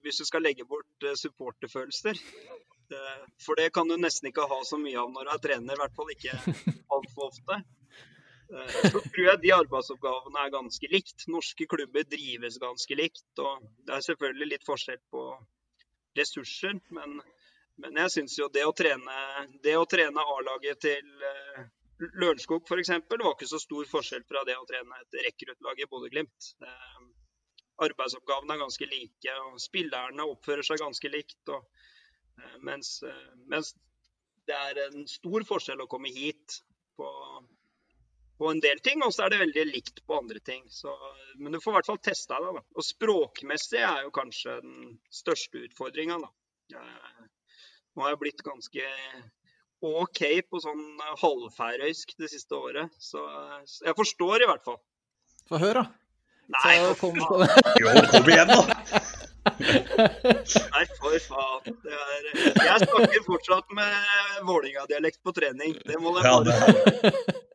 hvis 0.06 0.22
du 0.22 0.28
skal 0.30 0.46
legge 0.48 0.64
bort 0.70 1.08
supporterfølelser, 1.20 2.20
for 3.44 3.60
det 3.60 3.74
kan 3.76 3.90
du 3.90 3.98
nesten 4.00 4.30
ikke 4.30 4.48
ha 4.48 4.60
så 4.64 4.80
mye 4.80 5.00
av 5.00 5.12
når 5.12 5.28
du 5.28 5.34
er 5.34 5.44
trener, 5.44 5.76
i 5.76 5.82
hvert 5.84 5.98
fall 5.98 6.14
ikke 6.14 6.38
altfor 6.96 7.32
ofte. 7.32 7.60
Eh, 8.54 8.92
så 8.92 9.00
tror 9.02 9.28
jeg 9.28 9.42
de 9.42 9.54
arbeidsoppgavene 9.56 10.42
er 10.46 10.54
ganske 10.54 10.90
likt. 10.92 11.26
Norske 11.32 11.68
klubber 11.70 12.06
drives 12.10 12.60
ganske 12.62 12.98
likt. 12.98 13.30
og 13.42 13.64
Det 13.86 13.96
er 13.96 14.08
selvfølgelig 14.08 14.50
litt 14.52 14.68
forskjell 14.68 15.00
på 15.14 15.24
ressurser, 16.18 16.78
men, 16.94 17.16
men 17.82 18.02
jeg 18.04 18.14
syns 18.18 18.36
jo 18.38 18.50
det 18.54 18.66
å 18.70 18.76
trene, 18.78 19.16
trene 19.90 20.26
A-laget 20.36 20.84
til 20.86 21.26
eh, 21.30 21.64
Lørenskog 22.20 22.68
f.eks. 22.68 22.92
var 23.10 23.32
ikke 23.32 23.50
så 23.50 23.62
stor 23.62 23.88
forskjell 23.90 24.26
fra 24.30 24.44
det 24.46 24.58
å 24.60 24.68
trene 24.70 25.00
et 25.02 25.18
rekruttlag 25.30 25.82
i 25.82 25.88
Bodø-Glimt. 25.90 26.52
Eh, 26.62 27.02
arbeidsoppgavene 27.88 28.54
er 28.54 28.62
ganske 28.62 28.90
like, 28.92 29.40
og 29.48 29.58
spillerne 29.62 30.28
oppfører 30.30 30.68
seg 30.68 30.84
ganske 30.84 31.10
likt. 31.10 31.42
og 31.50 31.66
mens, 32.66 33.00
mens, 33.50 33.74
det 34.46 34.56
er 34.58 34.80
en 34.88 35.08
stor 35.08 35.46
forskjell 35.48 35.82
å 35.82 35.90
komme 35.90 36.12
hit 36.14 36.60
på, 36.98 37.08
på 38.38 38.50
en 38.50 38.62
del 38.64 38.80
ting, 38.84 39.04
og 39.06 39.14
så 39.14 39.26
er 39.26 39.34
det 39.34 39.42
veldig 39.44 39.66
likt 39.70 40.02
på 40.08 40.18
andre 40.18 40.40
ting. 40.44 40.64
Så, 40.74 40.94
men 41.38 41.54
du 41.54 41.60
får 41.62 41.74
i 41.74 41.78
hvert 41.78 41.92
fall 41.92 42.02
testa 42.04 42.40
det. 42.42 42.54
Da. 42.58 42.64
Og 42.76 42.88
språkmessig 42.88 43.82
er 43.82 44.06
jo 44.08 44.14
kanskje 44.16 44.58
den 44.64 44.98
største 45.14 45.66
utfordringa. 45.68 46.20
Nå 46.74 48.02
har 48.02 48.14
jeg 48.16 48.22
blitt 48.24 48.46
ganske 48.46 48.88
OK 49.84 50.22
på 50.50 50.62
sånn 50.64 50.86
halvfærøysk 51.20 52.16
det 52.22 52.30
siste 52.32 52.56
året, 52.56 52.94
så, 53.04 53.22
så 53.68 53.90
jeg 53.90 53.98
forstår 53.98 54.46
i 54.46 54.48
hvert 54.48 54.64
fall. 54.66 54.80
Få 55.52 55.60
høre, 55.60 55.84
da. 55.84 56.00
Nei, 56.54 56.78
kom, 57.00 57.20
faen. 57.20 57.52
jo, 57.82 57.92
kom 58.12 58.32
igjen, 58.32 58.52
da! 58.52 59.02
Nei, 59.44 60.84
for 61.00 61.18
faen. 61.28 61.78
Er, 61.84 62.30
jeg 62.32 62.80
snakker 62.86 63.26
fortsatt 63.28 63.76
med 63.76 64.42
Vålinga-dialekt 64.48 65.22
på 65.24 65.36
trening. 65.36 65.76
Det 65.84 66.00
må 66.00 66.16
jeg 66.18 66.32
bare 66.32 67.54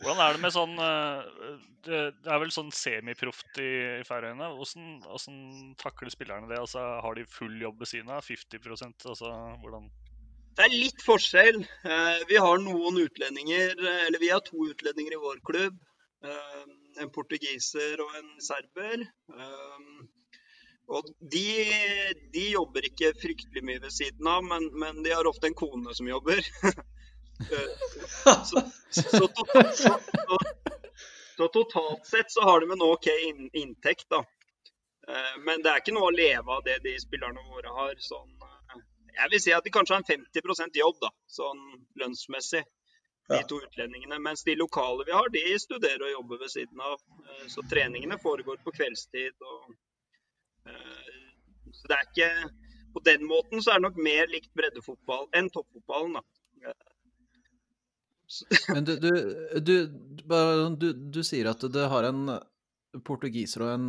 Hvordan 0.00 0.20
er 0.24 0.36
det 0.36 0.40
med 0.40 0.52
sånn 0.54 0.78
eh, 0.80 1.56
Det 1.84 2.30
er 2.32 2.38
vel 2.40 2.52
sånn 2.54 2.70
semiproft 2.72 3.58
i, 3.60 3.70
Færøyene. 4.08 4.48
Hvordan, 4.56 4.92
hvordan, 5.04 5.40
takler 5.80 6.12
spillerne 6.12 6.48
det? 6.48 6.60
Altså, 6.60 6.84
har 7.04 7.18
de 7.18 7.26
full 7.28 7.58
jobb 7.60 7.82
ved 7.82 7.90
siden 7.92 8.12
av? 8.14 8.24
50 8.24 8.70
altså, 9.12 9.32
hvordan 9.60 9.90
Det 10.56 10.66
er 10.66 10.76
litt 10.76 11.04
forskjell. 11.04 11.60
Eh, 11.84 12.22
vi 12.30 12.40
har 12.40 12.62
noen 12.64 13.00
utlendinger, 13.04 13.76
eller 14.06 14.22
vi 14.22 14.32
har 14.32 14.44
to 14.46 14.70
utlendinger 14.70 15.18
i 15.18 15.22
vår 15.26 15.42
klubb. 15.50 15.76
Eh, 16.24 16.64
en 17.00 17.12
portugiser 17.12 18.00
og 18.02 18.16
en 18.18 18.32
serber. 18.44 19.04
Og 20.90 21.06
de, 21.32 21.44
de, 22.34 22.46
jobber 22.50 22.88
ikke 22.88 23.12
fryktelig 23.20 23.62
mye 23.62 23.82
ved 23.84 23.92
siden 23.94 24.26
av, 24.26 24.42
men, 24.42 24.66
men 24.74 25.04
de 25.04 25.12
har 25.14 25.28
ofte 25.28 25.46
en 25.46 25.56
kone 25.56 25.94
som 25.94 26.08
jobber. 26.08 26.42
så, 28.44 28.62
så, 28.90 29.28
totalt, 29.28 29.76
så, 29.76 29.98
så, 31.36 31.48
totalt 31.48 32.06
sett 32.06 32.32
så 32.32 32.40
har 32.42 32.60
de 32.60 32.72
en 32.72 32.82
OK 32.82 33.06
inntekt, 33.52 34.06
da. 34.10 34.24
Eh, 35.08 35.38
men 35.44 35.62
det 35.62 35.70
er 35.70 35.82
ikke 35.82 35.94
noe 35.96 36.10
å 36.10 36.16
leve 36.16 36.56
av 36.56 36.64
det 36.66 36.80
de 36.84 36.96
spillerne 37.00 37.44
våre 37.52 37.72
har. 37.76 37.94
Sånn, 38.04 38.34
eh, 38.44 38.82
jeg 39.16 39.32
vil 39.32 39.42
si 39.46 39.54
at 39.56 39.64
de 39.64 39.72
kanskje 39.74 39.96
har 39.96 40.04
en 40.04 40.10
50% 40.10 40.78
jobb, 40.82 41.00
da, 41.00 41.12
sånn 41.40 41.64
lønnsmessig. 42.02 42.64
De 43.30 43.38
to 43.46 43.60
utlendingene. 43.62 44.16
Mens 44.18 44.42
de 44.42 44.56
lokale 44.58 45.04
vi 45.06 45.14
har, 45.14 45.28
de 45.30 45.54
studerer 45.62 46.02
og 46.02 46.10
jobber 46.16 46.40
ved 46.40 46.50
siden 46.50 46.80
av. 46.82 46.98
Eh, 47.22 47.44
så 47.52 47.62
treningene 47.70 48.18
foregår 48.18 48.58
på 48.64 48.74
kveldstid. 48.74 49.36
og 49.52 49.76
så 51.72 51.88
det 51.88 51.96
er 51.96 52.08
ikke 52.08 52.30
På 52.92 53.00
den 53.06 53.22
måten 53.26 53.62
så 53.62 53.70
er 53.70 53.78
det 53.78 53.86
nok 53.86 53.98
mer 54.02 54.26
likt 54.28 54.50
breddefotball 54.58 55.28
enn 55.38 55.48
toppfotballen, 55.54 56.16
da. 56.18 56.72
Men 58.68 58.86
du, 58.86 58.94
du, 59.00 59.74
du, 60.78 60.88
du, 60.92 61.20
sier 61.26 61.50
at 61.50 61.64
det 61.74 61.86
har 61.92 62.06
en 62.08 62.36
portugiser 63.06 63.64
og 63.66 63.72
en, 63.74 63.86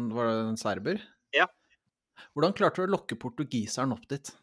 en 0.51 0.59
serber? 0.59 1.01
Ja. 1.35 1.47
Hvordan 2.33 2.55
klarte 2.57 2.81
du 2.81 2.89
å 2.89 2.95
lokke 2.95 3.17
portugiseren 3.21 3.93
opp 3.95 4.07
dit? 4.11 4.33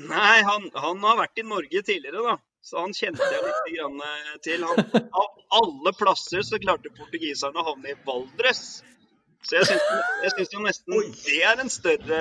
Nei, 0.00 0.42
han, 0.42 0.66
han, 0.74 1.04
har 1.06 1.20
vært 1.20 1.38
i 1.38 1.46
Norge 1.46 1.84
tidligere, 1.86 2.24
da. 2.24 2.38
Så 2.64 2.80
han 2.80 2.94
kjente 2.96 3.26
jeg 3.28 3.44
litt 3.44 3.70
grann 3.76 4.00
til. 4.42 4.64
Han, 4.66 5.10
av 5.20 5.60
alle 5.60 5.92
plasser 5.94 6.42
så 6.46 6.58
klarte 6.62 6.92
portugiseren 6.96 7.60
å 7.60 7.66
havne 7.68 7.92
i 7.92 7.98
Valdres. 8.06 8.80
Så 9.44 9.60
jeg 9.60 10.32
syns 10.32 10.54
jo 10.54 10.62
nesten 10.64 10.96
Oi. 10.96 11.10
det 11.26 11.40
er 11.44 11.60
en 11.60 11.70
større, 11.70 12.20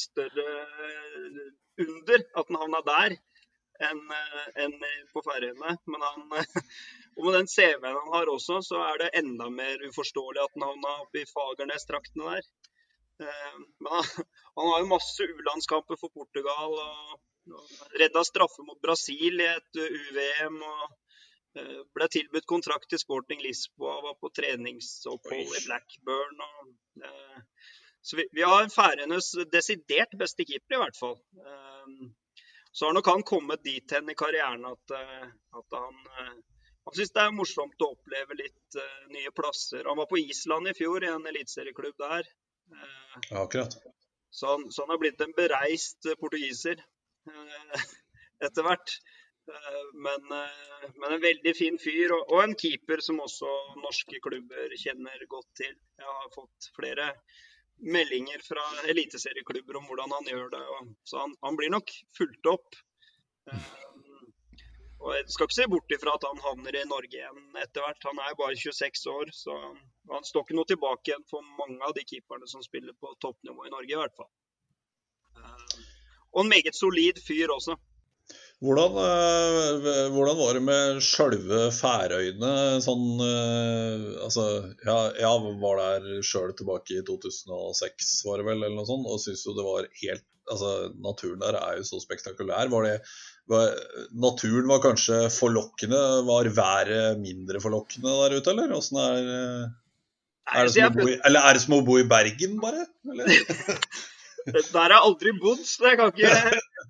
større 0.00 0.46
under 1.84 2.22
at 2.24 2.46
han 2.48 2.60
havna 2.62 2.80
der 2.86 3.18
enn 3.88 4.02
en 4.64 4.76
på 5.12 5.22
Færøyene. 5.26 5.76
Men 5.92 6.06
han, 6.06 6.24
og 7.16 7.26
med 7.26 7.38
den 7.38 7.50
CV-en 7.50 7.98
han 8.00 8.12
har 8.14 8.32
også, 8.32 8.60
så 8.70 8.82
er 8.88 9.02
det 9.02 9.12
enda 9.22 9.50
mer 9.52 9.84
uforståelig 9.88 10.44
at 10.44 10.56
han 10.56 10.68
havna 10.70 10.96
oppe 11.04 11.22
i 11.22 11.28
Fagernes-traktene 11.32 12.36
der. 12.36 12.50
Eh, 13.26 13.56
men 13.84 13.92
han, 13.96 14.12
han, 14.58 14.68
har 14.72 14.82
jo 14.82 14.92
masse 14.92 15.30
U-landskamper 15.32 16.00
for 16.02 16.14
Portugal. 16.14 16.78
og, 16.86 17.18
og 17.56 17.98
Redda 18.00 18.24
straffe 18.26 18.64
mot 18.66 18.80
Brasil 18.82 19.42
i 19.42 19.50
et 19.54 19.82
UVM. 19.86 20.62
og 20.62 20.94
Eh, 21.56 21.82
ble 21.96 22.08
tilbudt 22.12 22.48
kontrakt 22.50 22.90
til 22.92 23.00
Sporting 23.00 23.40
Lisboa, 23.44 23.96
var 24.04 24.16
på 24.20 24.30
treningsopphold 24.38 25.56
i 25.56 25.64
Blackburn. 25.64 26.42
Og, 26.48 26.74
eh, 27.08 27.40
så 28.04 28.20
vi, 28.20 28.26
vi 28.36 28.44
har 28.44 28.68
Færøyenes 28.74 29.32
desidert 29.52 30.12
beste 30.20 30.44
keeper, 30.48 30.76
i 30.76 30.82
hvert 30.82 31.00
fall. 31.00 31.16
Eh, 32.76 32.78
så 32.78 32.86
har 32.86 32.94
nok 32.94 33.06
han 33.06 33.22
kommet 33.22 33.64
dit 33.64 33.92
hen 33.92 34.10
i 34.10 34.14
karrieren 34.14 34.64
at, 34.68 34.94
eh, 34.94 35.26
at 35.60 35.78
han, 35.78 35.94
eh, 36.20 36.34
han 36.86 36.96
syns 36.98 37.12
det 37.12 37.22
er 37.22 37.34
morsomt 37.34 37.82
å 37.82 37.92
oppleve 37.96 38.36
litt 38.38 38.76
uh, 38.78 39.06
nye 39.10 39.32
plasser. 39.34 39.88
Han 39.88 39.98
var 39.98 40.06
på 40.06 40.20
Island 40.20 40.68
i 40.70 40.74
fjor, 40.78 41.02
i 41.02 41.08
en 41.10 41.26
eliteserieklubb 41.26 41.96
der. 41.98 42.28
Uh, 42.70 43.16
Akkurat. 43.42 43.74
Så 44.30 44.52
han, 44.52 44.68
så 44.70 44.84
han, 44.84 44.92
har 44.94 45.00
blitt 45.02 45.24
en 45.24 45.34
bereist 45.34 46.06
portugiser 46.20 46.78
etter 48.46 48.62
hvert. 48.68 48.94
Eh, 49.48 49.84
men, 49.94 50.38
eh, 50.42 50.90
men, 50.94 51.12
en 51.12 51.20
veldig 51.20 51.54
fin 51.56 51.78
fyr, 51.78 52.12
og, 52.16 52.22
og, 52.32 52.40
en 52.42 52.56
keeper 52.58 53.02
som 53.04 53.20
også 53.22 53.50
norske 53.78 54.18
klubber 54.22 54.74
kjenner 54.80 55.26
godt 55.30 55.50
til. 55.62 55.74
Jeg 56.00 56.14
har 56.18 56.32
fått 56.34 56.70
flere 56.78 57.12
meldinger 57.76 58.42
fra 58.44 58.62
eliteserieklubber 58.90 59.78
om 59.80 59.88
hvordan 59.88 60.14
han 60.16 60.30
gjør 60.30 60.48
det. 60.54 60.62
Og, 60.76 60.94
så 61.04 61.24
han, 61.24 61.34
han, 61.44 61.58
blir 61.58 61.72
nok 61.74 61.92
fulgt 62.16 62.50
opp. 62.50 62.78
Um, 63.52 63.66
og 65.06 65.12
Jeg 65.14 65.26
skal 65.30 65.46
ikke 65.46 65.58
se 65.58 65.68
bort 65.70 65.92
ifra 65.94 66.14
at 66.16 66.24
han 66.26 66.40
havner 66.42 66.78
i 66.78 66.86
Norge 66.88 67.18
igjen 67.18 67.58
etter 67.60 67.84
hvert. 67.84 68.08
Han 68.08 68.22
er 68.24 68.38
bare 68.38 68.56
26 68.58 69.04
år, 69.12 69.32
så 69.36 69.56
han 70.12 70.24
står 70.24 70.46
ikke 70.46 70.56
noe 70.58 70.70
tilbake 70.70 71.12
igjen 71.12 71.26
for 71.30 71.44
mange 71.60 71.78
av 71.84 71.92
de 71.96 72.06
keeperne 72.08 72.48
som 72.50 72.64
spiller 72.64 72.96
på 72.96 73.12
toppnivå 73.22 73.68
i 73.68 73.74
Norge, 73.74 73.92
i 73.92 74.00
hvert 74.00 74.16
fall. 74.16 74.32
Og 76.32 76.42
en 76.42 76.50
meget 76.52 76.74
solid 76.76 77.20
fyr 77.24 77.52
også. 77.54 77.76
Hvordan, 78.64 78.94
øh, 78.96 80.12
hvordan, 80.14 80.38
var 80.38 80.54
det 80.56 80.62
med 80.64 81.00
sjølve 81.04 81.58
Færøyene? 81.76 82.52
Sånn 82.80 83.20
øh, 83.20 84.06
Altså, 84.24 84.46
ja, 84.86 84.96
jeg 85.20 85.56
var 85.60 85.82
der 85.82 86.22
sjøl 86.24 86.54
tilbake 86.56 86.96
i 86.96 87.04
2006, 87.04 88.14
var 88.24 88.40
det 88.40 88.46
vel, 88.48 88.62
eller 88.62 88.78
noe 88.78 88.88
sånt, 88.88 89.10
og 89.12 89.20
syns 89.20 89.44
jo 89.44 89.56
det 89.58 89.66
var 89.66 89.90
helt 90.00 90.24
Altså, 90.46 90.72
naturen 91.02 91.40
der 91.42 91.56
er 91.58 91.80
jo 91.80 91.84
så 91.88 91.98
spektakulær. 91.98 92.68
Var 92.70 92.84
det 92.86 92.98
var, 93.50 93.72
Naturen 94.14 94.68
var 94.70 94.78
kanskje 94.84 95.24
forlokkende? 95.34 96.02
Var 96.28 96.50
været 96.54 97.18
mindre 97.18 97.58
forlokkende 97.60 98.12
der 98.20 98.36
ute, 98.38 98.52
eller? 98.54 98.76
Åssen 98.76 99.00
er, 99.02 99.32
er, 100.54 100.68
det 100.68 100.76
som 100.76 100.86
å 100.86 100.92
bo 101.00 101.08
i, 101.10 101.16
eller 101.26 101.48
er 101.48 101.58
det 101.58 101.64
som 101.64 101.74
å 101.74 101.82
bo 101.88 101.98
i 101.98 102.06
Bergen, 102.06 102.60
bare? 102.62 102.86
Eller? 103.10 103.34
Der 104.46 104.78
har 104.78 104.92
jeg 104.94 105.02
aldri 105.08 105.32
bodd, 105.40 105.62
så 105.66 105.90
jeg 105.90 105.98
kan 105.98 106.12
ikke 106.12 106.28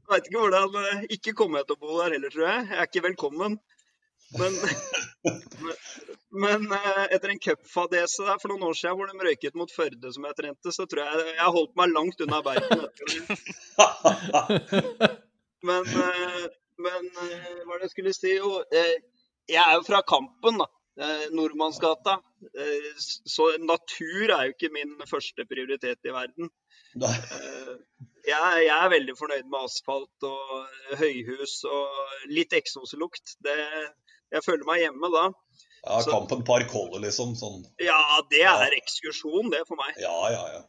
jeg 0.07 0.13
vet 0.13 0.29
ikke 0.29 0.43
hvordan 0.43 0.77
eh, 0.83 1.07
Ikke 1.17 1.33
kommer 1.39 1.63
jeg 1.63 1.69
til 1.69 1.79
å 1.79 1.83
bo 1.83 1.97
der 1.99 2.15
heller, 2.17 2.33
tror 2.33 2.47
jeg. 2.47 2.67
Jeg 2.71 2.79
er 2.83 2.91
ikke 2.91 3.03
velkommen. 3.07 3.57
Men, 4.37 4.57
men 6.43 6.67
eh, 6.77 7.03
etter 7.17 7.33
en 7.33 7.43
cupfadese 7.43 8.27
der 8.27 8.39
for 8.43 8.53
noen 8.53 8.69
år 8.69 8.77
siden 8.79 8.99
hvor 8.99 9.11
de 9.11 9.29
røyket 9.29 9.59
mot 9.59 9.73
Førde, 9.73 10.13
som 10.15 10.27
jeg 10.29 10.39
trente, 10.39 10.75
så 10.75 10.87
tror 10.91 11.03
jeg 11.07 11.35
jeg 11.39 11.55
holdt 11.57 11.75
meg 11.81 11.95
langt 11.95 12.23
unna 12.27 12.43
Bergen. 12.47 12.87
Men, 15.67 15.87
eh, 15.89 16.43
men 16.85 17.07
hva 17.17 17.25
er 17.25 17.81
det 17.81 17.87
jeg 17.89 17.95
skulle 17.95 18.13
si? 18.15 18.37
Jo, 18.37 18.61
jeg 18.71 19.63
er 19.63 19.73
jo 19.79 19.87
fra 19.87 20.03
Kampen, 20.07 20.61
da. 20.61 20.69
Eh, 20.97 21.27
Nordmannsgata. 21.31 22.13
Eh, 22.59 22.93
så 23.25 23.51
natur 23.61 24.31
er 24.33 24.49
jo 24.49 24.55
ikke 24.55 24.73
min 24.73 24.95
første 25.09 25.45
prioritet 25.49 26.09
i 26.09 26.15
verden. 26.15 26.49
Eh, 26.97 27.73
jeg, 28.27 28.69
er 28.73 28.93
veldig 28.95 29.17
fornøyd 29.19 29.45
med 29.45 29.67
asfalt 29.67 30.27
og 30.27 30.97
høyhus 31.01 31.59
og 31.69 32.31
litt 32.33 32.57
eksoslukt. 32.57 33.37
Jeg 33.45 34.45
føler 34.47 34.65
meg 34.69 34.87
hjemme 34.87 35.13
da. 35.13 35.27
Ja, 35.87 36.01
Kampen 36.09 36.41
Park 36.49 36.73
holder, 36.73 37.05
liksom. 37.05 37.37
Sånn. 37.39 37.61
Ja, 37.79 38.01
det 38.33 38.43
er 38.49 38.75
ekskursjon, 38.75 39.53
det 39.53 39.63
for 39.69 39.79
meg. 39.79 40.01
Ja, 40.03 40.17
ja, 40.33 40.43
ja. 40.57 40.65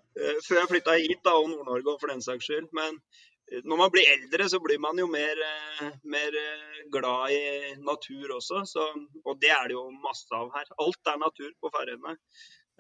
Før 0.45 0.59
jeg 0.59 0.69
flytta 0.73 0.97
hit, 0.99 1.23
da, 1.25 1.33
og 1.39 1.49
Nord-Norge 1.53 1.95
for 2.03 2.11
den 2.11 2.21
saks 2.21 2.45
skyld. 2.45 2.67
Men 2.77 2.99
når 3.47 3.77
man 3.79 3.91
blir 3.91 4.09
eldre, 4.11 4.49
så 4.49 4.59
blir 4.59 4.79
man 4.83 4.97
jo 4.99 5.07
mer, 5.07 5.39
eh, 5.39 5.91
mer 6.03 6.35
eh, 6.35 6.81
glad 6.91 7.31
i 7.31 7.75
natur 7.79 8.33
også. 8.35 8.65
Så, 8.67 8.83
og 9.23 9.39
det 9.39 9.51
er 9.55 9.67
det 9.69 9.73
jo 9.77 9.85
masse 10.03 10.27
av 10.35 10.51
her. 10.55 10.65
Alt 10.83 11.07
er 11.11 11.17
natur 11.21 11.51
på 11.61 11.71
Færøyene. 11.71 12.17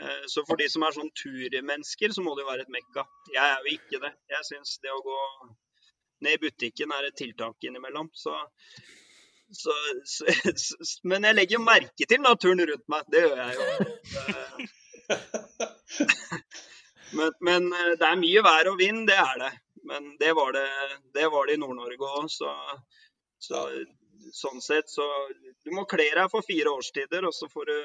Eh, 0.01 0.25
Så 0.27 0.43
for 0.47 0.55
de 0.59 0.69
som 0.69 0.83
er 0.83 0.91
sånn 0.97 1.11
turmennesker, 1.15 2.09
så 2.11 2.21
må 2.25 2.35
det 2.35 2.43
jo 2.43 2.51
være 2.51 2.61
et 2.67 2.75
mekka. 2.75 3.03
Jeg 3.31 3.45
er 3.45 3.59
jo 3.63 3.67
ikke 3.77 3.99
det. 4.03 4.13
Jeg 4.35 4.43
syns 4.49 4.79
det 4.83 4.91
å 4.91 5.05
gå 5.05 5.19
ned 6.27 6.33
i 6.35 6.43
butikken 6.43 6.91
er 6.91 7.03
et 7.07 7.15
tiltak 7.15 7.55
innimellom. 7.63 8.09
Så, 8.11 8.35
så, 9.55 9.71
men 11.07 11.23
jeg 11.29 11.35
legger 11.37 11.55
jo 11.59 11.63
merke 11.63 12.03
til 12.09 12.19
naturen 12.25 12.59
rundt 12.67 12.87
meg. 12.91 13.03
Det 13.13 13.21
gjør 13.23 13.39
jeg 13.45 13.53
jo. 13.55 13.63
Men, 17.15 17.31
men 17.39 17.71
det 17.71 18.03
er 18.03 18.17
mye 18.19 18.41
vær 18.43 18.67
og 18.67 18.75
vind, 18.81 19.05
det 19.07 19.15
er 19.15 19.37
det. 19.39 19.53
Men 19.87 20.09
det 20.19 20.33
var 20.37 20.53
det, 20.55 20.67
det, 21.15 21.27
var 21.33 21.47
det 21.47 21.57
i 21.57 21.61
Nord-Norge 21.61 22.09
òg. 22.19 22.27
Så, 22.31 22.51
så, 23.39 23.63
sånn 24.35 24.63
sett 24.63 24.89
så 24.91 25.05
Du 25.63 25.71
må 25.75 25.85
kle 25.89 26.09
deg 26.09 26.31
for 26.33 26.45
fire 26.45 26.73
årstider, 26.73 27.27
og 27.27 27.35
så 27.35 27.49
får 27.51 27.71
du 27.71 27.77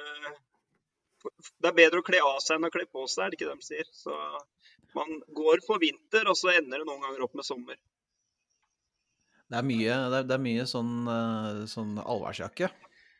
Det 1.60 1.70
er 1.70 1.78
bedre 1.78 2.02
å 2.02 2.06
kle 2.06 2.22
av 2.26 2.40
seg 2.42 2.58
enn 2.58 2.68
å 2.68 2.72
kle 2.74 2.86
på 2.90 3.06
seg, 3.06 3.24
er 3.24 3.32
det 3.32 3.38
ikke 3.38 3.50
det 3.50 3.58
de 3.60 3.68
sier? 3.68 3.90
Så 3.94 4.16
man 4.96 5.20
går 5.32 5.62
for 5.66 5.80
vinter, 5.80 6.26
og 6.28 6.36
så 6.36 6.52
ender 6.52 6.82
det 6.82 6.88
noen 6.88 7.04
ganger 7.04 7.22
opp 7.24 7.36
med 7.38 7.46
sommer. 7.46 7.78
Det 9.52 9.60
er 9.60 9.68
mye, 9.68 10.00
det 10.12 10.18
er, 10.18 10.26
det 10.30 10.38
mye 10.40 10.64
sånn, 10.68 10.92
eh, 11.12 11.62
sånn 11.68 11.94
allværsjakke. 12.00 12.70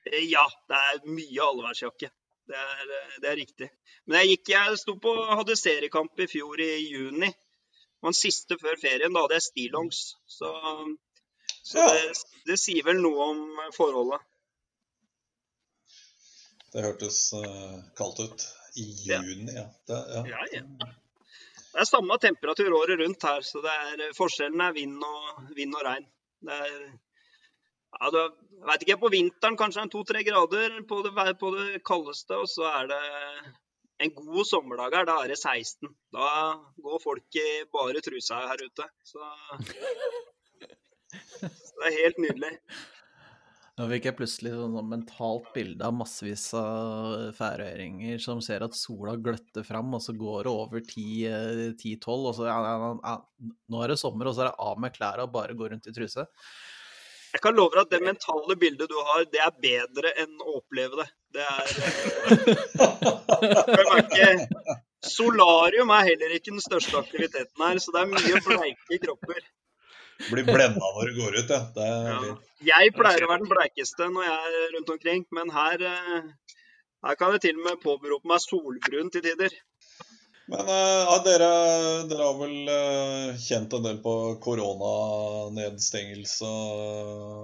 Eh, 0.08 0.24
Ja, 0.32 0.44
det 0.68 0.80
er 0.88 1.00
mye 1.06 1.46
allværsjakke. 1.46 2.10
Det 2.48 2.58
er, 2.58 2.92
det 3.22 3.30
er 3.30 3.38
riktig. 3.38 3.68
Men 4.06 4.22
jeg 4.22 4.32
gikk, 4.32 4.52
jeg 4.54 4.78
sto 4.80 4.96
på, 5.00 5.12
hadde 5.30 5.56
seriekamp 5.56 6.18
i 6.20 6.26
fjor 6.30 6.60
i 6.64 6.70
juni. 6.88 7.28
Det 8.02 8.08
var 8.08 8.14
den 8.16 8.18
siste 8.18 8.56
før 8.58 8.78
ferien. 8.82 9.14
Da 9.14 9.20
det 9.30 9.36
er 9.38 9.44
stillongs. 9.44 9.98
Så, 10.26 10.48
så 11.62 11.78
Ja. 11.78 11.92
det, 11.94 12.16
det 12.48 12.56
sier 12.58 12.82
vel 12.82 12.98
noe 12.98 13.28
om 13.30 13.42
forholdet. 13.76 14.24
Det 16.72 16.82
hørtes 16.82 17.20
uh, 17.36 17.78
kaldt 17.94 18.24
ut. 18.24 18.48
I 18.74 18.88
juni, 19.04 19.52
ja. 19.54 19.68
Det, 19.86 20.00
ja. 20.16 20.22
Ja. 20.50 20.62
Det 20.72 21.80
er 21.80 21.86
samme 21.86 22.16
temperatur 22.18 22.72
året 22.72 22.98
rundt 22.98 23.22
her, 23.22 23.44
så 23.46 23.60
det 23.62 23.70
er, 23.70 24.02
forskjellen 24.16 24.60
er 24.64 24.72
vind 24.74 24.98
og, 25.04 25.42
vind 25.54 25.76
og 25.76 25.84
regn. 25.86 26.06
Det 26.42 26.56
er, 26.66 26.78
ja, 28.00 28.10
du, 28.10 28.18
jeg 28.56 28.68
vet 28.72 28.86
ikke, 28.86 29.00
på 29.04 29.12
vinteren 29.12 29.58
kanskje 29.60 29.84
en 29.84 29.92
to-tre 29.92 30.24
grader 30.26 30.80
på 30.88 31.02
det, 31.06 31.12
på 31.38 31.52
det 31.54 31.84
kaldeste, 31.86 32.34
og 32.40 32.50
så 32.50 32.66
er 32.80 32.90
det 32.90 33.02
en 34.02 34.14
god 34.16 34.48
sommerdag 34.48 34.96
her, 34.98 35.08
da 35.08 35.18
er 35.22 35.32
det 35.32 35.38
16. 35.40 35.92
Da 36.14 36.30
går 36.84 37.02
folk 37.02 37.38
i 37.40 37.48
bare 37.72 38.02
trusa 38.04 38.40
her 38.50 38.64
ute. 38.66 38.88
Så, 39.06 39.28
så 41.38 41.78
det 41.78 41.88
er 41.90 42.00
helt 42.00 42.20
nydelig. 42.22 42.56
Nå 43.80 43.86
fikk 43.88 44.04
jeg 44.04 44.16
plutselig 44.18 44.50
sånn 44.52 44.74
sånn 44.76 44.90
mentalt 44.90 45.46
bilde 45.54 45.86
av 45.88 45.94
massevis 45.96 46.44
av 46.58 47.30
færøyringer 47.38 48.20
som 48.20 48.42
ser 48.44 48.66
at 48.66 48.76
sola 48.76 49.14
gløtter 49.16 49.64
fram, 49.64 49.94
og 49.96 50.02
så 50.04 50.12
går 50.12 50.44
det 50.44 50.52
over 50.52 50.84
10-12, 50.84 52.04
og 52.12 52.34
så 52.36 52.50
ja, 52.50 52.58
ja, 52.66 52.90
ja, 53.00 53.14
Nå 53.72 53.80
er 53.80 53.94
det 53.94 53.98
sommer, 54.02 54.28
og 54.28 54.36
så 54.36 54.44
er 54.44 54.50
det 54.50 54.66
av 54.68 54.84
med 54.84 54.92
klærne 54.98 55.24
og 55.24 55.32
bare 55.32 55.56
gå 55.56 55.70
rundt 55.72 55.88
i 55.88 55.96
truse. 55.96 56.26
Jeg 57.32 57.40
kan 57.40 57.56
love 57.56 57.72
deg 57.72 57.86
at 57.86 57.94
det 57.94 58.04
mentale 58.04 58.58
bildet 58.60 58.92
du 58.92 58.98
har, 59.08 59.24
det 59.32 59.40
er 59.40 59.56
bedre 59.64 60.12
enn 60.20 60.36
å 60.44 60.58
oppleve 60.58 61.00
det. 61.00 61.08
Det 61.32 61.42
er 61.42 61.56
merker, 63.88 64.42
Solarium 65.02 65.90
er 65.90 66.06
heller 66.12 66.36
ikke 66.36 66.52
den 66.52 66.62
største 66.62 66.98
aktiviteten 67.00 67.64
her, 67.64 67.80
så 67.82 67.94
det 67.94 68.00
er 68.02 68.10
mye 68.12 68.40
bleike 68.46 68.98
kropper. 69.06 69.42
Blir 70.28 70.46
blenda 70.46 70.78
når 70.94 71.08
du 71.10 71.16
går 71.18 71.38
ut, 71.40 71.50
ja. 71.50 71.60
Det 71.74 71.86
Ja. 72.12 72.36
Jeg 72.62 72.94
pleier 72.94 73.24
å 73.24 73.30
være 73.30 73.42
den 73.42 73.50
bleikeste 73.50 74.06
når 74.12 74.28
jeg 74.28 74.38
er 74.60 74.68
rundt 74.76 74.90
omkring, 74.94 75.24
men 75.34 75.50
her, 75.50 75.82
eh, 75.82 76.22
her 77.06 77.14
kan 77.18 77.32
jeg 77.34 77.40
til 77.48 77.56
og 77.58 77.64
med 77.66 77.82
påberope 77.82 78.28
meg 78.30 78.40
solbrun 78.44 79.10
til 79.10 79.24
tider. 79.24 79.56
Men 80.52 80.68
eh, 80.68 81.02
ja, 81.08 81.16
dere, 81.24 81.48
dere 82.10 82.26
har 82.28 82.34
vel 82.36 82.68
eh, 82.68 83.38
kjent 83.40 83.72
en 83.72 83.86
del 83.86 84.02
på 84.04 84.36
koronanedstengelse 84.44 86.44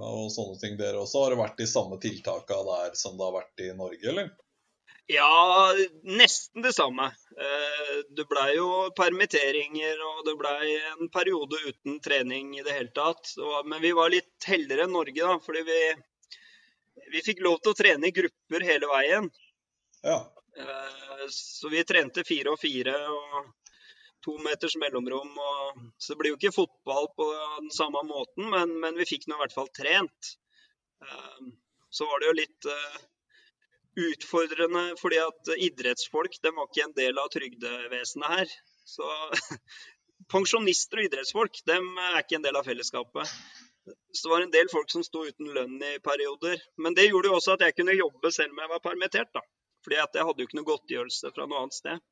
og 0.05 0.29
sånne 0.33 0.57
ting, 0.61 0.77
dere 0.77 1.01
også. 1.01 1.23
Har 1.23 1.29
det 1.33 1.39
vært 1.41 1.57
de 1.61 1.67
samme 1.69 1.97
tiltaka 2.03 2.55
der 2.67 2.89
som 2.99 3.17
det 3.17 3.25
har 3.25 3.33
vært 3.39 3.63
i 3.65 3.71
Norge, 3.77 4.05
eller? 4.13 4.27
Ja, 5.09 5.73
nesten 6.05 6.61
det 6.61 6.73
samme. 6.77 7.09
Eh, 7.33 8.05
Det 8.13 8.29
blei 8.29 8.53
jo 8.59 8.93
permitteringer, 8.97 9.97
og 10.05 10.21
det 10.27 10.35
blei 10.37 10.77
en 10.91 11.09
periode 11.09 11.57
uten 11.65 11.97
trening 12.05 12.53
i 12.59 12.65
det 12.65 12.73
hele 12.77 12.93
tatt. 12.93 13.33
Men 13.65 13.81
vi 13.81 13.89
var 13.97 14.13
litt 14.13 14.37
heldigere 14.45 14.85
enn 14.85 14.93
Norge, 14.93 15.17
da, 15.17 15.41
fordi 15.41 15.65
vi, 15.65 15.97
vi 17.15 17.25
fikk 17.25 17.41
lov 17.41 17.57
til 17.63 17.73
å 17.73 17.79
trene 17.79 18.05
i 18.05 18.13
grupper 18.21 18.61
hele 18.69 18.85
veien. 18.93 19.33
Ja. 20.05 20.29
Eh, 20.57 21.25
Så 21.29 21.69
vi 21.69 21.83
trente 21.83 22.23
fire 22.27 22.53
og 22.53 22.59
fire 22.61 22.95
og 23.13 23.51
to 24.25 24.37
meters 24.43 24.75
mellomrom. 24.81 25.31
Og, 25.37 25.83
så 25.97 26.13
det 26.13 26.19
blir 26.21 26.33
jo 26.33 26.39
ikke 26.39 26.55
fotball 26.55 27.07
på 27.15 27.27
den 27.59 27.69
samme 27.75 28.01
måten, 28.07 28.49
men, 28.49 28.73
men 28.81 28.97
vi 28.99 29.07
fikk 29.09 29.27
nå 29.27 29.37
i 29.37 29.43
hvert 29.43 29.55
fall 29.55 29.71
trent. 29.75 30.33
Eh, 31.03 31.53
Så 31.89 32.05
var 32.05 32.19
det 32.19 32.27
jo 32.29 32.39
litt 32.39 32.65
eh, 32.69 32.97
utfordrende, 34.09 34.83
fordi 35.01 35.17
at 35.23 35.53
idrettsfolk 35.57 36.35
de 36.43 36.51
var 36.55 36.67
ikke 36.69 36.85
en 36.87 36.97
del 36.97 37.17
av 37.21 37.31
trygdevesenet 37.33 38.35
her. 38.35 38.51
Så 38.89 39.07
pensjonister 40.33 41.01
og 41.01 41.09
idrettsfolk 41.09 41.63
de 41.65 41.79
er 41.79 42.21
ikke 42.21 42.37
en 42.39 42.45
del 42.45 42.59
av 42.59 42.67
fellesskapet. 42.67 43.33
Så 44.13 44.27
det 44.27 44.31
var 44.33 44.43
en 44.45 44.53
del 44.53 44.69
folk 44.69 44.91
som 44.91 45.03
sto 45.05 45.23
uten 45.25 45.49
lønn 45.55 45.79
i 45.81 45.95
perioder. 46.05 46.61
Men 46.77 46.93
det 46.97 47.07
gjorde 47.09 47.31
jo 47.31 47.37
også 47.39 47.55
at 47.55 47.65
jeg 47.65 47.77
kunne 47.79 47.97
jobbe 47.97 48.31
selv 48.33 48.53
om 48.53 48.61
jeg 48.61 48.71
var 48.73 48.83
permittert. 48.85 49.31
da. 49.33 49.41
Fordi 49.85 49.99
at 50.03 50.15
jeg 50.15 50.27
hadde 50.27 50.43
jo 50.43 50.49
ikke 50.49 50.59
noe 50.59 50.69
godtgjørelse 50.69 51.31
fra 51.35 51.47
noe 51.47 51.63
annet 51.63 51.77
sted. 51.77 52.05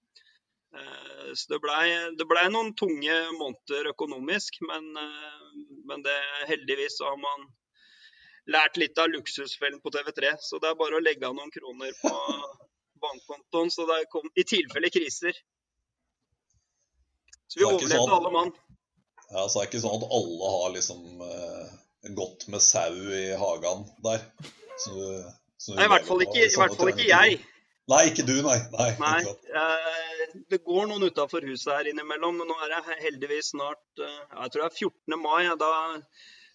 Eh, 0.76 1.34
Så 1.36 1.54
det 1.54 1.62
blei 1.64 1.88
ble 2.32 2.44
noen 2.52 2.74
tunge 2.80 3.16
måneder 3.40 3.92
økonomisk, 3.94 4.62
men, 4.68 4.90
eh, 4.98 5.48
men 5.90 6.04
det, 6.06 6.18
heldigvis 6.52 7.00
så 7.00 7.12
har 7.12 7.18
man 7.22 7.48
lært 8.48 8.78
litt 8.80 8.98
av 8.98 9.12
luksusfellen 9.12 9.82
på 9.84 9.92
TV3. 9.92 10.36
Så 10.40 10.60
det 10.64 10.72
er 10.72 10.80
bare 10.80 11.00
å 11.00 11.04
legge 11.04 11.28
av 11.28 11.36
noen 11.36 11.52
kroner 11.52 11.92
på 12.02 12.14
bankkontoen 13.04 13.72
så 13.72 13.88
det 13.90 14.06
kom, 14.14 14.30
i 14.36 14.46
tilfelle 14.48 14.92
kriser. 14.94 15.36
Så 17.48 17.60
vi 17.60 17.66
er 17.66 17.74
overlevde 17.74 18.00
sånn. 18.00 18.16
alle 18.20 18.32
mann. 18.32 18.54
ja. 19.32 19.44
Så 19.48 19.60
det 19.60 19.66
er 19.66 19.70
ikke 19.70 19.84
sånn 19.84 20.00
at 20.00 20.16
alle 20.20 20.54
har 20.56 20.72
liksom 20.76 21.04
eh, 21.28 21.76
gått 22.18 22.48
med 22.52 22.64
sau 22.64 22.96
i 23.20 23.28
hagen 23.40 23.86
der. 24.04 24.24
Så, 24.78 24.96
så 25.58 25.78
Nei, 25.78 25.88
i 25.88 25.92
hvert 25.92 26.08
fall 26.08 26.26
ikke, 26.26 26.44
i 26.44 26.58
hvert 26.60 26.76
fall 26.80 26.92
ikke 26.94 27.08
jeg. 27.08 27.40
Nei, 27.88 28.02
ikke 28.10 28.26
du, 28.28 28.34
nei. 28.44 28.58
Nei, 28.74 28.90
Nei, 29.00 29.20
eh, 29.62 30.24
det 30.52 30.60
går 30.66 30.90
noen 30.90 31.06
utafor 31.08 31.46
huset 31.48 31.72
her 31.72 31.88
innimellom, 31.88 32.42
men 32.42 32.50
nå 32.52 32.58
er 32.66 32.74
det 32.74 32.98
heldigvis 33.00 33.54
snart 33.54 34.02
eh, 34.04 34.18
Jeg 34.42 34.52
tror 34.52 34.66
det 34.66 34.68
er 34.68 34.80
14. 34.82 35.16
mai. 35.22 35.44
Da 35.62 35.70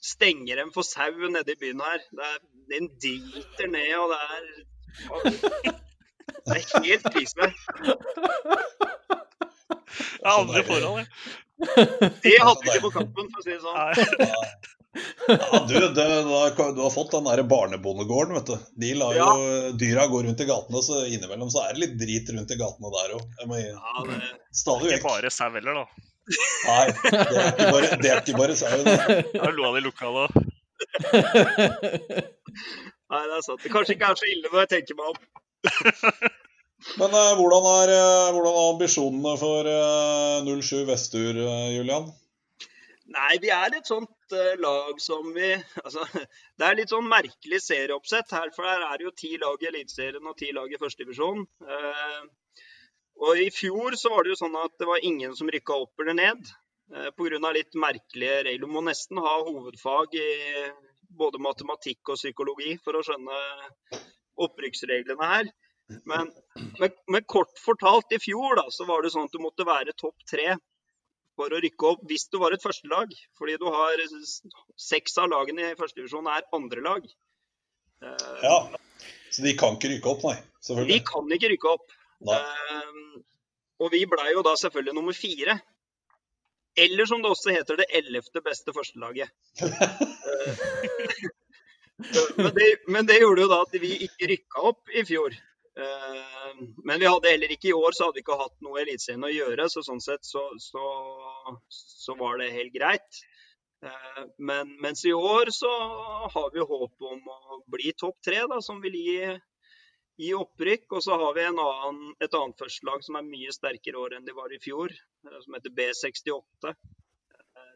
stenger 0.05 0.61
de 0.61 0.67
for 0.75 0.85
sau 0.85 1.31
nede 1.33 1.55
i 1.55 1.61
byen 1.63 1.81
her. 1.81 2.05
Det 2.13 2.29
er, 2.29 2.39
den 2.75 2.91
driter 3.01 3.73
ned, 3.73 3.95
og 3.97 4.13
det 4.13 4.21
er 4.29 4.43
Det 6.43 6.59
er 6.59 6.85
helt 6.85 7.09
krise. 7.15 7.49
Det 9.89 10.29
er 10.29 10.37
andre 10.37 10.65
forhold, 10.69 10.99
jeg. 11.01 11.09
Det 12.25 12.37
hadde 12.43 12.61
vi 12.63 12.69
ikke 12.75 12.87
på 12.91 12.95
kampen, 12.99 13.33
for 13.33 13.41
å 13.41 13.45
si 13.47 13.53
det 13.55 13.63
sånn. 13.63 13.77
Nei. 13.79 14.82
Ja, 15.29 15.65
du, 15.69 15.75
det, 15.75 16.05
du 16.23 16.81
har 16.83 16.91
fått 16.91 17.11
den 17.15 17.25
der 17.25 17.43
barnebondegården, 17.49 18.35
vet 18.35 18.47
du. 18.51 18.57
De 18.85 18.95
lar 19.01 19.17
jo 19.17 19.27
dyra 19.81 20.07
gå 20.13 20.23
rundt 20.27 20.41
i 20.45 20.49
gatene, 20.49 20.83
så 20.85 21.05
innimellom 21.09 21.51
så 21.53 21.63
er 21.65 21.73
det 21.73 21.85
litt 21.85 21.95
drit 22.01 22.33
rundt 22.35 22.53
i 22.53 22.59
gatene 22.61 22.93
der 22.93 23.15
òg. 23.17 23.23
Ja, 23.41 24.05
det, 24.09 24.19
Stadig 24.53 24.99
Ikke 24.99 25.09
bare 25.09 25.31
sau 25.33 25.49
heller, 25.55 25.81
da. 25.81 25.87
Nei, 26.67 26.87
det 26.93 27.15
er 27.17 27.49
ikke 27.49 27.71
bare, 27.73 27.97
det 28.03 28.11
er 28.11 28.21
ikke 28.21 28.39
bare 28.39 28.59
sauen. 28.59 28.85
Det 28.85 29.41
er 29.41 29.57
lo 29.57 29.71
av 29.71 29.79
de 29.79 29.85
lokale 29.89 30.27
òg. 30.27 30.33
nei, 33.13 33.25
det 33.25 33.37
er 33.39 33.45
sant. 33.47 33.63
Det 33.65 33.73
kanskje 33.73 33.97
ikke 33.97 34.13
er 34.13 34.21
så 34.21 34.29
ille 34.29 34.53
når 34.53 34.65
jeg 34.65 34.73
tenker 34.77 35.01
meg 35.01 35.07
om. 35.15 35.19
Men 36.99 37.15
eh, 37.15 37.35
hvordan, 37.39 37.67
er, 37.79 37.93
eh, 37.95 38.31
hvordan 38.35 38.57
er 38.59 38.71
ambisjonene 38.73 39.35
for 39.39 39.69
eh, 39.71 40.49
07 40.51 40.89
Vestur, 40.89 41.39
eh, 41.39 41.69
Julian? 41.77 42.11
Nei, 43.13 43.37
vi 43.43 43.53
er 43.55 43.71
litt 43.73 43.87
sånt 43.89 44.11
uh, 44.35 44.53
lag 44.61 45.01
som 45.01 45.33
vi 45.35 45.51
Altså, 45.85 46.05
det 46.59 46.67
er 46.67 46.79
litt 46.79 46.93
sånn 46.93 47.09
merkelig 47.09 47.61
serieoppsett 47.65 48.33
her. 48.37 48.53
For 48.57 48.69
her 48.69 48.85
er 48.87 48.99
det 48.99 49.09
jo 49.09 49.17
ti 49.23 49.35
lag 49.41 49.63
i 49.63 49.71
Eliteserien 49.71 50.29
og 50.29 50.39
ti 50.39 50.53
lag 50.57 50.73
i 50.73 50.81
førstedivisjon. 50.81 51.45
Uh, 51.67 52.23
og 53.23 53.39
i 53.39 53.51
fjor 53.55 53.97
så 54.01 54.11
var 54.13 54.25
det 54.25 54.35
jo 54.35 54.41
sånn 54.41 54.59
at 54.59 54.75
det 54.81 54.89
var 54.89 55.05
ingen 55.07 55.37
som 55.39 55.51
rykka 55.53 55.77
opp 55.85 56.05
eller 56.05 56.19
ned. 56.19 56.55
Uh, 56.93 57.11
Pga. 57.17 57.53
litt 57.55 57.79
merkelige 57.79 58.41
regler. 58.49 58.67
Du 58.67 58.73
må 58.73 58.85
nesten 58.87 59.21
ha 59.23 59.37
hovedfag 59.45 60.17
i 60.19 60.31
både 61.13 61.41
matematikk 61.45 62.15
og 62.15 62.21
psykologi 62.21 62.79
for 62.85 62.97
å 62.97 63.05
skjønne 63.05 63.43
opprykksreglene 64.41 65.29
her. 65.29 65.53
Men, 66.09 66.31
men, 66.81 66.93
men, 67.11 67.25
kort 67.29 67.59
fortalt, 67.61 68.15
i 68.17 68.21
fjor 68.23 68.57
da, 68.57 68.65
så 68.73 68.87
var 68.89 69.03
det 69.03 69.13
sånn 69.13 69.27
at 69.29 69.35
du 69.35 69.43
måtte 69.43 69.67
være 69.69 69.93
topp 69.99 70.25
tre 70.31 70.55
for 71.39 71.53
å 71.53 71.61
rykke 71.65 71.89
opp 71.89 72.05
hvis 72.11 72.29
du 72.33 72.39
var 72.43 72.55
et 72.55 72.65
førstelag. 72.65 73.13
Fordi 73.39 73.59
du 73.61 73.67
har 73.73 74.03
seks 74.81 75.19
av 75.23 75.31
lagene 75.33 75.73
i 75.73 75.79
førstedivisjon 75.79 76.31
er 76.31 76.47
andrelag. 76.57 77.07
Uh, 78.03 78.39
ja, 78.43 78.57
så 79.31 79.45
de 79.45 79.53
kan 79.59 79.77
ikke 79.79 79.93
rykke 79.95 80.11
opp, 80.11 80.25
nei? 80.27 80.39
selvfølgelig. 80.65 80.97
De 80.97 81.11
kan 81.13 81.37
ikke 81.37 81.53
rykke 81.55 81.75
opp. 81.77 81.95
Uh, 82.23 83.21
og 83.83 83.93
vi 83.95 84.03
blei 84.11 84.33
jo 84.35 84.43
da 84.47 84.57
selvfølgelig 84.59 84.97
nummer 84.99 85.17
fire. 85.17 85.59
Eller 86.83 87.07
som 87.09 87.21
det 87.23 87.31
også 87.31 87.53
heter, 87.53 87.79
det 87.83 87.91
ellevte 87.95 88.41
beste 88.45 88.73
førstelaget. 88.75 89.33
men, 92.37 92.51
det, 92.57 92.69
men 92.89 93.09
det 93.09 93.21
gjorde 93.21 93.45
jo 93.45 93.51
da 93.51 93.59
at 93.67 93.75
vi 93.83 93.93
ikke 94.07 94.31
rykka 94.31 94.69
opp 94.73 94.93
i 94.93 95.05
fjor. 95.07 95.37
Eh, 95.81 96.57
men 96.85 97.01
vi 97.01 97.09
hadde 97.09 97.31
heller 97.31 97.53
ikke 97.55 97.71
i 97.71 97.77
år 97.77 97.95
så 97.97 98.09
hadde 98.09 98.21
vi 98.21 98.25
ikke 98.27 98.41
hatt 98.41 98.59
noe 98.65 98.81
Eliteserien 98.83 99.25
å 99.25 99.33
gjøre, 99.33 99.69
så 99.73 99.85
sånn 99.87 100.03
sett 100.05 100.27
så, 100.29 100.43
så, 100.61 100.83
så, 101.73 102.17
var 102.19 102.43
det 102.43 102.51
helt 102.53 102.75
greit. 102.75 103.23
Eh, 103.85 104.21
men 104.51 104.75
mens 104.85 105.05
i 105.09 105.15
år 105.17 105.53
så 105.55 105.71
har 106.35 106.53
vi 106.53 106.67
håp 106.67 107.09
om 107.13 107.33
å 107.37 107.63
bli 107.73 107.95
topp 107.97 108.21
tre, 108.25 108.43
da, 108.53 108.61
som 108.65 108.83
vil 108.85 108.99
gi, 109.01 109.17
gi 110.21 110.33
opprykk. 110.37 110.91
Og 110.93 111.07
så 111.07 111.17
har 111.25 111.39
vi 111.39 111.49
annen, 111.49 112.03
et 112.21 112.37
annet 112.37 112.67
førstelag 112.67 113.07
som 113.07 113.17
er 113.17 113.31
mye 113.31 113.55
sterkere 113.57 113.97
i 113.97 114.05
år 114.05 114.19
enn 114.19 114.29
de 114.29 114.37
var 114.37 114.53
i 114.53 114.61
fjor, 114.61 114.93
eh, 114.93 115.39
som 115.47 115.57
heter 115.57 115.73
B68. 115.79 116.77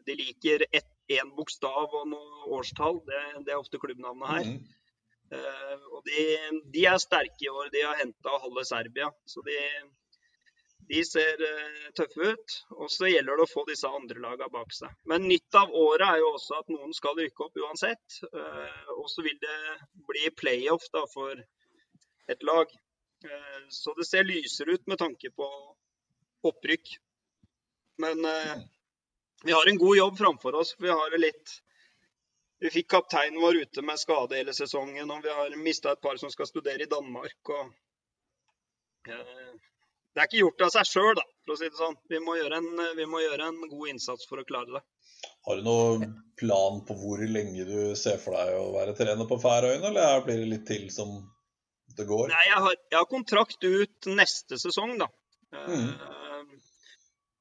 De 0.07 0.13
liker 0.15 0.63
én 0.71 1.31
bokstav 1.35 1.91
og 1.97 2.05
noe 2.07 2.45
årstall. 2.55 3.01
Det, 3.09 3.23
det, 3.41 3.51
er 3.51 3.59
ofte 3.59 3.81
klubbnavnet 3.81 4.29
her. 4.31 4.51
Mm. 4.53 4.76
Uh, 5.27 5.87
og 5.91 6.03
de, 6.07 6.23
de, 6.71 6.83
er 6.87 6.99
sterke 7.03 7.43
i 7.43 7.51
år. 7.51 7.69
De 7.73 7.83
har 7.83 7.99
henta 7.99 8.39
halve 8.43 8.63
Serbia. 8.67 9.09
Så 9.27 9.43
de, 9.47 9.57
de 10.91 11.03
ser 11.07 11.43
uh, 11.43 11.89
tøffe 11.99 12.31
ut. 12.33 12.57
Og 12.77 12.91
så 12.93 13.11
gjelder 13.11 13.39
det 13.39 13.47
å 13.47 13.51
få 13.51 13.65
disse 13.67 13.91
andre 13.99 14.23
lagene 14.23 14.53
bak 14.53 14.71
seg. 14.75 14.93
Men 15.11 15.27
nytt 15.27 15.59
av 15.59 15.73
året 15.75 16.07
er 16.07 16.23
jo 16.23 16.31
også 16.35 16.61
at 16.61 16.71
noen 16.73 16.95
skal 16.95 17.19
rykke 17.19 17.47
opp 17.47 17.59
uansett. 17.65 18.19
Uh, 18.31 18.95
og 18.95 19.07
så 19.11 19.25
vil 19.25 19.37
det 19.43 19.59
bli 20.07 20.31
playoff 20.39 20.87
da, 20.95 21.03
for 21.11 21.35
et 22.27 22.43
lag. 22.43 22.71
så 23.71 23.93
det 23.97 24.05
ser 24.05 24.27
lysere 24.27 24.75
ut 24.75 24.83
med 24.87 24.99
tanke 24.99 25.29
på 25.33 25.45
opprykk. 26.45 26.91
Men 28.03 28.19
vi 29.47 29.55
har 29.55 29.69
en 29.69 29.79
god 29.81 29.97
jobb 29.97 30.17
framfor 30.19 30.57
oss. 30.59 30.75
Vi 30.77 30.91
har 30.91 31.15
litt 31.17 31.55
vi 32.59 32.69
fikk 32.73 32.89
kapteinen 32.91 33.41
vår 33.41 33.61
ute 33.63 33.81
med 33.85 33.99
skade 33.99 34.39
hele 34.39 34.53
sesongen, 34.53 35.11
og 35.11 35.23
vi 35.23 35.33
har 35.39 35.55
mista 35.61 35.93
et 35.93 36.01
par 36.01 36.17
som 36.17 36.31
skal 36.33 36.49
studere 36.49 36.83
i 36.83 36.89
Danmark. 36.89 37.51
Og, 37.53 37.71
eh, 39.09 39.53
det 40.13 40.23
er 40.23 40.29
ikke 40.29 40.41
gjort 40.41 40.65
av 40.65 40.73
seg 40.73 40.89
sjøl, 40.89 41.23
for 41.45 41.53
å 41.53 41.59
si 41.59 41.69
det 41.69 41.77
sånn. 41.77 41.97
Vi 42.09 42.21
må, 42.23 42.37
en, 42.41 42.69
vi 42.97 43.05
må, 43.05 43.21
gjøre 43.21 43.51
en, 43.51 43.61
god 43.69 43.93
innsats 43.93 44.29
for 44.29 44.41
å 44.41 44.47
klare 44.47 44.79
det. 44.79 44.83
Har 45.47 45.59
du 45.59 45.65
noen 45.65 46.15
plan 46.37 46.81
på 46.85 46.97
hvor 46.97 47.21
lenge 47.21 47.65
du 47.67 47.79
ser 47.95 48.17
for 48.21 48.35
deg 48.37 48.57
å 48.57 48.71
være 48.73 48.97
trener 48.97 49.29
på 49.29 49.37
Færøyene, 49.41 49.91
eller 49.91 50.25
blir 50.25 50.41
det 50.41 50.51
litt 50.55 50.65
til 50.69 50.89
som 50.93 51.13
det 51.97 52.07
går? 52.09 52.33
Nei, 52.33 52.45
jeg 52.49 52.63
har, 52.65 52.77
jeg 52.89 52.97
har 52.97 53.09
kontrakt 53.11 53.63
ut 53.63 54.09
neste 54.17 54.57
sesong, 54.61 54.97
da. 54.99 55.07
Mm. 55.53 55.93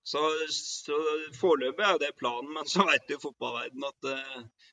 Så, 0.06 0.20
så 0.54 0.96
foreløpig 1.40 1.82
er 1.82 1.96
det 1.98 2.12
planen, 2.20 2.52
men 2.54 2.68
så 2.70 2.84
vet 2.86 3.08
jo 3.10 3.18
fotballverdenen 3.24 3.88
at 3.88 4.06
uh, 4.12 4.68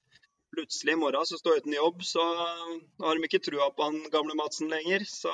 plutselig 0.54 0.94
i 0.94 1.02
morgen 1.02 1.26
så 1.26 1.38
står 1.40 1.56
jeg 1.56 1.64
uten 1.64 1.76
jobb, 1.78 2.04
så 2.06 2.24
har 3.04 3.18
de 3.18 3.28
ikke 3.28 3.42
trua 3.42 3.70
på 3.74 3.88
han 3.88 4.00
gamle 4.14 4.36
Madsen 4.38 4.70
lenger. 4.72 5.06
Så, 5.10 5.32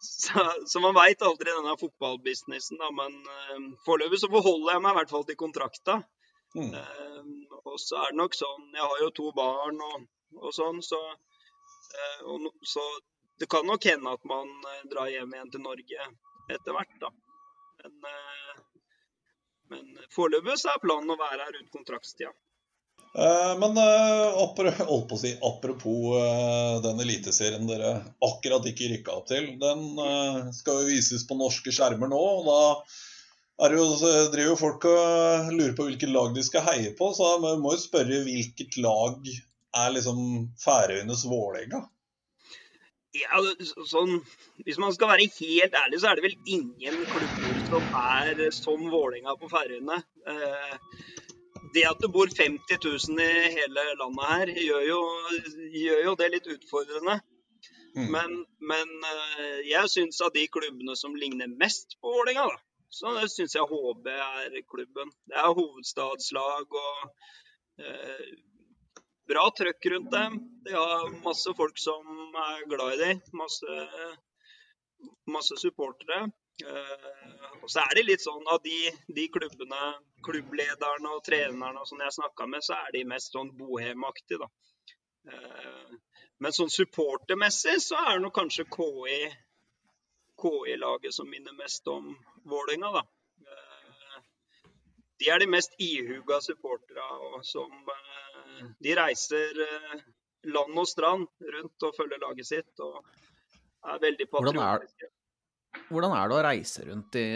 så, 0.00 0.44
så 0.68 0.82
man 0.84 0.96
veit 0.96 1.24
aldri 1.24 1.48
denne 1.50 1.76
fotballbusinessen, 1.80 2.80
da. 2.80 2.90
Men 2.96 3.16
uh, 3.24 3.70
foreløpig 3.86 4.20
så 4.22 4.30
forholder 4.32 4.76
jeg 4.76 4.84
meg 4.84 4.94
i 4.94 4.98
hvert 5.00 5.14
fall 5.14 5.26
til 5.28 5.40
kontrakta. 5.40 6.00
Mm. 6.56 6.74
Uh, 6.74 7.60
og 7.64 7.76
så 7.80 8.00
er 8.02 8.10
det 8.10 8.18
nok 8.18 8.34
sånn 8.34 8.72
Jeg 8.74 8.82
har 8.82 9.02
jo 9.04 9.10
to 9.14 9.28
barn 9.36 9.76
og, 9.86 10.08
og 10.40 10.54
sånn, 10.56 10.80
så, 10.82 10.98
uh, 11.94 12.20
og, 12.26 12.48
så 12.66 12.84
det 13.40 13.48
kan 13.48 13.64
nok 13.68 13.86
hende 13.88 14.12
at 14.18 14.26
man 14.28 14.50
drar 14.90 15.08
hjem 15.08 15.32
igjen 15.32 15.52
til 15.54 15.62
Norge 15.64 16.08
etter 16.50 16.74
hvert, 16.76 16.96
da. 17.00 17.08
Men, 18.02 18.64
men 19.72 19.86
foreløpig 20.12 20.58
så 20.60 20.74
er 20.74 20.82
planen 20.82 21.14
å 21.14 21.16
være 21.16 21.46
her 21.46 21.56
ut 21.62 21.70
kontraktstida. 21.72 22.34
Eh, 23.10 23.54
på 23.58 25.16
å 25.16 25.18
si, 25.18 25.32
apropos 25.42 26.14
uh, 26.14 26.78
den 26.84 27.02
eliteserien 27.02 27.66
dere 27.66 27.96
akkurat 28.22 28.66
ikke 28.70 28.90
rykka 28.92 29.16
opp 29.16 29.26
til. 29.32 29.52
Den 29.58 29.82
skal 30.54 30.82
jo 30.82 30.90
vises 30.92 31.26
på 31.26 31.38
norske 31.38 31.74
skjermer 31.74 32.10
nå. 32.12 32.20
og 32.20 32.46
Da 33.60 33.70
jo, 33.74 33.86
driver 34.30 34.46
jo 34.52 34.58
folk 34.60 34.86
og 34.88 35.50
lurer 35.52 35.74
på 35.76 35.88
hvilket 35.88 36.14
lag 36.14 36.34
de 36.36 36.44
skal 36.46 36.66
heie 36.70 36.94
på. 36.96 37.10
Så 37.16 37.34
vi 37.42 37.54
må 37.60 37.74
jo 37.74 37.82
spørre 37.82 38.22
hvilket 38.28 38.78
lag 38.78 39.18
er 39.76 39.96
liksom 39.96 40.20
Færøyenes 40.62 41.26
Vålerenga? 41.30 41.84
Ja, 43.18 43.40
sånn, 43.90 44.20
Hvis 44.62 44.78
man 44.78 44.92
skal 44.94 45.10
være 45.10 45.26
helt 45.34 45.74
ærlig, 45.74 45.98
så 45.98 46.10
er 46.10 46.18
det 46.18 46.28
vel 46.28 46.36
ingen 46.46 47.00
klubber 47.10 47.56
som 47.66 47.96
er 47.98 48.44
som 48.54 48.84
Vålerenga 48.92 49.34
på 49.40 49.50
Færøyene. 49.50 49.98
Eh, 50.30 50.76
det 51.74 51.84
at 51.88 52.00
det 52.02 52.10
bor 52.12 52.30
50 52.36 52.78
000 52.84 53.20
i 53.24 53.52
hele 53.56 53.84
landet 54.00 54.30
her, 54.32 54.52
gjør 54.68 54.86
jo, 54.88 55.00
gjør 55.82 56.02
jo 56.08 56.16
det 56.20 56.30
litt 56.34 56.48
utfordrende. 56.56 57.20
Mm. 57.96 58.06
Men, 58.14 58.34
men, 58.72 58.90
eh, 59.12 59.60
jeg 59.66 59.90
syns 59.90 60.20
av 60.22 60.30
de 60.34 60.46
klubbene 60.52 60.94
som 60.98 61.16
ligner 61.18 61.50
mest 61.60 61.96
på 62.00 62.12
Vålerenga, 62.14 62.46
så 62.90 63.14
syns 63.30 63.56
jeg 63.56 63.66
HB 63.70 64.06
er 64.14 64.60
klubben. 64.70 65.10
Det 65.30 65.38
er 65.38 65.54
hovedstadslag 65.54 66.78
og 66.82 67.10
eh, 67.82 68.30
bra 69.30 69.46
trøkk 69.54 69.90
rundt 69.94 70.10
dem. 70.14 70.38
De 70.66 70.74
har 70.74 71.10
masse 71.24 71.54
folk 71.58 71.78
som 71.78 72.06
er 72.46 72.66
glad 72.70 72.94
i 72.96 73.00
dem. 73.04 73.22
Masse, 73.38 73.80
masse 75.30 75.58
supportere. 75.62 76.28
Eh, 76.66 77.60
og 77.62 77.68
så 77.70 77.84
er 77.84 77.98
det 77.98 78.06
litt 78.08 78.24
sånn 78.24 78.46
at 78.52 78.64
de, 78.66 78.78
de 79.16 79.26
klubbene, 79.32 79.90
klubblederne 80.24 81.12
og 81.14 81.22
trenerne 81.26 81.84
som 81.88 82.00
jeg 82.02 82.16
snakka 82.16 82.46
med, 82.50 82.64
så 82.64 82.78
er 82.78 82.94
de 82.96 83.04
mest 83.08 83.36
sånn 83.36 83.52
bohemaktige, 83.58 84.40
da. 84.42 84.48
Eh, 85.30 85.94
men 86.40 86.56
sånn 86.56 86.72
supportermessig 86.72 87.76
så 87.84 87.98
er 88.00 88.14
det 88.14 88.24
nok 88.24 88.36
kanskje 88.38 88.66
KI 88.72 89.20
KI-laget 90.40 91.12
som 91.12 91.28
minner 91.28 91.52
mest 91.52 91.88
om 91.92 92.14
Vålerenga, 92.48 92.92
da. 92.96 93.02
Eh, 93.44 94.22
de 95.20 95.28
er 95.34 95.42
de 95.42 95.50
mest 95.52 95.76
ihuga 95.78 96.40
supporterne 96.44 97.44
som 97.44 97.74
De 98.80 98.92
reiser 98.96 99.56
land 100.52 100.78
og 100.78 100.88
strand 100.88 101.28
rundt 101.54 101.84
og 101.86 101.96
følger 101.96 102.20
laget 102.20 102.48
sitt 102.48 102.82
og 102.84 103.00
er 103.88 104.00
veldig 104.02 104.26
patriotiske. 104.28 105.08
Hvordan 105.90 106.12
er 106.14 106.30
det 106.30 106.36
å 106.36 106.42
reise 106.44 106.84
rundt, 106.86 107.16
i, 107.18 107.26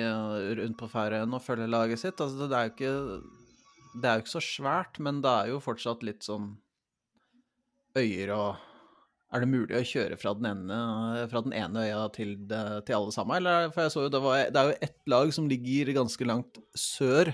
rundt 0.58 0.76
på 0.78 0.90
Færøyene 0.90 1.38
og 1.38 1.42
følge 1.42 1.70
laget 1.70 2.02
sitt? 2.02 2.20
Altså, 2.22 2.48
det, 2.50 2.58
er 2.58 2.70
ikke, 2.70 2.92
det, 3.94 4.04
er 4.04 4.18
jo 4.18 4.24
ikke, 4.24 4.34
så 4.34 4.42
svært, 4.42 5.00
men 5.02 5.20
det 5.24 5.32
er 5.32 5.50
jo 5.52 5.62
fortsatt 5.62 6.04
litt 6.06 6.26
sånn 6.26 6.54
øyer 7.98 8.32
og 8.34 8.70
Er 9.34 9.42
det 9.42 9.50
mulig 9.50 9.74
å 9.74 9.86
kjøre 9.86 10.16
fra 10.18 10.30
den 10.38 10.46
ene, 10.46 10.76
fra 11.30 11.40
den 11.42 11.54
ene 11.58 11.82
øya 11.82 12.04
til, 12.14 12.36
det, 12.46 12.60
til, 12.86 12.94
alle 13.00 13.14
sammen? 13.14 13.40
Eller, 13.40 13.72
for 13.74 13.82
jeg 13.82 13.90
så 13.90 14.04
jo 14.04 14.12
det, 14.14 14.20
var, 14.22 14.44
det 14.54 14.60
er 14.60 14.68
jo 14.68 14.76
ett 14.86 15.00
lag 15.10 15.32
som 15.34 15.48
ligger 15.50 15.90
ganske 15.96 16.28
langt 16.30 16.60
sør. 16.78 17.32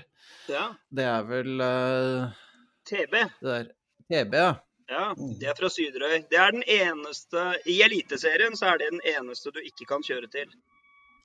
Ja. 0.48 0.70
Det 0.88 1.04
er 1.04 1.26
vel 1.28 1.60
uh, 1.60 2.40
TB. 2.88 3.18
Det 3.42 3.50
der. 3.50 3.68
TB, 4.08 4.38
ja. 4.40 4.54
Ja, 4.90 5.04
det 5.38 5.46
er 5.46 5.54
fra 5.54 5.68
Syderøy. 5.70 6.24
Det 6.32 6.38
er 6.40 6.56
den 6.56 6.64
eneste 6.66 7.44
I 7.70 7.76
Eliteserien 7.84 8.56
så 8.58 8.72
er 8.72 8.80
det 8.80 8.88
den 8.90 9.04
eneste 9.12 9.52
du 9.54 9.60
ikke 9.62 9.86
kan 9.92 10.02
kjøre 10.02 10.30
til. 10.32 10.48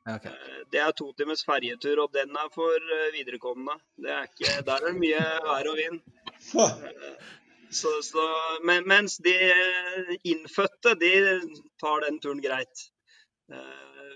Okay. 0.10 0.32
Eh, 0.32 0.66
det 0.72 0.82
er 0.82 0.92
to 0.94 1.08
timers 1.18 1.42
ferjetur, 1.46 2.04
og 2.04 2.12
den 2.14 2.36
er 2.38 2.50
for 2.54 2.92
eh, 2.98 3.14
viderekomne. 3.16 3.74
Det 3.98 4.12
er 4.14 4.28
ikke, 4.30 4.52
der 4.68 4.76
er 4.76 4.92
det 4.92 5.00
mye 5.00 5.24
vær 5.48 5.70
og 5.72 5.80
vind. 5.80 6.02
Eh, 6.62 7.16
så, 7.74 7.94
så, 8.06 8.26
men, 8.64 8.86
mens 8.88 9.18
de 9.26 9.34
innfødte, 10.24 10.94
de 11.02 11.14
tar 11.82 12.06
den 12.06 12.20
turen 12.22 12.44
greit. 12.44 12.86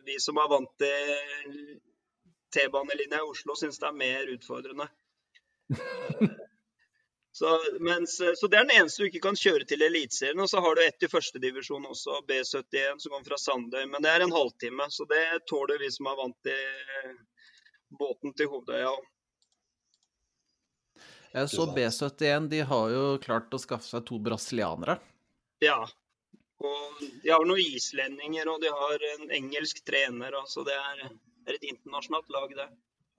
Vi 0.05 0.15
som 0.21 0.37
er 0.41 0.47
vant 0.49 0.69
til 0.79 1.79
T-banelinja 2.53 3.19
i 3.19 3.25
Oslo, 3.25 3.57
syns 3.57 3.81
det 3.81 3.89
er 3.89 3.97
mer 3.97 4.29
utfordrende. 4.35 4.87
Så, 7.39 7.59
mens, 7.79 8.17
så 8.35 8.47
det 8.47 8.57
er 8.57 8.65
den 8.67 8.81
eneste 8.81 8.99
du 8.99 9.05
ikke 9.07 9.21
kan 9.23 9.37
kjøre 9.39 9.63
til 9.63 9.83
Eliteserien. 9.85 10.41
Og 10.43 10.49
så 10.51 10.59
har 10.59 10.75
du 10.75 10.81
ett 10.83 11.05
i 11.05 11.07
førstedivisjon 11.07 11.85
også, 11.87 12.17
B71, 12.27 12.97
som 12.99 13.13
kommer 13.13 13.29
fra 13.29 13.37
Sandøy. 13.39 13.85
Men 13.87 14.03
det 14.03 14.11
er 14.11 14.25
en 14.25 14.33
halvtime, 14.35 14.89
så 14.91 15.07
det 15.07 15.21
tåler 15.47 15.79
vi 15.79 15.87
som 15.95 16.09
er 16.11 16.17
vant 16.19 16.35
til 16.43 17.13
båten 18.01 18.35
til 18.35 18.51
Hovedøya. 18.51 18.91
Jeg 21.37 21.53
så 21.53 21.69
B71, 21.77 22.49
de 22.51 22.59
har 22.73 22.91
jo 22.97 23.05
klart 23.23 23.55
å 23.55 23.61
skaffe 23.63 23.87
seg 23.87 24.03
to 24.11 24.19
brasilianere. 24.27 24.97
Ja. 25.63 25.79
Og 26.59 27.01
de 27.23 27.31
har 27.31 27.47
noen 27.47 27.63
islendinger, 27.63 28.51
og 28.51 28.59
de 28.67 28.75
har 28.83 29.09
en 29.13 29.31
engelsk 29.39 29.79
trener. 29.87 30.35
Altså 30.43 30.67
det 30.67 30.75
er, 30.75 31.07
er 31.47 31.55
et 31.55 31.71
internasjonalt 31.71 32.35
lag, 32.35 32.51
det. 32.59 32.67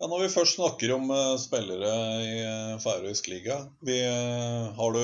Ja, 0.00 0.08
Når 0.08 0.22
vi 0.22 0.28
først 0.32 0.56
snakker 0.56 0.94
om 0.94 1.10
uh, 1.12 1.36
spillere 1.36 1.88
i 2.24 2.36
uh, 2.40 2.76
færøysk 2.80 3.26
liga, 3.28 3.58
vi, 3.84 3.98
uh, 4.00 4.70
har, 4.78 4.94
du, 4.96 5.02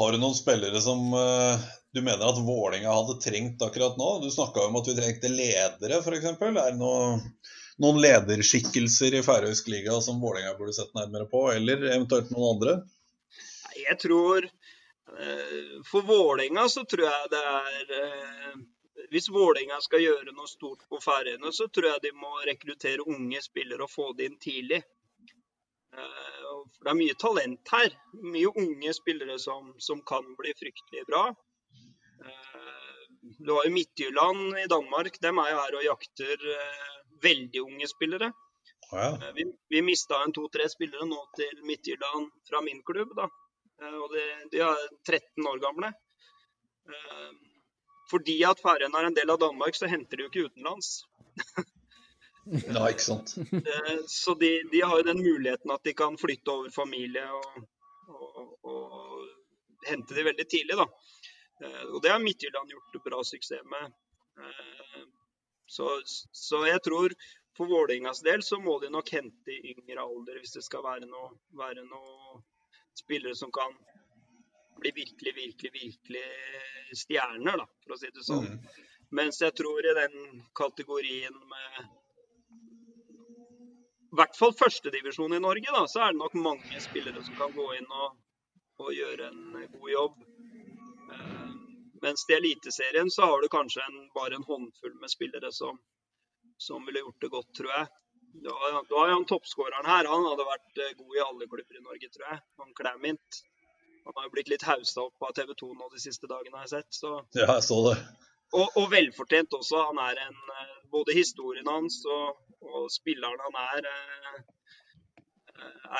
har, 0.00 0.14
du, 0.14 0.18
noen 0.18 0.34
spillere 0.34 0.80
som 0.82 1.04
du 1.94 2.00
mener 2.02 2.24
at 2.26 2.40
Vålinga 2.42 2.90
hadde 2.90 3.20
trengt 3.22 3.62
akkurat 3.62 3.94
nå? 4.00 4.08
Du 4.24 4.32
snakka 4.34 4.64
om 4.66 4.80
at 4.80 4.90
vi 4.90 4.96
trengte 4.98 5.30
ledere, 5.30 6.00
f.eks. 6.02 6.26
Er 6.26 6.56
det 6.58 6.72
noe, 6.80 7.20
noen 7.78 8.00
lederskikkelser 8.02 9.14
i 9.14 9.22
færøysk 9.22 9.70
liga 9.70 10.00
som 10.02 10.18
Vålinga 10.24 10.56
burde 10.58 10.74
sett 10.74 10.90
nærmere 10.98 11.30
på, 11.30 11.44
eller 11.54 11.86
eventuelt 11.92 12.34
noen 12.34 12.56
andre? 12.56 12.74
Jeg 13.78 13.94
tror 14.02 14.50
For 15.86 16.02
Vålinga 16.02 16.66
så 16.68 16.82
tror 16.82 17.06
jeg 17.06 17.30
det 17.30 17.44
er 17.46 18.58
hvis 19.12 19.30
Vålerenga 19.32 19.78
skal 19.84 20.02
gjøre 20.02 20.34
noe 20.34 20.48
stort 20.50 20.84
på 20.90 21.00
Færøyene, 21.02 21.52
så 21.54 21.68
tror 21.68 21.92
jeg 21.92 22.04
de 22.08 22.14
må 22.18 22.32
rekruttere 22.46 23.06
unge 23.06 23.42
spillere 23.44 23.86
og 23.86 23.92
få 23.92 24.12
det 24.18 24.28
inn 24.28 24.38
tidlig. 24.42 24.82
For 25.98 26.86
det 26.86 26.92
er 26.92 26.98
mye 26.98 27.16
talent 27.18 27.72
her. 27.74 27.94
Mye 28.22 28.50
unge 28.62 28.94
spillere 28.96 29.38
som, 29.42 29.72
som 29.82 30.02
kan 30.06 30.26
bli 30.38 30.52
fryktelig 30.58 31.04
bra. 31.08 31.22
Eh, 32.24 33.00
du 33.38 33.52
har 33.54 33.66
jo 33.66 33.74
Midtjylland 33.74 34.58
i 34.62 34.66
Danmark. 34.70 35.18
De 35.20 35.32
er 35.32 35.50
jo 35.52 35.62
her 35.62 35.78
og 35.80 35.86
jakter 35.86 36.46
eh, 36.54 36.92
veldig 37.24 37.64
unge 37.64 37.90
spillere. 37.90 38.30
Ja. 38.92 39.10
Vi, 39.36 39.44
vi 39.68 39.84
mista 39.84 40.22
en 40.24 40.32
to-tre 40.32 40.68
spillere 40.70 41.06
nå 41.08 41.18
til 41.36 41.64
Midtjylland 41.68 42.30
fra 42.48 42.62
min 42.64 42.82
klubb. 42.86 43.14
da. 43.18 43.28
Og 43.88 44.14
de, 44.14 44.24
de 44.52 44.62
er 44.64 44.86
13 45.06 45.50
år 45.50 45.60
gamle. 45.62 45.92
Fordi 48.10 48.38
at 48.48 48.60
Færøyene 48.62 49.00
er 49.00 49.08
en 49.08 49.16
del 49.16 49.32
av 49.32 49.40
Danmark, 49.42 49.76
så 49.76 49.90
henter 49.90 50.16
de 50.16 50.24
jo 50.24 50.30
ikke 50.30 50.46
utenlands. 50.48 50.92
ja, 52.74 52.84
ikke 52.88 53.04
sant. 53.04 53.34
Eh, 53.58 53.98
så 54.08 54.34
de, 54.40 54.52
de, 54.72 54.80
har 54.80 55.00
jo 55.00 55.08
den 55.10 55.22
muligheten 55.22 55.72
at 55.74 55.84
de 55.84 55.94
kan 55.96 56.16
flytte 56.20 56.54
over 56.54 56.72
familie 56.72 57.26
og, 57.36 57.58
og, 58.08 58.54
og 58.64 59.88
hente 59.88 60.16
de 60.16 60.24
veldig 60.30 60.48
tidlig, 60.48 60.78
da. 60.80 60.88
Eh, 61.64 61.84
og 61.92 62.00
det 62.02 62.12
har 62.14 62.22
Midtjylland 62.22 62.72
gjort 62.72 63.02
bra 63.04 63.24
suksess 63.24 63.66
med. 63.68 63.92
Eh, 64.40 65.04
så, 65.68 65.90
så 66.32 66.64
jeg 66.66 66.80
tror 66.84 67.12
for 67.58 67.68
Vålerengas 67.68 68.22
del 68.22 68.42
så 68.46 68.60
må 68.62 68.78
de 68.80 68.90
nok 68.94 69.10
hente 69.12 69.52
i 69.52 69.74
yngre 69.74 70.04
alder 70.04 70.38
hvis 70.40 70.54
det 70.56 70.64
skal 70.64 70.84
være 70.86 71.08
noe, 71.10 71.32
være 71.58 71.84
noe 71.84 72.38
spillere 72.96 73.34
som 73.36 73.50
kan 73.54 73.74
bli 74.82 74.92
virkelig, 74.96 75.34
virkelig, 75.36 75.72
virkelig 75.74 76.98
stjerner, 77.02 77.60
da, 77.60 77.66
for 77.84 77.96
å 77.96 78.00
si 78.00 78.10
det 78.14 78.24
sånn. 78.26 78.48
Mm. 78.48 78.84
Mens 79.18 79.40
jeg 79.40 79.54
tror 79.56 79.86
i 79.86 79.94
den 79.96 80.42
kategorien 80.58 81.36
med 81.52 81.86
i 84.08 84.16
hvert 84.16 84.36
fall 84.36 84.54
førstedivisjon 84.56 85.36
i 85.36 85.40
Norge, 85.44 85.68
da, 85.68 85.84
så 85.88 86.06
er 86.06 86.14
det 86.14 86.20
nok 86.22 86.36
mange 86.40 86.80
spillere 86.80 87.20
som 87.24 87.36
kan 87.36 87.52
gå 87.52 87.66
inn 87.76 87.88
og, 87.92 88.16
og 88.80 88.94
gjøre 88.96 89.28
en 89.28 89.58
god 89.74 89.90
jobb. 89.92 90.22
Eh, 91.12 91.50
mens 92.02 92.24
i 92.30 92.36
Eliteserien 92.38 93.10
så 93.12 93.28
har 93.28 93.42
du 93.42 93.50
kanskje 93.52 93.84
en, 93.84 93.98
bare 94.16 94.38
en 94.38 94.46
håndfull 94.48 94.96
med 95.02 95.12
spillere 95.12 95.52
som, 95.52 95.76
som 96.56 96.88
ville 96.88 97.04
gjort 97.04 97.20
det 97.24 97.32
godt, 97.36 97.52
tror 97.60 97.74
jeg. 97.74 97.90
Da, 98.44 98.54
da 98.88 99.04
jo 99.10 99.14
han 99.14 99.28
toppskåreren 99.28 99.88
her. 99.88 100.08
Han 100.08 100.26
hadde 100.30 100.48
vært 100.54 100.82
eh, 100.84 100.96
god 100.98 101.16
i 101.16 101.24
alle 101.26 101.48
klubber 101.52 101.80
i 101.80 101.84
Norge, 101.84 102.10
tror 102.14 102.28
jeg. 102.30 102.42
Han 102.62 102.74
Klæmint. 102.80 103.42
Han 104.08 104.16
har 104.16 104.24
jo 104.24 104.32
blitt 104.32 104.48
litt 104.48 104.64
hausa 104.64 105.02
opp 105.04 105.24
av 105.26 105.34
TV 105.36 105.50
2 105.60 105.66
nå 105.76 105.86
de 105.92 105.98
siste 106.00 106.28
dagene, 106.30 106.56
har 106.56 106.64
jeg 106.64 106.78
sett. 106.78 106.94
Så. 106.96 107.10
Ja, 107.36 107.50
jeg 107.58 107.64
så 107.66 107.80
det. 107.90 107.96
Og, 108.56 108.64
og, 108.80 108.86
velfortjent 108.88 109.52
også. 109.58 109.82
Han 109.90 110.00
er 110.00 110.22
en 110.24 110.38
eh, 110.54 110.76
Både 110.88 111.12
historien 111.12 111.66
hans 111.68 111.98
og, 112.08 112.38
og 112.64 112.86
spilleren 112.88 113.42
han 113.44 113.58
er, 113.60 113.88
eh, 113.92 114.38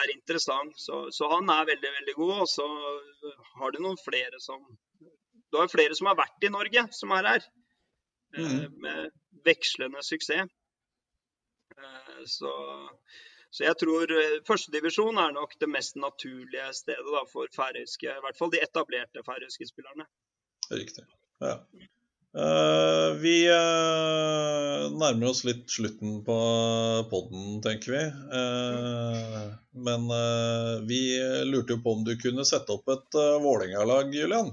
er 0.01 0.13
interessant. 0.15 0.73
Så, 0.81 1.03
så, 1.13 1.29
han 1.35 1.53
er 1.53 1.69
veldig, 1.69 1.91
veldig 1.99 2.15
god. 2.17 2.33
Og 2.47 2.49
så 2.49 2.69
har 3.61 3.75
du 3.75 3.83
noen 3.85 4.01
flere 4.01 4.41
som 4.41 4.65
Du 5.53 5.61
har 5.61 5.69
flere 5.73 5.97
som 5.97 6.09
har 6.09 6.17
vært 6.17 6.45
i 6.45 6.53
Norge, 6.53 6.87
som 6.97 7.13
er 7.19 7.29
her. 7.35 7.45
Eh, 8.33 8.57
mm. 8.57 8.81
Med 8.87 9.13
vekslende 9.45 10.01
suksess. 10.09 10.49
Så 12.27 12.51
så 13.51 13.65
jeg 13.65 13.79
tror 13.81 14.11
eh, 14.13 14.41
førstedivisjon 14.49 15.21
er 15.21 15.37
nok 15.37 15.55
det 15.61 15.69
mest 15.73 15.97
naturlige 16.01 16.67
stedet 16.77 17.07
da, 17.15 17.23
for 17.31 17.49
færøyske, 17.55 18.11
i 18.11 18.25
hvert 18.25 18.41
fall 18.41 18.53
de 18.53 18.61
etablerte 18.65 19.25
færøyske 19.27 19.71
spillerne. 19.71 20.09
Riktig. 20.69 21.07
Ja. 21.41 21.61
Uh, 22.39 23.17
vi 23.23 23.49
uh, 23.49 24.85
nærmer 24.93 25.31
oss 25.31 25.41
litt 25.49 25.65
slutten 25.73 26.19
på 26.27 26.37
poden, 27.09 27.57
tenker 27.65 27.95
vi. 27.95 28.03
Uh, 28.35 29.49
men 29.89 30.05
vi 30.91 31.01
lurte 31.49 31.77
jo 31.77 31.81
på 31.83 31.97
om 31.97 32.05
du 32.05 32.13
kunne 32.21 32.45
sette 32.47 32.75
opp 32.75 32.91
et 32.93 33.17
uh, 33.17 33.39
Vålerenga-lag, 33.41 34.13
Julian? 34.15 34.53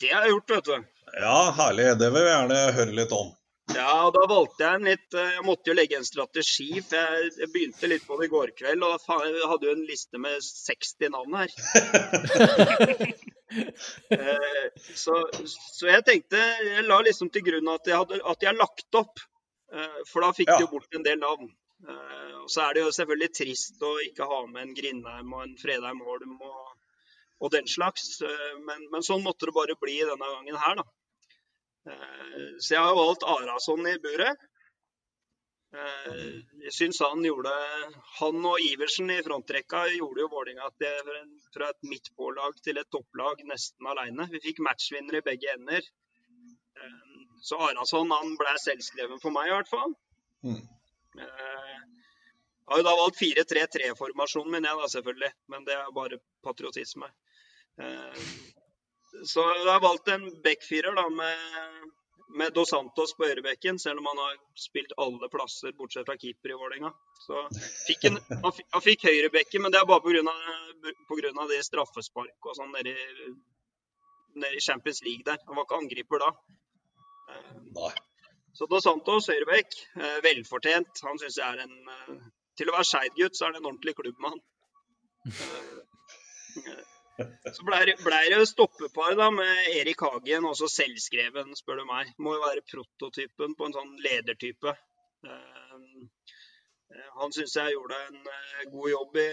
Det 0.00 0.10
har 0.10 0.26
jeg 0.26 0.34
gjort, 0.34 0.56
vet 0.56 0.72
du. 0.72 0.90
Ja, 1.20 1.38
herlig. 1.54 1.86
Det 2.00 2.10
vil 2.10 2.26
vi 2.26 2.32
gjerne 2.32 2.60
høre 2.80 2.98
litt 2.98 3.14
om. 3.14 3.30
Ja, 3.72 4.06
og 4.06 4.12
da 4.12 4.24
valgte 4.28 4.60
jeg 4.60 4.76
en 4.76 4.88
litt 4.90 5.14
eh, 5.16 5.36
Jeg 5.38 5.44
måtte 5.46 5.70
jo 5.70 5.76
legge 5.78 5.96
en 5.96 6.04
strategi, 6.04 6.68
for 6.84 6.98
jeg, 7.00 7.48
begynte 7.52 7.88
litt 7.88 8.04
på 8.04 8.18
det 8.20 8.28
i 8.28 8.32
går 8.32 8.52
kveld. 8.58 8.84
Og 8.84 9.00
faen, 9.02 9.30
jeg 9.32 9.50
hadde 9.50 9.68
jo 9.68 9.76
en 9.76 9.86
liste 9.88 10.20
med 10.20 10.44
60 10.44 11.14
navn 11.14 11.38
her. 11.42 11.54
Eh, 13.54 14.64
så, 14.98 15.12
så, 15.46 15.84
jeg 15.86 16.02
tenkte 16.02 16.40
Jeg 16.40 16.82
la 16.88 16.96
liksom 17.06 17.28
til 17.30 17.44
grunn 17.46 17.68
at 17.70 17.86
jeg 17.86 18.00
hadde 18.00 18.16
at 18.26 18.42
jeg 18.42 18.56
lagt 18.58 18.98
opp. 18.98 19.20
Eh, 19.70 20.00
for 20.10 20.24
da 20.24 20.32
fikk 20.34 20.50
ja. 20.50 20.56
du 20.58 20.72
bort 20.72 20.96
en 20.96 21.04
del 21.06 21.20
navn. 21.20 21.52
Og 22.40 22.48
så 22.50 22.64
er 22.64 22.74
det 22.74 22.82
jo 22.82 22.90
selvfølgelig 22.96 23.28
trist 23.36 23.84
å 23.84 23.92
ikke 24.02 24.26
ha 24.26 24.40
med 24.48 24.64
en 24.64 24.74
Grindheim 24.74 25.30
og 25.36 25.44
en 25.44 25.54
Fredheim 25.60 26.00
Holm 26.02 26.34
og, 26.40 26.72
og 27.44 27.54
den 27.54 27.70
slags. 27.70 28.16
Men, 28.64 28.88
men, 28.90 29.06
sånn 29.06 29.22
måtte 29.22 29.46
det 29.46 29.54
bare 29.54 29.78
bli 29.78 30.00
denne 30.00 30.32
gangen 30.34 30.58
her, 30.64 30.82
da. 30.82 30.88
Eh, 31.90 32.44
så 32.58 32.74
jeg 32.74 32.82
har 32.82 32.96
valgt 32.96 33.26
Arason 33.28 33.86
i 33.88 33.94
buret. 34.02 34.44
Eh, 35.74 36.28
jeg 36.64 36.72
syns 36.76 37.00
han 37.02 37.24
gjorde 37.26 37.50
Han 38.20 38.44
og 38.46 38.62
Iversen 38.62 39.10
i 39.10 39.18
frontrekka 39.26 39.82
gjorde 39.96 40.22
jo 40.22 40.30
Vålerenga 40.30 40.68
fra 40.78 41.70
et 41.72 41.88
midtpålag 41.90 42.60
til 42.62 42.78
et 42.78 42.90
topplag 42.94 43.42
nesten 43.48 43.90
alene. 43.90 44.28
Vi 44.30 44.42
fikk 44.44 44.62
matchvinner 44.64 45.18
i 45.18 45.24
begge 45.26 45.56
ender. 45.56 45.82
Eh, 46.78 47.26
så 47.44 47.60
Arason 47.68 48.14
han 48.14 48.36
ble 48.40 48.56
selvskreven 48.62 49.20
for 49.20 49.34
meg, 49.34 49.50
i 49.50 49.56
hvert 49.56 49.72
fall. 49.72 49.92
Mm. 50.46 50.62
Jeg 51.18 52.70
har 52.70 52.80
jo 52.80 52.86
da 52.86 52.94
valgt 52.96 53.20
4-3-3-formasjonen 53.20 54.54
min, 54.54 54.64
jeg 54.64 54.80
da, 54.80 54.88
selvfølgelig. 54.88 55.32
Men 55.52 55.66
det 55.68 55.76
er 55.76 55.92
bare 55.94 56.22
patriotisme. 56.46 57.10
Så 59.22 59.42
jeg 59.42 59.70
har 59.70 59.82
valgt 59.82 60.08
en 60.10 60.26
backfirer 60.42 60.96
da, 60.96 61.04
med, 61.12 61.90
med 62.40 62.54
Dos 62.56 62.70
Santos 62.70 63.14
på 63.14 63.26
ørebekken, 63.28 63.78
selv 63.78 64.02
om 64.02 64.08
han 64.10 64.22
har 64.24 64.38
spilt 64.58 64.94
alle 64.98 65.28
plasser 65.32 65.74
bortsett 65.78 66.08
fra 66.08 66.16
keeper 66.18 66.54
i 66.54 66.58
Vålerenga. 66.58 66.90
Så 67.26 67.44
fikk 67.86 68.08
en, 68.10 68.18
han, 68.42 68.52
fikk, 68.52 68.68
han 68.74 68.84
fikk 68.84 69.06
høyrebekken, 69.08 69.64
men 69.64 69.74
det 69.74 69.80
er 69.80 69.88
bare 69.88 70.02
pga. 70.04 71.46
det 71.52 71.60
straffesparket 71.68 72.50
og 72.50 72.58
sånn 72.58 72.74
nede, 72.74 72.96
nede, 74.34 74.56
i 74.58 74.64
Champions 74.64 75.02
League 75.06 75.24
der. 75.26 75.38
Han 75.46 75.60
var 75.60 75.68
ikke 75.68 75.80
angriper 75.84 76.26
da. 76.26 76.32
Nei. 77.78 77.94
Så 78.54 78.66
Dos 78.70 78.84
Santos 78.86 79.30
høyrebekk, 79.30 79.72
eh, 79.98 80.18
velfortjent. 80.22 81.00
Han 81.06 81.18
syns 81.18 81.38
jeg 81.40 81.46
er 81.48 81.64
en 81.64 81.94
eh, 81.96 82.26
Til 82.54 82.68
å 82.70 82.76
være 82.76 82.86
Skeid-gutt, 82.86 83.34
så 83.34 83.48
er 83.48 83.54
det 83.54 83.58
en 83.58 83.66
ordentlig 83.66 83.96
klubbmann. 83.98 84.38
Så 87.54 87.66
ble 87.66 87.80
det, 87.88 87.94
ble 88.02 88.20
det 88.32 88.40
stoppepar 88.50 89.14
da 89.18 89.28
med 89.34 89.68
Erik 89.74 90.02
Hagen, 90.02 90.48
også 90.50 90.68
selvskreven, 90.70 91.54
spør 91.58 91.82
du 91.82 91.86
meg. 91.88 92.10
Må 92.18 92.34
jo 92.36 92.42
være 92.42 92.64
prototypen 92.66 93.54
på 93.58 93.68
en 93.68 93.76
sånn 93.76 93.92
ledertype. 94.02 94.74
Uh, 95.24 96.08
han 97.20 97.34
syns 97.34 97.54
jeg 97.58 97.76
gjorde 97.76 98.00
en 98.08 98.18
uh, 98.26 98.64
god 98.72 98.90
jobb 98.90 99.20
i 99.22 99.28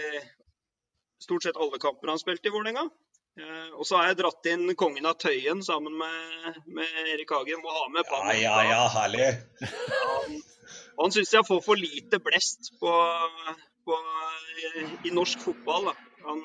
stort 1.22 1.46
sett 1.46 1.58
alle 1.58 1.80
kamper 1.82 2.10
han 2.14 2.22
spilte 2.22 2.50
i 2.50 2.54
Vålerenga. 2.54 2.86
Og 3.80 3.86
så 3.88 3.96
har 3.96 4.10
jeg 4.10 4.18
dratt 4.18 4.46
inn 4.50 4.74
kongen 4.76 5.06
av 5.08 5.14
Tøyen 5.22 5.62
sammen 5.64 5.94
med, 5.96 6.58
med 6.76 6.96
Erik 7.14 7.30
Hagen. 7.32 7.62
Må 7.64 7.72
ha 7.72 7.86
med 7.88 8.04
Panna. 8.10 8.34
Ja, 8.36 8.58
ja, 8.60 8.74
ja, 8.74 8.82
herlig. 8.92 9.28
Han, 9.62 10.34
han 10.98 11.14
syns 11.14 11.32
jeg 11.32 11.48
får 11.48 11.62
for 11.64 11.80
lite 11.80 12.20
blest 12.20 12.74
på, 12.82 12.92
på, 13.88 13.96
i, 14.52 14.84
i, 15.08 15.14
norsk 15.16 15.46
fotball. 15.46 15.88
Da. 15.88 15.94
Han, 16.26 16.44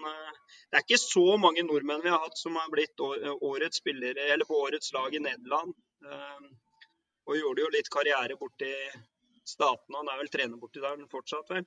det 0.70 0.80
er 0.80 0.86
ikke 0.86 1.02
så 1.02 1.26
mange 1.42 1.66
nordmenn 1.66 2.04
vi 2.04 2.14
har 2.14 2.24
hatt 2.24 2.40
som 2.40 2.56
har 2.60 2.70
blitt 2.72 3.00
årets 3.02 3.82
spillere, 3.82 4.30
eller 4.34 4.48
på 4.48 4.62
årets 4.68 4.94
lag 4.96 5.16
i 5.16 5.24
Nederland. 5.24 5.76
Eh, 6.06 6.48
og 7.28 7.40
gjorde 7.40 7.64
jo 7.66 7.74
litt 7.74 7.92
karriere 7.92 8.40
borti 8.40 8.72
Statene. 9.48 10.02
Han 10.02 10.10
er 10.12 10.18
vel 10.20 10.32
trener 10.32 10.60
borti 10.60 10.82
der 10.84 11.00
fortsatt, 11.12 11.48
vel? 11.52 11.64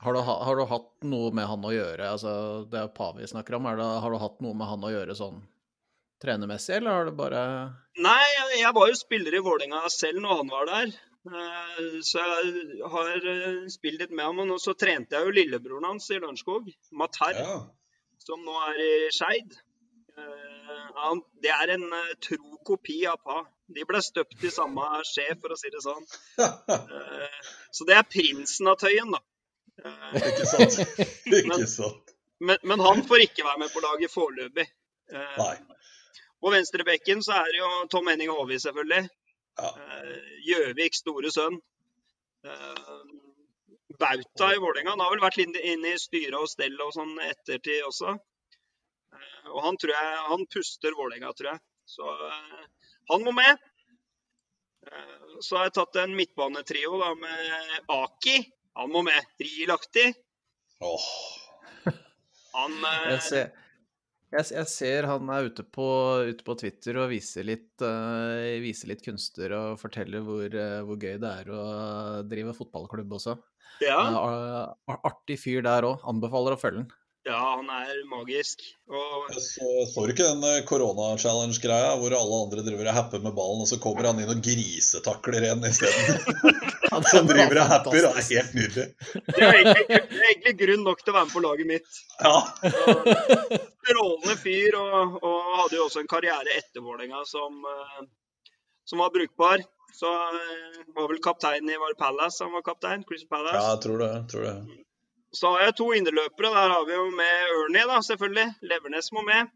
Har 0.00 0.12
du, 0.12 0.20
har 0.20 0.56
du, 0.56 0.64
hatt 0.68 1.04
noe 1.08 1.32
med 1.32 1.48
han 1.48 1.64
å 1.64 1.72
gjøre? 1.72 2.08
Altså, 2.12 2.30
det 2.72 2.80
er 2.82 2.92
Pavi 2.92 3.24
vi 3.24 3.30
snakker 3.30 3.56
om. 3.56 3.68
Det, 3.78 3.88
har 4.04 4.12
du 4.12 4.18
hatt 4.20 4.42
noe 4.44 4.56
med 4.56 4.68
han 4.68 4.84
å 4.84 4.92
gjøre 4.92 5.16
sånn 5.16 5.42
trenermessig, 6.20 6.78
eller 6.78 6.96
har 6.96 7.08
du 7.08 7.16
bare 7.16 7.42
Nei, 8.00 8.24
jeg, 8.56 8.72
var 8.76 8.90
jo 8.90 8.96
spiller 8.96 9.36
i 9.36 9.42
Vålerenga 9.44 9.82
selv 9.92 10.20
når 10.24 10.40
han 10.42 10.52
var 10.52 10.68
der. 10.68 10.92
Eh, 11.26 11.96
så 12.04 12.20
jeg 12.20 12.90
har 12.92 13.28
eh, 13.32 13.64
spilt 13.72 14.04
litt 14.04 14.12
med 14.12 14.28
ham. 14.28 14.42
Og 14.44 14.60
så 14.62 14.76
trente 14.76 15.16
jeg 15.16 15.28
jo 15.28 15.36
lillebroren 15.36 15.88
hans 15.88 16.10
i 16.12 16.20
Lørenskog, 16.20 16.68
Matar, 16.92 17.40
ja. 17.40 17.56
Som 18.22 18.42
nå 18.44 18.56
er 18.70 18.80
i 18.82 18.90
Skeid. 19.14 19.58
Eh, 20.16 21.12
det 21.44 21.52
er 21.52 21.74
en 21.76 21.86
tro 22.24 22.58
kopi 22.66 23.02
av 23.10 23.20
Pa. 23.22 23.42
De 23.66 23.82
ble 23.86 24.00
støpt 24.02 24.44
i 24.46 24.50
samme 24.54 24.84
skje, 25.06 25.26
for 25.42 25.54
å 25.54 25.58
si 25.58 25.72
det 25.74 25.82
sånn. 25.82 26.04
Så 27.76 27.86
det 27.88 27.96
er 27.98 28.06
prinsen 28.06 28.70
av 28.70 28.78
Tøyen, 28.80 29.10
da. 29.14 29.22
Ikke 30.20 30.46
sant. 30.48 30.78
Ikke 31.26 31.66
sant. 31.68 32.14
Men, 32.38 32.60
men, 32.62 32.82
han 32.84 33.02
får 33.08 33.26
ikke 33.26 33.44
være 33.46 33.64
med 33.64 33.72
på 33.72 33.82
laget 33.84 34.12
foreløpig. 34.12 34.66
På 36.40 36.52
venstrebekken 36.52 37.22
så 37.24 37.40
er 37.40 37.52
det 37.52 37.62
jo 37.62 37.70
Tom 37.92 38.10
Henning 38.12 38.30
Håvi, 38.32 38.58
selvfølgelig. 38.62 39.08
Gjøvik, 39.56 40.42
Gjøviks 40.46 41.02
store 41.04 41.32
sønn. 41.32 41.60
Eh, 43.96 44.06
Bauta 44.06 44.54
i 44.54 44.58
Vålerenga. 44.58 44.90
Han 44.90 45.00
har 45.00 45.14
vel 45.14 45.24
vært 45.24 45.38
inne 45.42 45.92
i 45.92 46.00
styret 46.00 46.36
og 46.38 46.50
stell 46.50 46.76
og 46.82 46.92
sånn 46.94 47.16
ettertid 47.24 47.84
også. 47.88 48.16
Eh, 49.16 49.48
og 49.54 49.62
han 49.64 49.78
tror 49.80 49.94
jeg 49.94 50.20
Han 50.28 50.46
puster 50.52 50.96
Vålerenga, 50.98 51.32
tror 51.32 51.52
jeg. 51.54 51.64
Så 51.86 52.12
han 53.12 53.22
må 53.22 53.32
med. 53.32 53.58
Så 55.40 55.56
har 55.56 55.68
jeg 55.68 55.76
tatt 55.76 55.98
en 56.02 56.14
midtbanetrio 56.18 56.98
da, 56.98 57.12
med 57.18 57.92
Aki. 57.94 58.40
Han 58.80 58.90
må 58.90 59.04
med. 59.06 59.34
Rielaktig. 59.38 60.08
Oh. 60.82 61.06
Han 62.56 62.74
jeg 63.12 63.22
ser, 63.22 63.48
jeg, 64.32 64.46
jeg, 64.56 64.68
ser 64.72 65.06
han 65.06 65.28
er 65.30 65.48
ute 65.50 65.62
på, 65.62 65.86
ute 66.26 66.46
på 66.46 66.56
Twitter 66.58 66.98
og 67.02 67.10
viser 67.12 67.46
litt, 67.46 67.72
uh, 67.84 68.58
viser 68.62 68.90
litt, 68.90 69.04
kunster 69.04 69.54
og 69.56 69.80
forteller 69.80 70.24
hvor, 70.26 70.48
uh, 70.50 70.80
hvor, 70.86 70.98
gøy 70.98 71.20
det 71.22 71.32
er 71.42 71.52
å 71.52 71.66
drive 72.26 72.56
fotballklubb 72.56 73.14
også. 73.18 73.36
Ja. 73.84 73.98
Uh, 74.12 74.96
artig 75.04 75.40
fyr 75.42 75.64
der 75.66 75.88
òg. 75.88 76.06
Anbefaler 76.08 76.56
å 76.56 76.60
følge 76.60 76.84
den. 76.84 76.94
Ja, 77.26 77.40
han 77.58 77.66
er 77.74 78.04
magisk. 78.06 78.60
Og... 78.86 79.32
Så, 79.42 79.66
så 79.90 80.02
du 80.06 80.12
ikke 80.12 80.28
den 80.28 80.44
eh, 80.46 80.60
korona-challenge-greia 80.68 81.96
hvor 81.98 82.14
alle 82.14 82.38
andre 82.44 82.62
driver 82.62 82.86
og 82.86 82.94
happer 82.94 83.24
med 83.24 83.34
ballen, 83.34 83.64
og 83.64 83.66
så 83.66 83.80
kommer 83.82 84.06
han 84.06 84.20
inn 84.22 84.30
og 84.30 84.44
grisetakler 84.46 85.48
en 85.48 85.66
isteden? 85.66 86.20
Som 87.10 87.26
driver 87.26 87.64
og 87.64 87.72
happer. 87.72 87.98
Er 87.98 88.22
helt 88.28 88.54
nydelig. 88.54 88.86
Det 89.26 89.42
er, 89.42 89.58
egentlig, 89.58 89.86
det 89.90 90.20
er 90.20 90.28
egentlig 90.28 90.54
grunn 90.60 90.86
nok 90.86 91.02
til 91.02 91.12
å 91.12 91.16
være 91.16 91.26
med 91.26 91.34
på 91.34 91.42
laget 91.48 91.70
mitt. 91.72 91.98
Ja. 92.22 92.36
Strålende 93.82 94.38
fyr, 94.38 94.78
og, 94.78 95.18
og, 95.18 95.50
hadde 95.64 95.80
jo 95.80 95.88
også 95.88 96.04
en 96.04 96.12
karriere 96.14 96.54
etter 96.60 96.84
Vålerenga 96.84 97.26
som, 97.26 97.58
eh, 97.72 98.06
som 98.86 99.02
var 99.02 99.10
brukbar. 99.18 99.66
Så 99.92 100.10
eh, 100.12 100.80
var 100.96 101.08
vel 101.08 101.22
kapteinen 101.22 101.70
i 101.70 101.78
var 101.80 101.94
Palace 101.98 102.44
han 102.44 102.52
var 102.52 102.62
kaptein? 102.62 103.04
Chris 103.08 103.28
Palace. 103.28 103.56
Ja, 103.56 103.70
jeg 103.74 103.82
tror 103.84 104.02
det. 104.02 104.10
Jeg 104.14 104.26
tror 104.32 104.48
det. 104.48 104.82
Så 105.36 105.52
har 105.52 105.66
jeg 105.66 105.76
to 105.76 105.92
innerløpere. 105.92 106.50
Der 106.54 106.74
har 106.74 106.84
vi 106.88 106.96
jo 106.96 107.06
med 107.10 107.54
Ernie, 107.54 107.86
da, 107.88 108.00
selvfølgelig. 108.02 108.46
Levernes 108.70 109.12
må 109.12 109.22
med. 109.26 109.52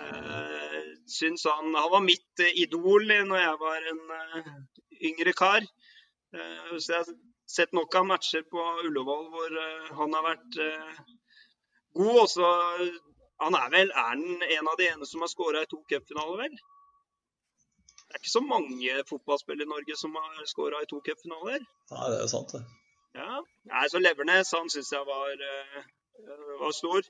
Eh, 0.00 0.80
syns 1.06 1.44
han 1.44 1.74
Han 1.74 1.90
var 1.90 2.00
mitt 2.04 2.42
eh, 2.44 2.62
idol 2.62 3.06
når 3.30 3.42
jeg 3.42 3.56
var 3.60 3.88
en 3.92 4.02
uh, 4.14 4.50
yngre 5.10 5.32
kar. 5.36 5.66
Eh, 6.34 6.72
så 6.78 6.92
jeg 6.92 6.98
har 6.98 7.12
sett 7.50 7.72
nok 7.76 7.94
av 7.98 8.06
matcher 8.06 8.44
på 8.50 8.66
Ullevål 8.86 9.24
hvor 9.34 9.56
uh, 9.58 9.92
han 10.00 10.18
har 10.18 10.26
vært 10.26 10.60
uh, 10.62 11.00
god. 11.98 12.18
Også, 12.24 12.50
han 13.42 13.56
er 13.58 13.72
vel 13.74 13.90
er 13.90 14.20
en 14.58 14.70
av 14.70 14.78
de 14.78 14.90
eneste 14.90 15.12
som 15.14 15.24
har 15.26 15.32
skåra 15.32 15.64
i 15.64 15.70
to 15.70 15.82
cupfinaler, 15.90 16.44
vel? 16.44 16.60
Det 18.10 18.18
er 18.18 18.22
ikke 18.24 18.32
så 18.32 18.40
mange 18.42 19.02
fotballspillere 19.06 19.68
i 19.68 19.70
Norge 19.70 19.94
som 19.94 20.16
har 20.18 20.46
skåra 20.50 20.80
i 20.82 20.86
to 20.90 20.96
cupfinaler. 21.06 21.62
Nei, 21.92 22.06
det 22.10 22.16
er 22.16 22.24
jo 22.24 22.30
sant, 22.32 22.56
det. 22.56 22.64
Ja, 23.14 23.38
Nei, 23.70 23.84
så 23.92 24.00
Levernes 24.02 24.50
han 24.56 24.66
syns 24.72 24.90
jeg 24.90 25.06
var, 25.06 25.44
uh, 25.46 26.50
var 26.58 26.74
stor. 26.74 27.06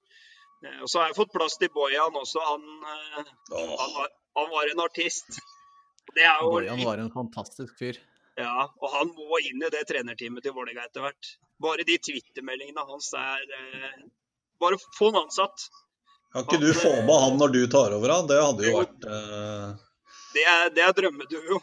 Uh, 0.61 0.77
og 0.83 0.93
så 0.93 1.01
har 1.01 1.09
jeg 1.09 1.17
fått 1.23 1.33
plass 1.33 1.57
til 1.57 1.73
Bojan 1.73 2.21
også. 2.21 2.45
Han, 2.51 2.69
uh, 2.85 3.33
oh. 3.57 3.73
han, 3.81 3.97
var, 3.97 4.13
han, 4.43 4.53
var, 4.53 4.75
en 4.75 4.85
artist. 4.85 5.41
Jo, 6.21 6.37
Bojan 6.51 6.85
var 6.85 7.01
en 7.01 7.13
fantastisk 7.17 7.81
fyr. 7.81 7.97
Ja, 8.37 8.69
og 8.69 8.89
han 8.93 9.17
må 9.17 9.41
inn 9.41 9.65
i 9.65 9.73
det 9.73 9.87
trenerteamet 9.89 10.45
til 10.45 10.53
Vålerenga 10.53 10.85
etter 10.85 11.09
hvert. 11.09 11.35
Bare 11.65 11.89
de 11.89 11.97
Twitter-meldingene 11.97 12.85
hans 12.89 13.15
er 13.17 13.41
Bare 14.61 14.77
få 14.99 15.15
han 15.15 15.25
ansatt. 15.25 15.71
Kan 16.33 16.45
ikke 16.45 16.61
han, 16.61 16.69
du 16.69 16.77
få 16.77 16.93
med 17.09 17.21
han 17.25 17.41
når 17.41 17.57
du 17.57 17.63
tar 17.73 17.97
over, 17.97 18.13
da? 18.13 18.25
Det 18.29 18.43
hadde 18.45 18.69
jo, 18.69 18.75
jo 18.75 18.83
vært 18.85 19.89
Det 20.35 20.45
er, 20.47 20.71
det 20.75 20.85
er 20.87 20.97
drømmeduo. 20.97 21.61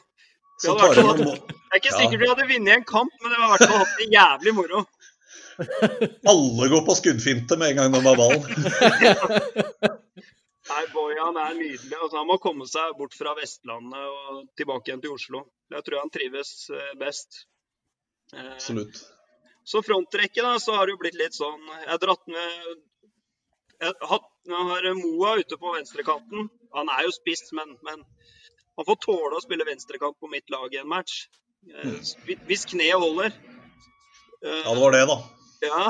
Det, 0.57 0.73
vært, 0.73 0.97
det 0.97 1.75
er 1.75 1.81
ikke 1.81 1.93
sikkert 1.93 2.21
vi 2.21 2.29
hadde 2.31 2.47
vunnet 2.49 2.73
en 2.79 2.85
kamp, 2.87 3.13
men 3.21 3.33
det 3.33 3.41
var 3.41 3.51
vært 3.53 3.73
hatt 3.75 3.99
det 3.99 4.07
jævlig 4.09 4.53
moro. 4.57 4.79
Alle 6.31 6.69
går 6.71 6.83
på 6.85 6.95
skuddfinte 6.97 7.57
med 7.61 7.73
en 7.73 7.79
gang 7.81 7.93
de 7.93 8.01
har 8.05 8.17
ballen. 8.17 8.43
Nei, 10.67 10.81
Bojan 10.91 11.37
er 11.39 11.53
nydelig. 11.55 11.95
Altså, 11.95 12.17
han 12.17 12.27
må 12.27 12.39
komme 12.43 12.67
seg 12.67 12.97
bort 12.99 13.15
fra 13.15 13.33
Vestlandet 13.37 14.09
og 14.09 14.41
tilbake 14.59 14.91
igjen 14.91 15.03
til 15.03 15.13
Oslo. 15.15 15.45
Jeg 15.71 15.85
tror 15.85 16.01
han 16.01 16.11
trives 16.13 16.51
eh, 16.73 16.91
best. 16.99 17.45
Eh, 18.33 18.51
Absolutt. 18.57 18.99
Så 19.67 19.81
frontrekket, 19.83 20.43
da, 20.43 20.57
så 20.63 20.75
har 20.75 20.87
det 20.87 20.95
jo 20.95 21.01
blitt 21.01 21.17
litt 21.19 21.35
sånn 21.35 21.59
Jeg 21.73 21.89
har 21.89 21.99
dratt 21.99 22.21
med 22.31 22.43
Jeg 23.83 23.93
har 24.71 24.87
Moa 24.99 25.33
ute 25.39 25.59
på 25.59 25.73
venstrekanten. 25.75 26.49
Han 26.75 26.91
er 26.91 27.07
jo 27.07 27.15
spiss, 27.15 27.49
men, 27.55 27.75
men 27.87 28.03
han 28.77 28.85
får 28.85 28.97
tåle 29.01 29.37
å 29.37 29.41
spille 29.41 29.65
venstrekant 29.65 30.19
på 30.21 30.29
mitt 30.29 30.51
lag 30.53 30.73
i 30.73 30.81
en 30.81 30.89
match. 30.91 31.25
Eh, 31.65 32.37
hvis 32.45 32.65
kneet 32.69 33.01
holder. 33.01 33.33
Eh, 34.43 34.61
ja, 34.61 34.73
det 34.73 34.81
var 34.81 34.93
det, 34.93 35.05
da. 35.09 35.17
Ja. 35.65 35.85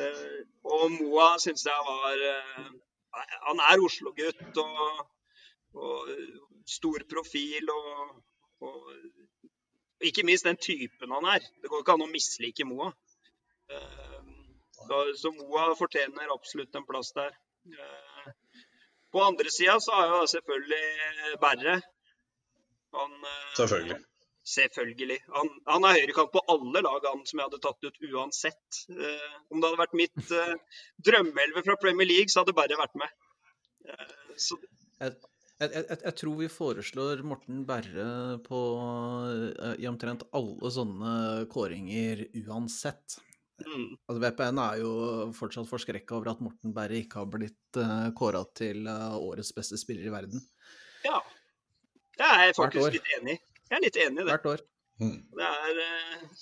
Eh, 0.00 0.38
og 0.64 0.86
Moa 0.94 1.34
syns 1.42 1.66
jeg 1.66 1.84
var 1.86 2.20
Han 3.48 3.60
er 3.66 3.82
Oslo-gutt 3.82 4.60
og, 4.62 5.00
og, 5.74 6.10
stor 6.70 7.02
profil 7.10 7.72
og, 7.74 8.20
og, 8.62 8.90
ikke 10.06 10.22
minst 10.24 10.46
den 10.46 10.56
typen 10.56 11.12
han 11.12 11.26
er. 11.34 11.44
Det 11.60 11.68
går 11.68 11.82
ikke 11.82 11.96
an 11.98 12.06
å 12.06 12.10
mislike 12.12 12.64
Moa. 12.68 12.92
Så, 14.80 15.00
så 15.20 15.32
Moa 15.34 15.72
fortjener 15.76 16.32
absolutt 16.32 16.78
en 16.78 16.86
plass 16.88 17.12
der. 17.18 17.34
På 19.12 19.26
andre 19.26 19.50
sida 19.52 19.76
så 19.82 19.98
har 19.98 20.14
jeg 20.14 20.36
selvfølgelig 20.38 21.34
Berre. 21.42 21.80
Han, 22.96 23.16
eh, 23.24 23.50
selvfølgelig. 23.58 23.98
Selvfølgelig. 24.50 25.18
Han, 25.36 25.50
han 25.68 25.86
er 25.86 25.98
høyrekant 26.00 26.32
på 26.34 26.42
alle 26.52 26.82
lag 26.82 27.06
han 27.06 27.24
som 27.28 27.40
jeg 27.40 27.50
hadde 27.50 27.62
tatt 27.64 27.86
ut 27.86 27.98
uansett. 28.10 28.80
Eh, 28.90 29.34
om 29.52 29.60
det 29.60 29.68
hadde 29.68 29.82
vært 29.82 29.98
mitt 30.00 30.34
eh, 30.36 30.54
drømmeelve 31.08 31.64
fra 31.66 31.76
Premier 31.82 32.08
League, 32.08 32.32
så 32.32 32.40
hadde 32.40 32.54
det 32.54 32.60
bare 32.60 32.80
vært 32.80 32.96
med. 33.02 33.18
Eh, 33.86 34.34
så... 34.40 34.58
jeg, 35.02 35.16
jeg, 35.60 35.70
jeg, 35.76 35.86
jeg, 35.92 36.14
tror 36.22 36.36
vi 36.40 36.50
foreslår 36.52 37.24
Morten 37.30 37.64
Berre 37.68 38.38
på 38.46 38.60
eh, 39.30 39.74
i 39.84 39.90
omtrent 39.90 40.24
alle 40.36 40.72
sånne 40.74 41.16
kåringer 41.52 42.24
uansett. 42.46 43.20
Mm. 43.60 43.96
Altså 44.08 44.20
VPN 44.22 44.60
er 44.62 44.78
jo 44.80 44.92
fortsatt 45.36 45.68
forskrekka 45.68 46.16
over 46.16 46.32
at 46.32 46.40
Morten 46.44 46.72
Berre 46.76 47.00
ikke 47.02 47.20
har 47.20 47.28
blitt 47.28 47.80
uh, 47.80 48.08
kåra 48.16 48.40
til 48.56 48.86
uh, 48.88 49.18
årets 49.20 49.52
beste 49.56 49.78
spiller 49.80 50.08
i 50.08 50.14
verden. 50.14 50.40
Ja, 52.20 52.28
det 52.28 52.32
er 52.36 52.50
jeg 52.50 52.56
faktisk 52.58 52.96
litt 52.98 53.12
enig 53.16 53.38
i. 53.38 53.42
Jeg 53.70 53.78
er 53.78 53.84
litt 53.86 53.98
enig 54.02 54.18
i 54.18 54.24
det. 54.24 54.32
Hvert 54.34 54.48
år. 54.50 54.62
Mm. 55.00 55.18
Det 55.38 55.46
er, 55.48 55.78
eh, 55.86 56.40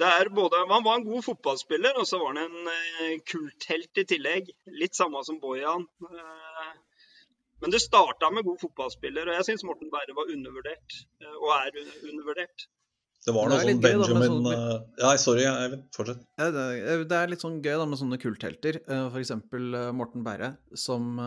det 0.00 0.10
er 0.20 0.28
både 0.34 0.60
Han 0.70 0.84
var 0.84 0.98
en 1.00 1.06
god 1.08 1.24
fotballspiller, 1.26 1.96
og 1.98 2.06
så 2.06 2.20
var 2.22 2.36
han 2.36 2.44
en 2.44 2.72
eh, 2.74 3.16
kulthelt 3.26 4.02
i 4.02 4.06
tillegg. 4.14 4.52
Litt 4.82 4.98
samme 4.98 5.24
som 5.26 5.40
Bojan. 5.42 5.86
Eh, 6.06 6.74
men 7.60 7.74
det 7.74 7.82
starta 7.82 8.30
med 8.32 8.46
god 8.46 8.60
fotballspiller, 8.60 9.28
og 9.28 9.40
jeg 9.40 9.50
syns 9.50 9.66
Morten 9.68 9.90
Berre 9.92 10.14
var 10.16 10.30
undervurdert. 10.32 11.00
Og 11.40 11.50
er 11.58 11.80
undervurdert. 11.82 12.68
Det 13.20 13.34
var 13.36 13.50
noe 13.50 13.58
sånn 13.60 13.82
Benjamin 13.84 14.30
sånne... 14.32 14.54
Nei, 14.96 15.16
sorry, 15.20 15.42
Eivind. 15.44 15.82
Fortsett. 15.92 16.22
Det 16.40 17.18
er 17.18 17.28
litt 17.28 17.42
sånn 17.44 17.58
gøy 17.60 17.74
da 17.74 17.84
med 17.84 18.00
sånne 18.00 18.16
kulthelter. 18.22 18.78
F.eks. 19.10 19.34
Morten 19.92 20.24
Berre, 20.24 20.54
som 20.72 21.20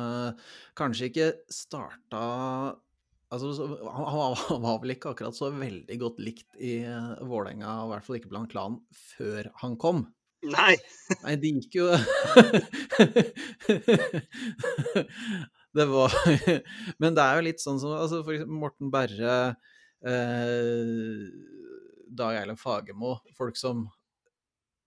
kanskje 0.79 1.11
ikke 1.11 1.29
starta 1.53 2.23
Altså, 3.33 3.67
han, 3.81 4.61
var 4.63 4.81
vel 4.83 4.93
ikke 4.95 5.13
akkurat 5.13 5.37
så 5.37 5.49
veldig 5.55 5.97
godt 6.01 6.19
likt 6.21 6.59
i 6.61 6.75
uh, 6.85 7.15
Vålerenga, 7.25 7.79
i 7.83 7.89
hvert 7.91 8.05
fall 8.05 8.19
ikke 8.19 8.29
blant 8.33 8.51
klanen, 8.51 8.79
før 9.15 9.49
han 9.63 9.77
kom. 9.81 10.05
Nei. 10.43 10.75
Nei, 11.23 11.35
det 11.39 11.53
gikk 11.55 11.77
jo 11.77 11.85
Det 15.77 15.85
var 15.87 16.11
Men 17.01 17.15
det 17.15 17.23
er 17.23 17.37
jo 17.37 17.45
litt 17.47 17.63
sånn 17.63 17.79
som 17.79 17.93
altså 17.95 18.19
for 18.25 18.35
eksempel 18.35 18.59
Morten 18.59 18.91
Berre, 18.91 19.37
eh, 20.03 21.23
Dag 22.11 22.41
Eiland 22.41 22.59
Fagermo, 22.59 23.15
folk 23.37 23.55
som 23.59 23.85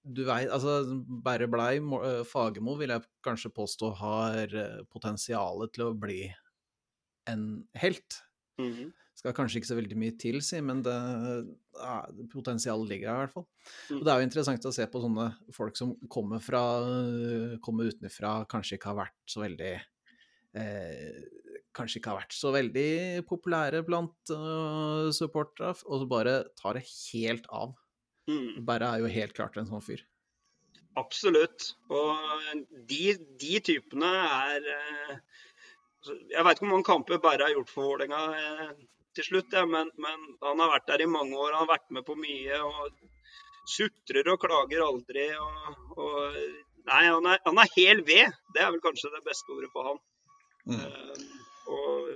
du 0.07 0.23
veit 0.29 0.53
Altså, 0.53 0.85
Berre 1.25 1.49
Blei, 1.51 1.81
eh, 1.81 2.23
Fagermo 2.29 2.77
vil 2.79 2.93
jeg 2.95 3.07
kanskje 3.27 3.55
påstå 3.57 3.91
har 4.03 4.55
eh, 4.55 4.85
potensialet 4.93 5.73
til 5.75 5.89
å 5.89 5.97
bli 5.99 6.21
en 7.27 7.47
helt. 7.81 8.21
Mhm. 8.61 8.95
Skal 9.17 9.33
kanskje 9.33 9.63
ikke 9.63 9.71
så 9.71 9.79
veldig 9.79 9.97
mye 9.97 10.15
til, 10.21 10.43
si, 10.45 10.59
men 10.61 10.83
det, 10.85 10.95
ja, 11.81 11.95
potensialet 12.29 12.91
ligger 12.91 13.09
der 13.09 13.15
i 13.15 13.23
hvert 13.23 13.33
fall. 13.33 13.47
Mm. 13.89 13.95
Og 13.97 14.03
det 14.05 14.13
er 14.13 14.19
jo 14.21 14.27
interessant 14.27 14.69
å 14.69 14.73
se 14.77 14.87
på 14.93 15.01
sånne 15.01 15.25
folk 15.57 15.79
som 15.81 15.95
kommer 16.13 16.43
fra 16.45 16.61
kommer 17.65 17.89
utenfra, 17.89 18.35
kanskje 18.51 18.77
ikke 18.77 18.91
har 18.93 18.99
vært 19.07 19.33
så 19.33 19.41
veldig 19.47 19.73
eh, 20.61 21.25
Kanskje 21.77 22.01
ikke 22.01 22.13
har 22.13 22.23
vært 22.23 22.37
så 22.37 22.51
veldig 22.55 22.91
populære 23.29 23.83
blant 23.85 24.31
uh, 24.33 25.11
supportere, 25.13 25.75
og 25.85 25.99
så 26.01 26.07
bare 26.09 26.37
tar 26.57 26.79
det 26.79 26.87
helt 26.89 27.45
av. 27.53 27.75
Mm. 28.31 28.63
Bare 28.65 28.89
er 28.89 29.03
jo 29.03 29.11
helt 29.13 29.35
klart 29.37 29.59
en 29.61 29.69
sånn 29.69 29.85
fyr. 29.85 30.01
Absolutt. 30.97 31.75
Og 31.93 32.65
de, 32.89 33.03
de 33.41 33.61
typene 33.65 34.09
er 34.09 34.71
eh, 34.73 35.43
Jeg 36.07 36.45
veit 36.47 36.59
ikke 36.59 36.67
hvor 36.67 36.73
mange 36.75 36.89
kamper 36.89 37.23
Berre 37.23 37.49
har 37.49 37.55
gjort 37.57 37.73
for 37.73 37.91
Vålerenga 37.91 38.23
eh, 38.37 38.71
til 39.17 39.29
slutt, 39.31 39.53
ja, 39.57 39.65
men, 39.67 39.91
men 40.03 40.25
han 40.45 40.61
har 40.61 40.75
vært 40.75 40.89
der 40.91 41.05
i 41.05 41.09
mange 41.11 41.37
år. 41.39 41.55
Han 41.55 41.65
har 41.65 41.73
vært 41.77 41.93
med 41.97 42.05
på 42.07 42.17
mye 42.21 42.61
og 42.67 42.91
sutrer 43.67 44.29
og 44.33 44.41
klager 44.43 44.85
aldri. 44.85 45.27
Og, 45.41 45.97
og, 45.97 46.39
nei, 46.91 47.03
han 47.09 47.31
er, 47.33 47.41
han 47.47 47.63
er 47.63 47.73
hel 47.77 48.05
ved. 48.07 48.37
Det 48.55 48.63
er 48.63 48.73
vel 48.75 48.85
kanskje 48.85 49.13
det 49.15 49.25
beste 49.27 49.57
ordet 49.57 49.73
på 49.73 49.87
han. 49.89 50.01
Mm. 50.67 50.81
Eh, 50.83 51.27
og 51.73 52.11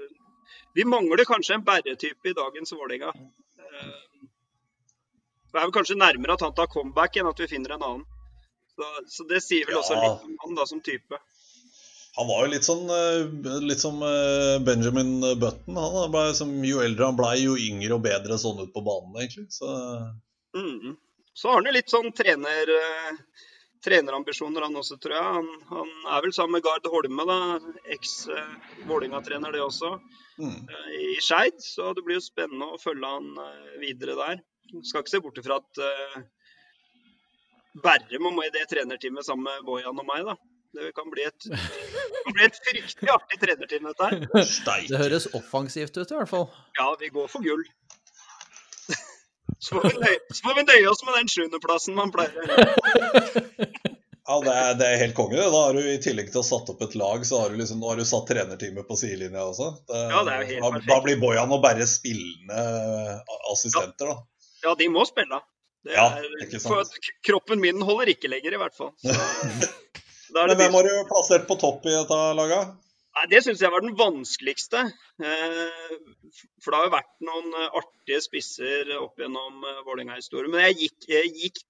vi 0.77 0.87
mangler 0.87 1.27
kanskje 1.27 1.57
en 1.57 1.67
Berre-type 1.67 2.31
i 2.31 2.37
dagens 2.37 2.75
Vålerenga. 2.77 3.11
Eh, 3.17 3.93
det 5.51 5.59
er 5.59 5.67
vel 5.67 5.75
kanskje 5.75 5.99
nærmere 5.99 6.37
at 6.37 6.47
han 6.47 6.55
tar 6.55 6.71
comeback 6.71 7.17
enn 7.19 7.31
at 7.31 7.41
vi 7.43 7.51
finner 7.51 7.75
en 7.75 7.87
annen. 7.89 8.09
Så, 8.71 8.87
så 9.13 9.27
det 9.29 9.43
sier 9.45 9.67
vel 9.69 9.81
også 9.81 9.97
litt 9.99 10.29
om 10.29 10.37
han 10.45 10.59
da 10.59 10.67
som 10.69 10.83
type. 10.85 11.19
Han 12.21 12.29
var 12.29 12.43
jo 12.45 12.53
litt 12.53 12.67
sånn 12.67 12.91
eh, 12.93 13.61
litt 13.65 13.81
som 13.81 14.03
eh, 14.05 14.59
Benjamin 14.61 15.23
Button. 15.41 15.79
Han 15.81 16.11
ble, 16.13 16.25
som, 16.37 16.51
jo 16.69 16.83
eldre 16.85 17.07
han 17.09 17.17
blei, 17.17 17.37
jo 17.47 17.55
yngre 17.57 17.97
og 17.97 18.03
bedre 18.05 18.37
sånn 18.41 18.61
ut 18.61 18.75
på 18.75 18.83
banen, 18.85 19.17
egentlig. 19.23 19.49
Så 19.57 19.71
Mhm. 20.57 20.99
Så 21.33 21.49
har 21.49 21.61
han 21.61 21.69
jo 21.69 21.73
litt 21.73 21.89
sånn 21.89 22.11
trener, 22.13 22.71
eh, 22.75 23.45
trenerambisjoner, 23.87 24.67
han 24.67 24.77
også, 24.77 24.99
tror 25.01 25.15
jeg. 25.15 25.29
Han, 25.37 25.47
han 25.71 25.93
er 26.17 26.25
vel 26.27 26.35
sammen 26.37 26.59
med 26.59 26.65
Gard 26.67 26.89
Holme, 26.93 27.25
da, 27.31 27.37
Eks-Vålinga-trener, 27.95 29.55
det 29.55 29.63
også, 29.65 29.95
mm. 30.43 30.59
i 30.99 31.15
Skeid. 31.23 31.63
Så 31.65 31.95
det 31.97 32.05
blir 32.05 32.19
jo 32.19 32.27
spennende 32.27 32.69
å 32.75 32.83
følge 32.83 33.15
han 33.15 33.31
videre 33.81 34.19
der. 34.19 34.43
Skal 34.83 35.07
ikke 35.07 35.15
se 35.15 35.23
bort 35.23 35.41
ifra 35.41 35.63
at 35.63 35.83
Berre 37.81 38.21
må 38.21 38.35
med 38.35 38.51
i 38.51 38.57
det 38.59 38.67
trenerteamet 38.75 39.25
sammen 39.25 39.47
med 39.47 39.65
Bojan 39.71 40.03
og 40.03 40.11
meg, 40.11 40.27
da. 40.27 40.37
Det 40.77 40.93
kan 40.95 41.09
bli 41.11 41.25
et, 41.27 41.47
det 41.51 42.21
kan 42.25 42.35
bli 42.37 42.45
et 42.47 42.59
fryktelig 42.63 43.11
artig 43.15 43.39
trenerteam, 43.43 43.89
dette 43.91 44.07
her. 44.11 44.45
Steik. 44.47 44.87
Det 44.93 45.01
høres 45.01 45.27
offensivt 45.35 45.97
ut, 45.99 46.11
i 46.13 46.19
hvert 46.21 46.31
fall. 46.31 46.47
Ja, 46.79 46.87
vi 47.01 47.09
går 47.15 47.27
for 47.33 47.43
gull. 47.43 47.65
Så 49.61 49.75
får 49.77 49.89
vi 49.91 49.99
nøye, 50.01 50.21
får 50.45 50.55
vi 50.57 50.63
nøye 50.69 50.87
oss 50.89 51.03
med 51.05 51.17
den 51.19 51.29
sjuendeplassen 51.29 51.97
man 51.99 52.13
pleier 52.15 52.39
å 52.39 52.47
gjøre. 52.47 53.67
Ja, 54.31 54.37
det 54.47 54.53
er, 54.55 54.75
det 54.79 54.87
er 54.87 55.01
helt 55.03 55.15
konge. 55.19 55.35
det. 55.37 55.49
Da 55.51 55.61
har 55.67 55.75
du 55.75 55.81
I 55.91 55.97
tillegg 56.01 56.29
til 56.31 56.39
å 56.39 56.45
ha 56.45 56.49
satt 56.53 56.69
opp 56.71 56.85
et 56.87 56.95
lag, 56.97 57.25
så 57.27 57.41
har 57.43 57.51
du, 57.51 57.59
liksom, 57.59 57.81
nå 57.83 57.91
har 57.91 57.99
du 57.99 58.07
satt 58.07 58.29
trenerteamet 58.31 58.87
på 58.89 58.97
sidelinja 59.01 59.43
også. 59.51 59.73
Det, 59.91 60.01
Ja, 60.15 60.21
det 60.29 60.33
er 60.37 60.45
jo 60.45 60.49
helt 60.53 60.63
da, 60.63 60.71
perfekt. 60.77 60.91
da 60.93 60.99
blir 61.09 61.19
Bojan 61.25 61.55
og 61.57 61.65
bare 61.67 61.89
spillende 61.91 62.63
assistenter, 63.51 64.13
da. 64.15 64.21
Ja, 64.69 64.77
de 64.79 64.89
må 64.95 65.03
spille. 65.09 65.41
Det 65.85 65.97
Ja, 65.97 66.07
er, 66.21 66.31
ikke 66.45 66.61
sant. 66.61 66.71
for 66.71 66.85
at 66.85 67.13
kroppen 67.27 67.61
min 67.65 67.83
holder 67.83 68.13
ikke 68.15 68.31
lenger, 68.31 68.55
i 68.55 68.61
hvert 68.63 68.77
fall. 68.79 68.95
Men 70.35 70.57
hvem 70.59 70.77
har 70.79 70.87
du 70.87 70.95
plassert 71.11 71.49
på 71.49 71.59
topp 71.61 71.87
i 71.89 71.95
dette 71.95 72.21
laget? 72.39 72.77
Nei, 73.17 73.27
Det 73.31 73.43
syns 73.45 73.63
jeg 73.63 73.73
var 73.75 73.83
den 73.83 73.97
vanskeligste. 73.99 74.85
Eh, 75.23 75.95
For 76.63 76.71
det 76.71 76.79
har 76.79 76.87
jo 76.87 76.95
vært 76.95 77.15
noen 77.27 77.55
eh, 77.59 77.79
artige 77.81 78.21
spisser 78.25 78.93
opp 79.01 79.19
gjennom 79.21 79.65
eh, 79.67 79.81
Vålerenga-historien. 79.87 80.51
Men 80.53 80.69
jeg 80.69 80.77
gikk, 80.85 81.09
jeg, 81.11 81.33
gikk, 81.43 81.63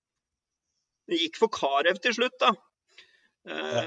jeg 1.11 1.23
gikk 1.25 1.41
for 1.41 1.53
Karev 1.55 2.01
til 2.05 2.17
slutt, 2.19 2.37
da. 2.43 2.53
Ja. 3.49 3.83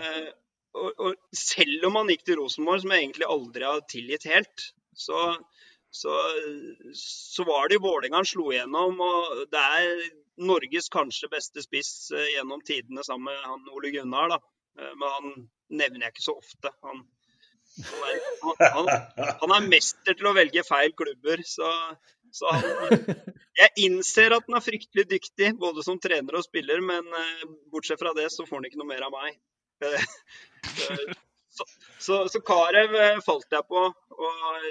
og, 0.73 0.95
og 1.05 1.37
selv 1.37 1.83
om 1.85 1.99
han 1.99 2.07
gikk 2.09 2.23
til 2.25 2.39
Rosenborg, 2.39 2.79
som 2.81 2.89
jeg 2.95 3.03
egentlig 3.03 3.27
aldri 3.29 3.67
har 3.67 3.83
tilgitt 3.85 4.23
helt, 4.25 4.63
så, 4.97 5.19
så, 5.93 6.15
så 6.97 7.45
var 7.45 7.69
det 7.69 7.77
jo 7.77 7.83
Vålerenga 7.85 8.23
han 8.23 8.31
slo 8.31 8.47
igjennom. 8.49 8.97
Og 8.97 9.43
det 9.53 9.61
er 9.77 10.07
Norges 10.41 10.89
kanskje 10.89 11.29
beste 11.29 11.61
spiss 11.61 12.09
gjennom 12.33 12.65
tidene 12.65 13.05
sammen 13.05 13.29
med 13.29 13.45
han 13.45 13.69
Ole 13.77 13.93
Gunnar, 13.93 14.33
da. 14.33 14.41
Eh, 14.79 14.93
Men 14.99 15.13
han 15.17 15.29
nevner 15.81 16.07
jeg 16.07 16.15
ikke 16.15 16.25
så 16.25 16.37
ofte. 16.39 16.71
Han, 16.85 17.03
han, 17.89 18.09
er, 18.09 18.65
han, 18.77 18.91
han, 19.41 19.55
er 19.57 19.69
mester 19.69 20.17
til 20.17 20.29
å 20.29 20.35
velge 20.37 20.65
feil 20.67 20.93
klubber, 20.97 21.41
så, 21.47 21.69
så 22.33 22.51
Jeg 23.53 23.85
innser 23.85 24.33
at 24.33 24.47
han 24.49 24.57
er 24.57 24.65
fryktelig 24.65 25.05
dyktig, 25.11 25.51
både 25.61 25.83
som 25.85 25.99
trener 26.01 26.39
og 26.39 26.45
spiller, 26.45 26.81
men 26.81 27.05
eh, 27.05 27.47
bortsett 27.73 28.01
fra 28.01 28.15
det 28.17 28.29
så 28.33 28.47
får 28.47 28.59
han 28.59 28.69
ikke 28.69 28.81
noe 28.81 28.89
mer 28.89 29.05
av 29.05 29.13
meg. 29.13 29.37
Eh, 29.83 30.05
så, 31.53 31.65
så, 32.01 32.21
så 32.33 32.41
Karev 32.45 32.95
falt 33.25 33.53
jeg 33.53 33.65
på. 33.69 33.87
Og 34.13 34.63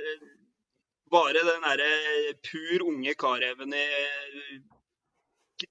bare 1.13 1.45
den 1.45 1.67
derre 1.67 2.35
pur 2.47 2.87
unge 2.89 3.15
Kareven 3.21 3.75
i, 3.77 3.87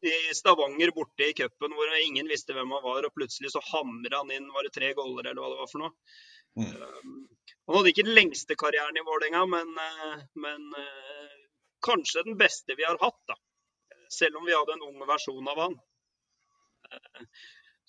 i 0.01 0.33
Stavanger 0.37 0.91
borte 0.95 1.27
i 1.27 1.35
cupen 1.37 1.75
hvor 1.77 1.93
ingen 2.01 2.29
visste 2.31 2.55
hvem 2.55 2.71
han 2.75 2.83
var, 2.83 3.05
og 3.07 3.15
plutselig 3.15 3.51
så 3.53 3.61
hamra 3.71 4.21
han 4.21 4.33
inn 4.35 4.49
var 4.53 4.67
det 4.67 4.73
tre 4.75 4.93
goller 4.97 5.27
eller 5.27 5.41
hva 5.41 5.51
det 5.53 5.61
var 5.61 5.71
for 5.71 5.83
noe. 5.83 5.93
Mm. 6.59 6.73
Um, 6.81 7.21
Han 7.69 7.77
hadde 7.77 7.93
ikke 7.93 8.07
den 8.07 8.17
lengste 8.17 8.57
karrieren 8.59 8.97
i 8.99 9.05
Vålerenga, 9.07 9.45
men, 9.47 9.69
eh, 9.79 10.19
men 10.43 10.65
eh, 10.75 11.39
kanskje 11.85 12.25
den 12.27 12.35
beste 12.39 12.75
vi 12.75 12.83
har 12.83 12.99
hatt, 12.99 13.21
da. 13.29 13.37
Selv 14.11 14.41
om 14.41 14.47
vi 14.47 14.55
hadde 14.55 14.75
en 14.75 14.83
ung 14.89 14.99
versjon 15.07 15.47
av 15.47 15.61
han. 15.67 15.77
Eh, 16.91 17.25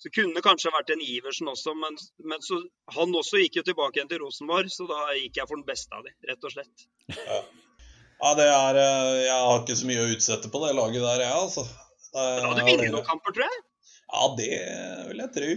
Så 0.03 0.09
kunne 0.11 0.35
det 0.35 0.43
kanskje 0.43 0.71
vært 0.73 0.89
en 0.91 1.01
Iversen 1.03 1.47
også, 1.47 1.73
men, 1.79 1.95
men 2.27 2.41
så, 2.43 2.57
han 2.95 3.13
også 3.15 3.39
gikk 3.39 3.61
jo 3.61 3.63
tilbake 3.69 3.99
igjen 3.99 4.09
til 4.11 4.19
Rosenborg, 4.19 4.71
så 4.73 4.87
da 4.89 5.13
gikk 5.15 5.37
jeg 5.39 5.47
for 5.47 5.55
den 5.55 5.67
beste 5.67 5.95
av 5.95 6.03
de, 6.03 6.11
rett 6.27 6.43
og 6.43 6.51
slett. 6.51 6.87
Ja, 8.23 8.33
det 8.39 8.47
er 8.47 8.79
eh, 8.81 9.21
Jeg 9.25 9.37
har 9.47 9.61
ikke 9.61 9.77
så 9.79 9.87
mye 9.87 10.03
å 10.03 10.09
utsette 10.15 10.51
på 10.51 10.59
det 10.63 10.73
laget 10.75 11.05
der, 11.05 11.23
jeg, 11.23 11.37
altså. 11.45 11.63
Det 12.13 12.23
Da 12.23 12.49
hadde 12.49 12.59
du 12.61 12.67
vunnet 12.69 12.91
noen 12.93 13.07
kamper, 13.07 13.35
tror 13.35 13.47
jeg. 13.47 13.61
Ja, 14.13 14.25
det 14.37 14.49
vil 15.09 15.23
jeg 15.23 15.33
tro. 15.37 15.53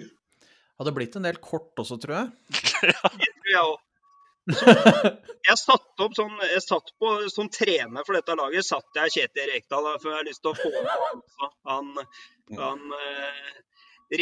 Hadde 0.81 0.93
blitt 0.97 1.19
en 1.19 1.27
del 1.27 1.41
kort 1.45 1.83
også, 1.83 1.99
tror 2.01 2.17
jeg. 2.19 2.55
ja, 2.93 3.11
Det 3.17 3.33
tror 3.33 3.53
jeg 3.53 3.65
også. 3.65 3.83
Jeg 5.47 5.59
satt 5.59 6.03
opp 6.03 6.15
sånn, 6.15 6.35
jeg 6.43 6.63
satt 6.63 6.89
på 7.03 7.09
som 7.31 7.49
trener 7.51 8.03
for 8.07 8.15
dette 8.15 8.35
laget, 8.39 8.67
satt 8.67 8.99
jeg 8.99 9.13
Kjetil 9.15 9.51
Rekdal, 9.53 9.89
for 10.03 10.11
jeg 10.11 10.19
har 10.21 10.27
lyst 10.27 10.43
til 10.43 10.53
å 10.53 10.59
få 10.59 10.71
med 10.75 11.03
han. 11.03 11.23
Han, 11.71 11.91
han 12.59 12.95
eh, 12.99 13.53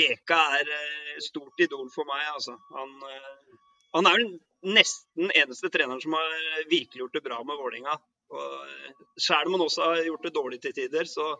Reka 0.01 0.41
er 0.59 0.73
eh, 0.79 1.15
stort 1.25 1.61
idol 1.65 1.89
for 1.93 2.09
meg, 2.09 2.25
altså. 2.33 2.57
Han, 2.77 2.93
eh, 3.09 3.57
han 3.97 4.11
er 4.11 4.25
nesten 4.65 5.33
eneste 5.33 5.73
treneren 5.73 6.01
som 6.05 6.17
har 6.17 6.37
virkelig 6.73 7.05
gjort 7.05 7.17
det 7.17 7.25
bra 7.25 7.41
med 7.45 7.61
Vålerenga. 7.61 7.97
Og 8.35 9.21
Selv 9.21 9.49
om 9.49 9.59
han 9.59 9.67
også 9.67 9.89
har 9.91 10.05
gjort 10.09 10.25
det 10.29 10.35
dårlig 10.37 10.61
til 10.65 10.77
tider, 10.77 11.09
så, 11.09 11.35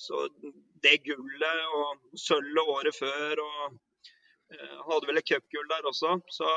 så 0.00 0.26
det 0.84 0.96
gullet 1.04 1.62
og 1.76 2.18
sølvet 2.18 2.72
året 2.74 2.96
før 2.96 3.42
og 3.44 3.62
eh, 4.54 4.78
hadde 4.88 5.08
vel 5.10 5.20
et 5.20 5.28
cupgull 5.28 5.68
der 5.72 5.88
også. 5.90 6.16
Så 6.32 6.48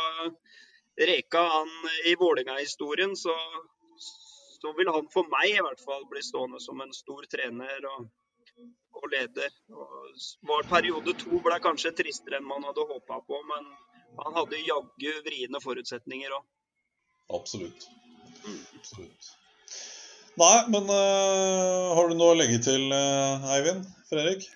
Reka 1.09 1.43
han 1.57 1.71
i 2.05 2.15
Vålerenga-historien, 2.19 3.15
så, 3.17 3.35
så 4.61 4.73
vil 4.77 4.91
han 4.95 5.09
for 5.13 5.27
meg 5.33 5.51
i 5.51 5.63
hvert 5.65 5.83
fall 5.83 6.05
bli 6.09 6.23
stående 6.23 6.61
som 6.63 6.81
en 6.85 6.93
stor 6.95 7.27
trener 7.35 7.89
og, 7.91 8.07
og 9.01 9.09
leder. 9.11 9.51
Og 9.73 10.25
var 10.49 10.69
periode 10.71 11.17
to 11.25 11.41
ble 11.43 11.59
kanskje 11.67 11.95
tristere 11.99 12.39
enn 12.39 12.47
man 12.47 12.63
hadde 12.69 12.87
håpa 12.93 13.19
på, 13.27 13.43
men 13.51 13.71
han 14.23 14.39
hadde 14.39 14.61
jaggu 14.63 15.15
vriene 15.27 15.63
forutsetninger 15.63 16.37
òg. 16.39 16.45
Absolutt. 17.33 17.89
Absolutt. 18.77 19.33
Nei, 20.33 20.59
men 20.73 20.87
uh, 20.89 21.93
har 21.93 22.09
du 22.09 22.17
noe 22.17 22.33
å 22.33 22.37
legge 22.37 22.57
til, 22.65 22.87
uh, 22.89 23.43
Eivind? 23.53 23.85
Fredrik? 24.09 24.47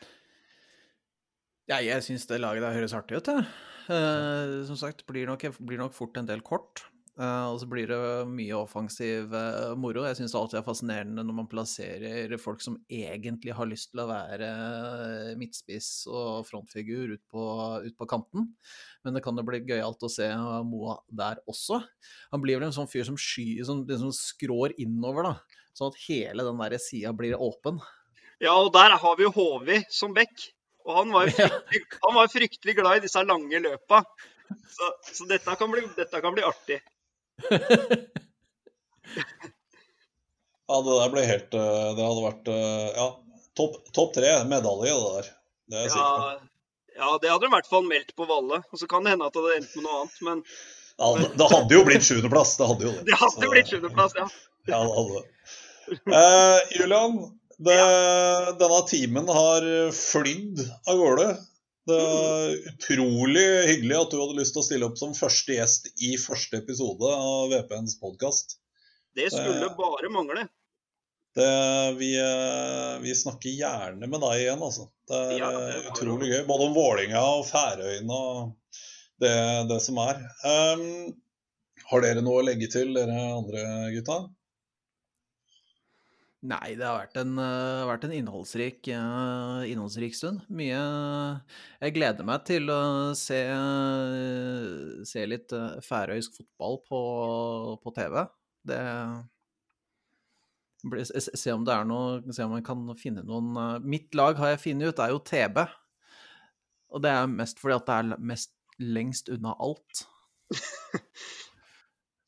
Ja, 1.70 1.78
jeg 1.84 2.02
syns 2.06 2.26
det 2.26 2.40
laget 2.42 2.66
der 2.66 2.74
høres 2.74 2.96
artig 2.98 3.20
ut, 3.20 3.30
jeg. 3.30 3.46
Uh, 3.88 4.66
som 4.66 4.80
sagt, 4.80 5.06
blir 5.06 5.30
nok, 5.30 5.46
blir 5.62 5.78
nok 5.78 5.94
fort 5.94 6.18
en 6.18 6.30
del 6.30 6.42
kort. 6.46 6.82
Uh, 7.18 7.50
og 7.50 7.56
så 7.62 7.66
blir 7.70 7.90
det 7.90 8.00
mye 8.30 8.58
offensiv 8.58 9.32
uh, 9.34 9.74
moro. 9.78 10.04
Jeg 10.06 10.20
syns 10.20 10.36
alltid 10.38 10.60
er 10.60 10.66
fascinerende 10.66 11.24
når 11.26 11.38
man 11.40 11.50
plasserer 11.50 12.36
folk 12.42 12.62
som 12.62 12.76
egentlig 12.94 13.56
har 13.58 13.70
lyst 13.70 13.90
til 13.94 14.04
å 14.04 14.10
være 14.10 14.50
midtspiss 15.38 15.92
og 16.10 16.46
frontfigur 16.50 17.16
ut 17.16 17.24
på, 17.34 17.46
ut 17.86 17.98
på 17.98 18.10
kanten. 18.10 18.52
Men 19.06 19.18
det 19.18 19.24
kan 19.26 19.38
jo 19.38 19.46
bli 19.46 19.64
gøyalt 19.66 20.06
å 20.06 20.12
se 20.14 20.30
Moa 20.68 21.00
der 21.10 21.42
også. 21.50 21.82
Han 22.34 22.44
blir 22.44 22.58
vel 22.60 22.70
en 22.70 22.78
sånn 22.78 22.90
fyr 22.92 23.08
som, 23.10 23.18
sky, 23.18 23.50
som 23.66 23.82
liksom 23.86 24.14
skrår 24.14 24.78
innover, 24.82 25.32
da. 25.32 25.57
Sånn 25.78 25.92
at 25.94 26.00
hele 26.08 26.42
den 26.48 26.58
der 26.64 26.78
sida 26.82 27.12
blir 27.14 27.38
åpen. 27.38 27.78
Ja, 28.42 28.56
og 28.58 28.72
der 28.74 28.96
har 28.98 29.18
vi 29.18 29.28
jo 29.28 29.34
Håvi 29.36 29.84
som 29.94 30.14
back. 30.18 30.48
Og 30.88 30.96
han 31.02 31.12
var 31.14 31.30
fryktelig, 31.38 31.84
han 32.02 32.16
var 32.18 32.32
fryktelig 32.34 32.76
glad 32.80 32.98
i 32.98 33.04
disse 33.06 33.22
lange 33.28 33.60
løpa. 33.62 34.02
Så, 34.72 34.90
så 35.14 35.28
dette, 35.30 35.56
kan 35.60 35.70
bli, 35.74 35.84
dette 35.98 36.22
kan 36.24 36.34
bli 36.34 36.46
artig. 36.48 36.80
ja, 40.68 40.76
det 40.82 40.96
der 40.98 41.12
ble 41.14 41.24
helt 41.28 41.54
eh, 41.54 41.90
Det 41.94 42.06
hadde 42.08 42.24
vært 42.24 42.50
eh, 42.50 42.88
Ja, 42.98 43.08
topp 43.60 43.76
top 43.94 44.16
tre 44.16 44.32
medalje, 44.50 44.96
det 44.96 45.12
der. 45.20 45.30
Det 45.68 45.78
er 45.78 45.86
jeg 45.86 45.94
sikker 45.94 46.10
på. 46.16 46.24
Ja, 46.24 46.34
ja, 46.98 47.12
det 47.22 47.30
hadde 47.30 47.46
de 47.46 47.52
i 47.52 47.54
hvert 47.54 47.70
fall 47.70 47.86
meldt 47.86 48.16
på 48.18 48.26
Valle. 48.30 48.62
Og 48.72 48.82
så 48.82 48.90
kan 48.90 49.06
det 49.06 49.14
hende 49.14 49.28
at 49.30 49.36
det 49.36 49.44
hadde 49.44 49.60
endt 49.62 49.78
med 49.78 49.86
noe 49.86 50.02
annet, 50.02 50.20
men 50.26 50.44
Ja, 50.98 51.08
det, 51.20 51.28
det 51.38 51.48
hadde 51.54 51.78
jo 51.78 51.86
blitt 51.86 52.06
sjuendeplass. 52.08 52.56
Det 52.58 52.70
hadde 52.72 52.88
jo 52.88 52.94
det. 52.96 53.04
det 53.12 53.18
hadde 53.22 53.38
Så- 53.46 53.52
blitt 53.54 53.74
sjuendeplass, 53.74 54.18
ja. 54.18 54.28
Ja, 54.68 54.80
det 54.84 54.96
hadde. 54.98 55.22
Eh, 55.88 56.60
Julian, 56.80 57.18
det, 57.58 57.78
denne 58.60 58.82
timen 58.90 59.30
har 59.32 59.68
flydd 59.96 60.64
av 60.88 60.98
gårde. 61.00 61.28
Det 61.88 61.98
er 62.04 62.56
utrolig 62.74 63.46
hyggelig 63.70 63.96
at 64.02 64.12
du 64.12 64.18
hadde 64.20 64.40
lyst 64.42 64.56
til 64.58 64.60
å 64.64 64.68
stille 64.68 64.88
opp 64.90 64.98
som 65.00 65.14
første 65.16 65.56
gjest 65.56 65.88
i 66.04 66.18
første 66.20 66.60
episode 66.60 67.08
av 67.16 67.54
VPNs 67.54 67.96
podkast. 68.02 68.58
Det 69.16 69.30
skulle 69.32 69.70
Eh. 69.70 69.76
bare 69.78 70.12
mangle. 70.12 70.48
Vi, 71.38 72.10
eh, 72.18 73.00
vi 73.00 73.14
snakker 73.16 73.54
gjerne 73.54 74.08
med 74.10 74.20
deg 74.20 74.42
igjen, 74.42 74.62
altså. 74.62 74.90
Det 75.08 75.16
er 75.16 75.38
Ja, 75.38 75.52
det 75.52 75.86
utrolig 75.94 76.32
gøy. 76.34 76.46
Både 76.48 76.66
om 76.68 76.74
Vålinga 76.74 77.22
og 77.22 77.46
Færøyene 77.46 78.12
og 78.12 78.56
det, 79.22 79.34
det 79.70 79.82
som 79.82 79.98
er. 80.02 80.18
Um, 80.44 81.14
har 81.90 82.02
dere 82.02 82.22
noe 82.26 82.42
å 82.42 82.46
legge 82.46 82.68
til, 82.74 82.92
dere 82.94 83.16
andre 83.38 83.94
gutta? 83.96 84.18
Nei, 86.48 86.76
det 86.80 86.86
har 86.86 87.00
vært 87.02 87.18
en, 87.20 87.34
uh, 87.42 87.84
vært 87.90 88.06
en 88.08 88.14
innholdsrik, 88.16 88.88
uh, 88.94 89.64
innholdsrik 89.68 90.14
stund. 90.16 90.44
Mye 90.54 90.78
Jeg 91.82 91.96
gleder 91.98 92.28
meg 92.28 92.46
til 92.48 92.70
å 92.72 92.78
se, 93.18 93.40
se 95.10 95.26
litt 95.28 95.52
eh, 95.58 95.80
færøysk 95.84 96.38
fotball 96.40 96.78
på, 96.88 97.02
på 97.84 97.94
TV. 97.98 98.22
Det 98.70 98.80
blir- 100.88 101.10
se- 101.36 101.54
om 101.54 101.66
det 101.68 101.74
er 101.74 101.86
noe 101.90 102.22
Se 102.34 102.44
om 102.46 102.52
man 102.56 102.64
kan 102.64 102.86
finne 103.00 103.24
noen 103.26 103.82
Mitt 103.84 104.16
lag 104.16 104.38
har 104.40 104.54
jeg 104.54 104.64
funnet 104.68 104.94
ut, 104.94 105.00
er 105.04 105.10
jo 105.12 105.20
TB. 105.20 105.58
Og 106.96 107.02
det 107.04 107.12
er 107.12 107.28
mest 107.28 107.60
fordi 107.60 107.76
at 107.76 107.86
det 107.90 107.98
er 107.98 108.24
mest 108.32 108.54
lengst 108.80 109.28
unna 109.34 109.56
alt. 109.60 110.06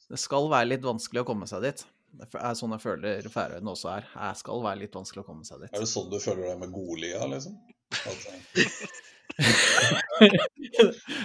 Det 0.10 0.18
skal 0.18 0.48
være 0.50 0.72
litt 0.72 0.82
vanskelig 0.82 1.22
å 1.22 1.28
komme 1.28 1.46
seg 1.46 1.62
dit. 1.68 1.84
Det 2.20 2.30
er 2.36 2.56
sånn 2.58 2.74
jeg 2.76 2.84
føler 2.84 3.30
Færøyene 3.34 3.74
også 3.74 3.92
er. 3.98 4.08
Det 4.14 4.32
skal 4.42 4.64
være 4.66 4.82
litt 4.84 4.98
vanskelig 4.98 5.24
å 5.24 5.28
komme 5.28 5.48
seg 5.48 5.64
dit. 5.64 5.74
Er 5.74 5.86
det 5.86 5.92
sånn 5.92 6.10
du 6.12 6.18
føler 6.24 6.50
deg 6.50 6.64
med 6.64 6.74
Godlia, 6.74 7.22
liksom? 7.30 7.60
Eh, 7.90 8.74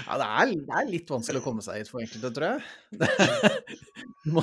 Ja, 0.04 0.16
det 0.20 0.26
er, 0.26 0.52
det 0.54 0.76
er 0.78 0.88
litt 0.88 1.10
vanskelig 1.10 1.40
å 1.40 1.44
komme 1.44 1.64
seg 1.64 1.80
hit 1.80 1.90
for 1.90 2.02
enkelte, 2.02 2.30
tror 2.36 2.54
jeg. 2.54 2.60
må, 4.34 4.42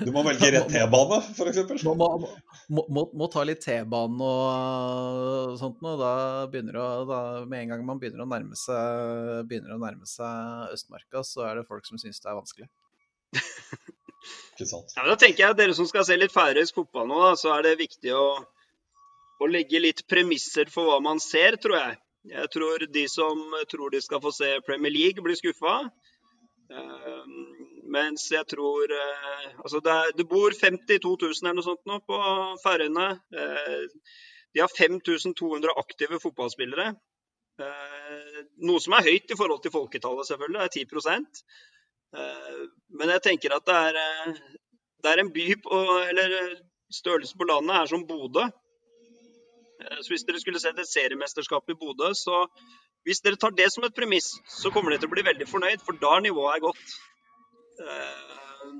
du 0.00 0.10
må 0.14 0.22
velge 0.26 0.50
rett 0.54 0.70
T-bane, 0.72 1.18
f.eks.? 1.34 1.84
må, 1.86 1.94
må, 1.98 2.84
må, 2.88 3.04
må 3.12 3.28
ta 3.32 3.44
litt 3.46 3.62
T-bane 3.64 4.30
og 4.30 5.58
sånt 5.60 5.82
noe. 5.84 5.98
Da 6.00 6.12
begynner 6.50 6.80
å, 6.80 6.86
da, 7.08 7.20
med 7.50 7.64
en 7.64 7.74
gang 7.74 7.84
man 7.88 8.00
begynner 8.02 8.24
å 8.24 8.30
nærme 8.30 8.58
seg, 8.58 9.44
begynner 9.50 9.76
å 9.76 9.82
nærme 9.82 10.08
seg 10.08 10.74
Østmarka, 10.74 11.24
så 11.26 11.48
er 11.50 11.60
det 11.60 11.68
folk 11.70 11.86
som 11.88 12.00
syns 12.00 12.22
det 12.22 12.32
er 12.32 12.40
vanskelig. 12.40 12.70
Ikke 14.54 14.68
sant? 14.70 14.94
Ja, 14.94 15.04
da 15.08 15.16
tenker 15.18 15.42
jeg 15.42 15.50
at 15.50 15.58
Dere 15.58 15.74
som 15.74 15.88
skal 15.90 16.06
se 16.06 16.16
litt 16.18 16.34
færøysk 16.34 16.76
fotball 16.78 17.08
nå, 17.10 17.20
da, 17.26 17.34
så 17.38 17.50
er 17.56 17.66
det 17.66 17.80
viktig 17.80 18.14
å, 18.14 18.26
å 19.42 19.50
legge 19.50 19.82
litt 19.82 20.04
premisser 20.10 20.70
for 20.70 20.92
hva 20.92 21.00
man 21.02 21.22
ser, 21.22 21.58
tror 21.62 21.80
jeg. 21.80 21.96
Jeg 22.30 22.50
tror 22.54 22.86
de 22.88 23.04
som 23.10 23.40
tror 23.68 23.90
de 23.92 24.00
skal 24.00 24.22
få 24.22 24.30
se 24.32 24.54
Premier 24.64 24.94
League, 24.94 25.24
blir 25.24 25.36
skuffa. 25.36 25.74
Eh, 26.72 27.24
mens 27.92 28.30
jeg 28.32 28.46
tror 28.48 28.88
eh, 28.88 29.50
Altså, 29.58 29.82
det, 29.84 29.92
er, 29.92 30.14
det 30.16 30.24
bor 30.30 30.54
52 30.56 31.10
000 31.20 31.34
eller 31.42 31.58
noe 31.58 31.66
sånt 31.66 31.82
nå 31.90 31.98
på 32.06 32.20
Færøyene. 32.62 33.10
Eh, 33.34 33.84
de 34.54 34.62
har 34.62 34.72
5200 34.72 35.74
aktive 35.82 36.22
fotballspillere. 36.22 36.94
Eh, 37.60 38.40
noe 38.70 38.80
som 38.82 38.96
er 38.96 39.10
høyt 39.10 39.34
i 39.34 39.38
forhold 39.38 39.60
til 39.66 39.74
folketallet, 39.74 40.30
selvfølgelig. 40.30 40.62
Det 40.62 40.84
er 40.86 40.86
10 40.86 40.94
Eh, 40.94 41.73
Men 42.94 43.10
jeg 43.16 43.22
tenker 43.24 43.56
at 43.56 43.64
det 43.66 43.74
er, 43.74 43.98
eh, 44.00 44.36
det 45.02 45.12
er 45.12 45.22
en 45.22 45.32
by 45.34 45.48
på 45.64 45.80
Eller 46.08 46.36
eh, 46.40 46.60
størrelsen 46.94 47.40
på 47.40 47.48
landet 47.48 47.76
er 47.76 47.90
som 47.90 48.06
Bodø. 48.06 48.46
Eh, 49.80 49.98
Så 50.00 50.12
hvis 50.12 50.26
dere 50.28 50.40
skulle 50.42 50.62
sett 50.62 50.78
et 50.78 50.90
seriemesterskap 50.90 51.68
i 51.70 51.78
Bodø, 51.80 52.12
så 52.14 52.46
hvis 53.04 53.20
dere 53.20 53.36
tar 53.36 53.52
det 53.52 53.66
som 53.72 53.84
et 53.84 53.94
premiss, 53.96 54.30
så 54.48 54.70
kommer 54.72 54.94
dere 54.94 55.02
til 55.02 55.10
å 55.10 55.14
bli 55.16 55.26
veldig 55.26 55.48
fornøyd, 55.50 55.82
for 55.84 55.98
da 56.00 56.20
nivået 56.24 56.56
er 56.56 56.64
godt. 56.64 56.96
Eh, 57.80 58.72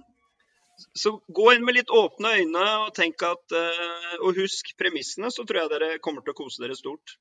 Så 0.94 1.18
gå 1.34 1.52
inn 1.54 1.64
med 1.64 1.74
litt 1.76 1.90
åpne 1.90 2.36
øyne 2.38 2.64
og 2.86 2.98
at 2.98 3.52
eh, 3.58 4.16
Og 4.22 4.34
husk 4.38 4.76
premissene, 4.78 5.30
så 5.30 5.44
tror 5.44 5.64
jeg 5.64 5.70
dere 5.74 5.98
kommer 5.98 6.22
til 6.22 6.32
å 6.34 6.40
kose 6.44 6.62
dere 6.62 6.76
stort. 6.78 7.18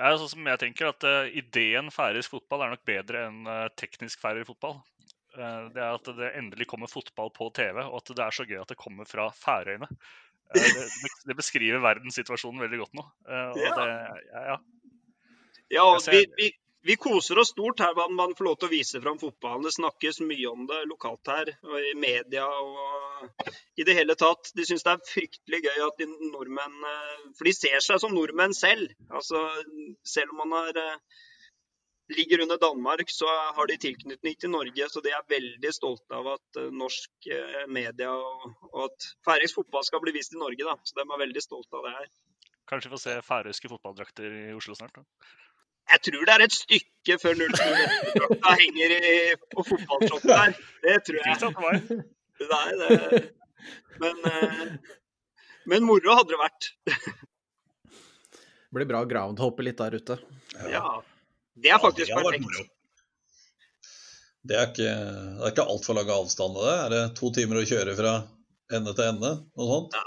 Det 0.00 0.06
er 0.08 0.14
jo 0.14 0.20
sånn 0.22 0.30
som 0.32 0.46
jeg 0.48 0.60
tenker 0.62 0.86
at 0.88 1.04
uh, 1.04 1.26
Ideen 1.36 1.90
færøysk 1.92 2.32
fotball 2.32 2.62
er 2.64 2.70
nok 2.72 2.86
bedre 2.88 3.26
enn 3.28 3.42
uh, 3.44 3.66
teknisk 3.76 4.22
færøysk 4.22 4.48
fotball. 4.54 4.78
Uh, 5.36 5.66
det 5.74 5.82
er 5.84 5.98
at 5.98 6.08
det 6.16 6.30
endelig 6.40 6.66
kommer 6.70 6.88
fotball 6.88 7.28
på 7.36 7.50
TV, 7.52 7.82
og 7.84 7.98
at 8.00 8.14
det 8.16 8.24
er 8.24 8.32
så 8.38 8.46
gøy 8.48 8.62
at 8.62 8.72
det 8.72 8.78
kommer 8.80 9.04
fra 9.08 9.26
Færøyene. 9.36 9.90
Det, 10.56 10.64
det- 11.28 11.36
beskriver 11.36 11.84
verdenssituasjonen 11.84 12.64
veldig 12.64 12.80
godt 12.80 12.96
nå. 12.96 13.04
Og 13.28 13.60
Ja. 13.60 13.74
det, 13.76 13.90
ja, 14.32 14.46
ja. 14.54 14.56
Ja, 15.70 15.84
vi, 16.08 16.24
vi, 16.40 16.48
vi 16.82 16.96
koser 16.96 17.38
oss 17.38 17.52
stort 17.52 17.80
her 17.80 17.94
man, 17.94 18.14
man 18.16 18.34
får 18.36 18.46
lov 18.46 18.56
til 18.60 18.70
å 18.70 18.72
vise 18.72 19.00
fram 19.04 19.18
fotballen. 19.20 19.66
Det 19.66 19.74
snakkes 19.76 20.20
mye 20.24 20.48
om 20.48 20.66
det 20.68 20.78
lokalt 20.88 21.28
her, 21.28 21.50
og 21.66 21.88
i 21.90 21.94
media 21.98 22.46
og 22.48 23.50
i 23.76 23.84
det 23.84 23.96
hele 23.98 24.16
tatt. 24.18 24.52
De 24.56 24.64
syns 24.68 24.86
det 24.86 24.94
er 24.94 25.10
fryktelig 25.10 25.60
gøy 25.66 25.82
at 25.86 26.00
de 26.00 26.08
nordmenn 26.08 26.86
eh, 26.92 27.26
For 27.36 27.48
de 27.48 27.56
ser 27.56 27.84
seg 27.84 28.00
som 28.00 28.14
nordmenn 28.16 28.56
selv. 28.56 28.94
Altså, 29.10 29.42
selv 30.08 30.32
om 30.32 30.40
man 30.46 30.56
er, 30.62 30.80
eh, 30.80 31.20
ligger 32.16 32.46
under 32.46 32.60
Danmark, 32.64 33.12
så 33.12 33.28
har 33.28 33.68
de 33.68 33.76
tilknytning 33.84 34.40
til 34.40 34.54
Norge. 34.54 34.88
Så 34.88 35.04
de 35.04 35.12
er 35.12 35.28
veldig 35.28 35.74
stolte 35.76 36.16
av 36.16 36.32
at 36.38 36.62
eh, 36.62 36.72
norsk 36.72 37.30
media 37.68 38.14
og, 38.16 38.48
og 38.72 38.86
at 38.88 39.10
færøysk 39.28 39.60
fotball 39.60 39.84
skal 39.84 40.00
bli 40.06 40.16
vist 40.16 40.32
i 40.32 40.40
Norge. 40.40 40.64
Da. 40.64 40.80
Så 40.80 40.96
de 40.96 41.04
er 41.04 41.24
veldig 41.26 41.44
stolte 41.44 41.76
av 41.76 41.90
det 41.90 41.94
her. 41.98 42.10
Kanskje 42.70 42.88
vi 42.88 42.96
får 42.96 43.04
se 43.04 43.20
færøyske 43.26 43.68
fotballdrakter 43.68 44.40
i 44.46 44.50
Oslo 44.56 44.78
snart. 44.78 44.96
Da. 44.96 45.30
Jeg 45.90 46.02
tror 46.06 46.24
det 46.28 46.34
er 46.36 46.44
et 46.46 46.54
stykke 46.54 47.16
før 47.22 47.38
0-2-drakta 47.40 48.54
henger 48.60 48.94
i, 48.96 49.14
på 49.54 49.64
fotballshopet 49.66 50.30
der. 50.30 50.56
Det 50.86 50.96
tror 51.08 51.20
jeg. 51.20 51.38
sant, 51.42 51.60
det 51.60 51.64
var? 51.66 51.78
Nei, 52.50 52.68
det, 52.80 53.22
men, 54.00 54.20
eh, 54.30 55.00
men 55.68 55.84
moro 55.88 56.14
hadde 56.16 56.32
det 56.32 56.40
vært. 56.40 56.68
Det 58.70 58.78
blir 58.78 58.86
bra 58.86 59.02
groundhoppe 59.10 59.66
litt 59.66 59.80
der 59.82 59.96
ute. 59.98 60.16
Ja. 60.70 60.84
Det 61.60 61.72
er 61.74 61.80
faktisk 61.82 62.12
Ja, 62.12 62.20
det 62.22 62.38
perfekt. 62.38 62.76
Det 64.40 64.56
er 64.56 64.68
ikke, 64.70 64.92
det 65.36 65.42
er 65.44 65.50
ikke 65.52 65.66
altfor 65.68 65.98
lange 65.98 66.14
avstander, 66.16 66.62
det. 66.64 66.76
Er 66.84 66.92
det 66.94 67.00
to 67.18 67.28
timer 67.36 67.60
å 67.60 67.64
kjøre 67.68 67.96
fra 67.98 68.12
ende 68.72 68.94
til 68.96 69.10
ende? 69.10 69.32
Noe 69.58 69.66
sånt? 69.68 69.98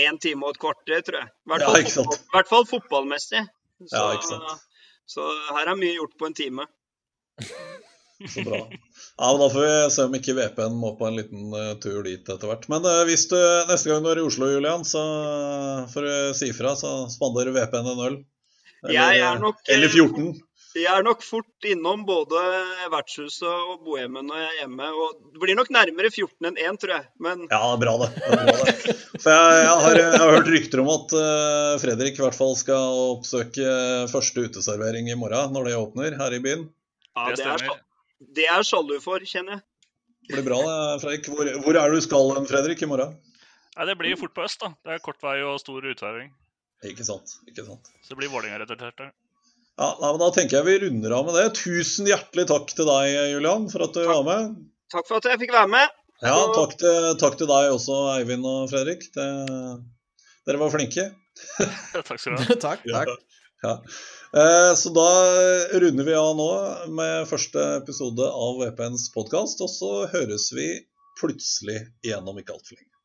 Én 0.00 0.18
time 0.22 0.48
og 0.48 0.56
et 0.56 0.62
kvarter, 0.64 1.04
tror 1.06 1.20
jeg. 1.20 1.28
I 1.30 1.52
hvert 1.52 1.66
fall, 1.68 1.76
ja, 1.84 1.92
fotball, 1.92 2.24
hvert 2.32 2.50
fall 2.50 2.66
fotballmessig. 2.72 3.44
Så, 3.84 3.92
Ja, 3.92 4.08
ikke 4.16 4.30
sant. 4.32 4.64
Så 5.10 5.26
her 5.54 5.70
er 5.70 5.78
mye 5.78 5.96
gjort 5.96 6.16
på 6.18 6.28
en 6.28 6.36
time. 6.36 6.66
Så 8.32 8.42
bra. 8.46 8.58
Ja, 9.16 9.32
men 9.32 9.40
Da 9.40 9.48
får 9.52 9.64
vi 9.64 9.90
se 9.92 10.04
om 10.08 10.14
ikke 10.16 10.34
VPN 10.36 10.78
må 10.80 10.94
på 10.96 11.06
en 11.08 11.18
liten 11.18 11.52
uh, 11.52 11.74
tur 11.80 12.02
dit 12.04 12.24
etter 12.24 12.48
hvert. 12.48 12.66
Men 12.72 12.84
uh, 12.88 13.02
hvis 13.08 13.26
du 13.30 13.36
neste 13.68 13.90
gang 13.90 14.04
du 14.04 14.10
er 14.12 14.20
i 14.20 14.24
Oslo, 14.24 14.48
Julian, 14.50 14.84
så 14.88 15.02
får 15.92 16.08
du 16.08 16.16
si 16.38 16.50
ifra, 16.52 16.74
så 16.80 16.94
spanderer 17.12 17.54
VPN 17.56 17.92
en 17.92 18.04
øl. 18.08 18.18
Jeg 18.92 19.20
er 19.24 19.40
nok, 19.40 19.62
eh, 19.64 19.74
eller 19.74 19.88
14. 19.88 20.34
Jeg 20.76 20.92
er 20.92 21.04
nok 21.06 21.22
fort 21.24 21.64
innom 21.64 22.02
både 22.04 22.40
vertshuset 22.92 23.46
og 23.48 23.84
bohemen 23.86 24.26
når 24.28 24.40
jeg 24.42 24.48
er 24.50 24.58
hjemme. 24.60 24.88
Og 24.92 25.14
det 25.32 25.40
blir 25.40 25.56
nok 25.56 25.70
nærmere 25.72 26.10
14 26.12 26.48
enn 26.50 26.58
1, 26.60 26.78
tror 26.82 26.92
jeg. 26.92 27.06
Men 27.24 27.46
Ja, 27.48 27.60
det 27.62 27.70
er 27.70 27.80
bra 27.80 27.94
det. 28.02 28.08
det, 28.16 28.26
er 28.36 28.50
bra, 28.50 28.66
det. 28.66 28.96
For 29.24 29.32
jeg, 29.32 29.62
jeg, 29.62 29.78
har, 29.86 30.00
jeg 30.02 30.20
har 30.20 30.34
hørt 30.34 30.50
rykter 30.52 30.82
om 30.84 30.92
at 30.92 31.16
uh, 31.16 31.72
Fredrik 31.80 32.20
i 32.20 32.24
hvert 32.26 32.36
fall 32.36 32.52
skal 32.60 33.00
oppsøke 33.16 33.72
første 34.12 34.46
uteservering 34.50 35.08
i 35.08 35.16
morgen, 35.18 35.56
når 35.56 35.70
det 35.70 35.78
åpner 35.80 36.18
her 36.20 36.36
i 36.36 36.42
byen. 36.44 36.68
ja, 37.16 37.28
Det 37.32 37.40
det, 37.40 37.50
er, 37.56 37.82
det 38.40 38.48
er 38.58 38.68
sjalu 38.68 38.98
for, 39.00 39.24
kjenner 39.24 39.58
jeg. 39.58 39.66
Det 40.26 40.40
blir 40.40 40.48
bra, 40.50 40.60
det, 40.66 41.02
Fredrik. 41.04 41.28
Hvor, 41.32 41.52
hvor 41.64 41.80
er 41.80 41.92
du 41.94 42.00
skal 42.04 42.34
hen, 42.36 42.48
Fredrik, 42.50 42.82
i 42.82 42.90
morgen? 42.90 43.16
Nei, 43.76 43.84
Det 43.88 43.96
blir 44.00 44.16
fort 44.20 44.34
på 44.36 44.44
øst, 44.44 44.60
da. 44.60 44.74
Det 44.84 44.96
er 44.96 45.04
kort 45.04 45.22
vei 45.24 45.38
og 45.46 45.60
stor 45.62 45.84
utveiing. 45.84 46.34
Ikke 46.84 47.04
sant. 47.06 47.38
ikke 47.48 47.64
sant. 47.64 47.88
Så 48.04 48.12
det 48.12 48.20
blir 48.20 48.32
Vålerenga-relatert 48.34 49.00
der. 49.00 49.14
Ja, 49.76 49.90
nei, 50.00 50.08
men 50.14 50.20
Da 50.22 50.30
tenker 50.32 50.56
jeg 50.58 50.66
vi 50.70 50.76
runder 50.86 51.12
av 51.18 51.26
med 51.28 51.36
det. 51.36 51.44
Tusen 51.58 52.08
hjertelig 52.08 52.46
takk 52.48 52.70
til 52.72 52.88
deg, 52.88 53.12
Julian, 53.34 53.66
for 53.72 53.84
at 53.84 53.96
du 53.96 54.02
var 54.08 54.22
med. 54.24 54.54
Takk 54.92 55.04
for 55.08 55.18
at 55.20 55.28
jeg 55.28 55.42
fikk 55.44 55.52
være 55.52 55.68
med. 55.72 55.94
Ja, 56.24 56.36
takk 56.56 56.76
til, 56.80 57.10
takk 57.20 57.36
til 57.36 57.50
deg 57.50 57.74
også, 57.74 57.96
Eivind 58.14 58.46
og 58.48 58.70
Fredrik. 58.72 59.04
Det, 59.12 59.26
dere 60.48 60.60
var 60.62 60.72
flinke. 60.72 61.10
Takk 61.92 62.16
skal 62.16 62.38
du 62.38 62.40
ha. 62.40 62.56
takk, 62.68 62.86
takk. 62.88 63.12
Ja. 63.66 63.74
Eh, 64.36 64.72
Så 64.80 64.94
da 64.96 65.06
runder 65.82 66.08
vi 66.08 66.16
av 66.16 66.32
nå 66.40 66.48
med 66.96 67.28
første 67.28 67.66
episode 67.82 68.24
av 68.32 68.62
VPNs 68.62 69.10
podkast, 69.12 69.60
og 69.60 69.68
så 69.72 69.92
høres 70.14 70.48
vi 70.56 70.70
plutselig 71.20 71.82
igjen 72.04 72.24
om 72.28 72.40
ikke 72.40 72.56
altfor 72.56 72.80
lenge. 72.80 72.95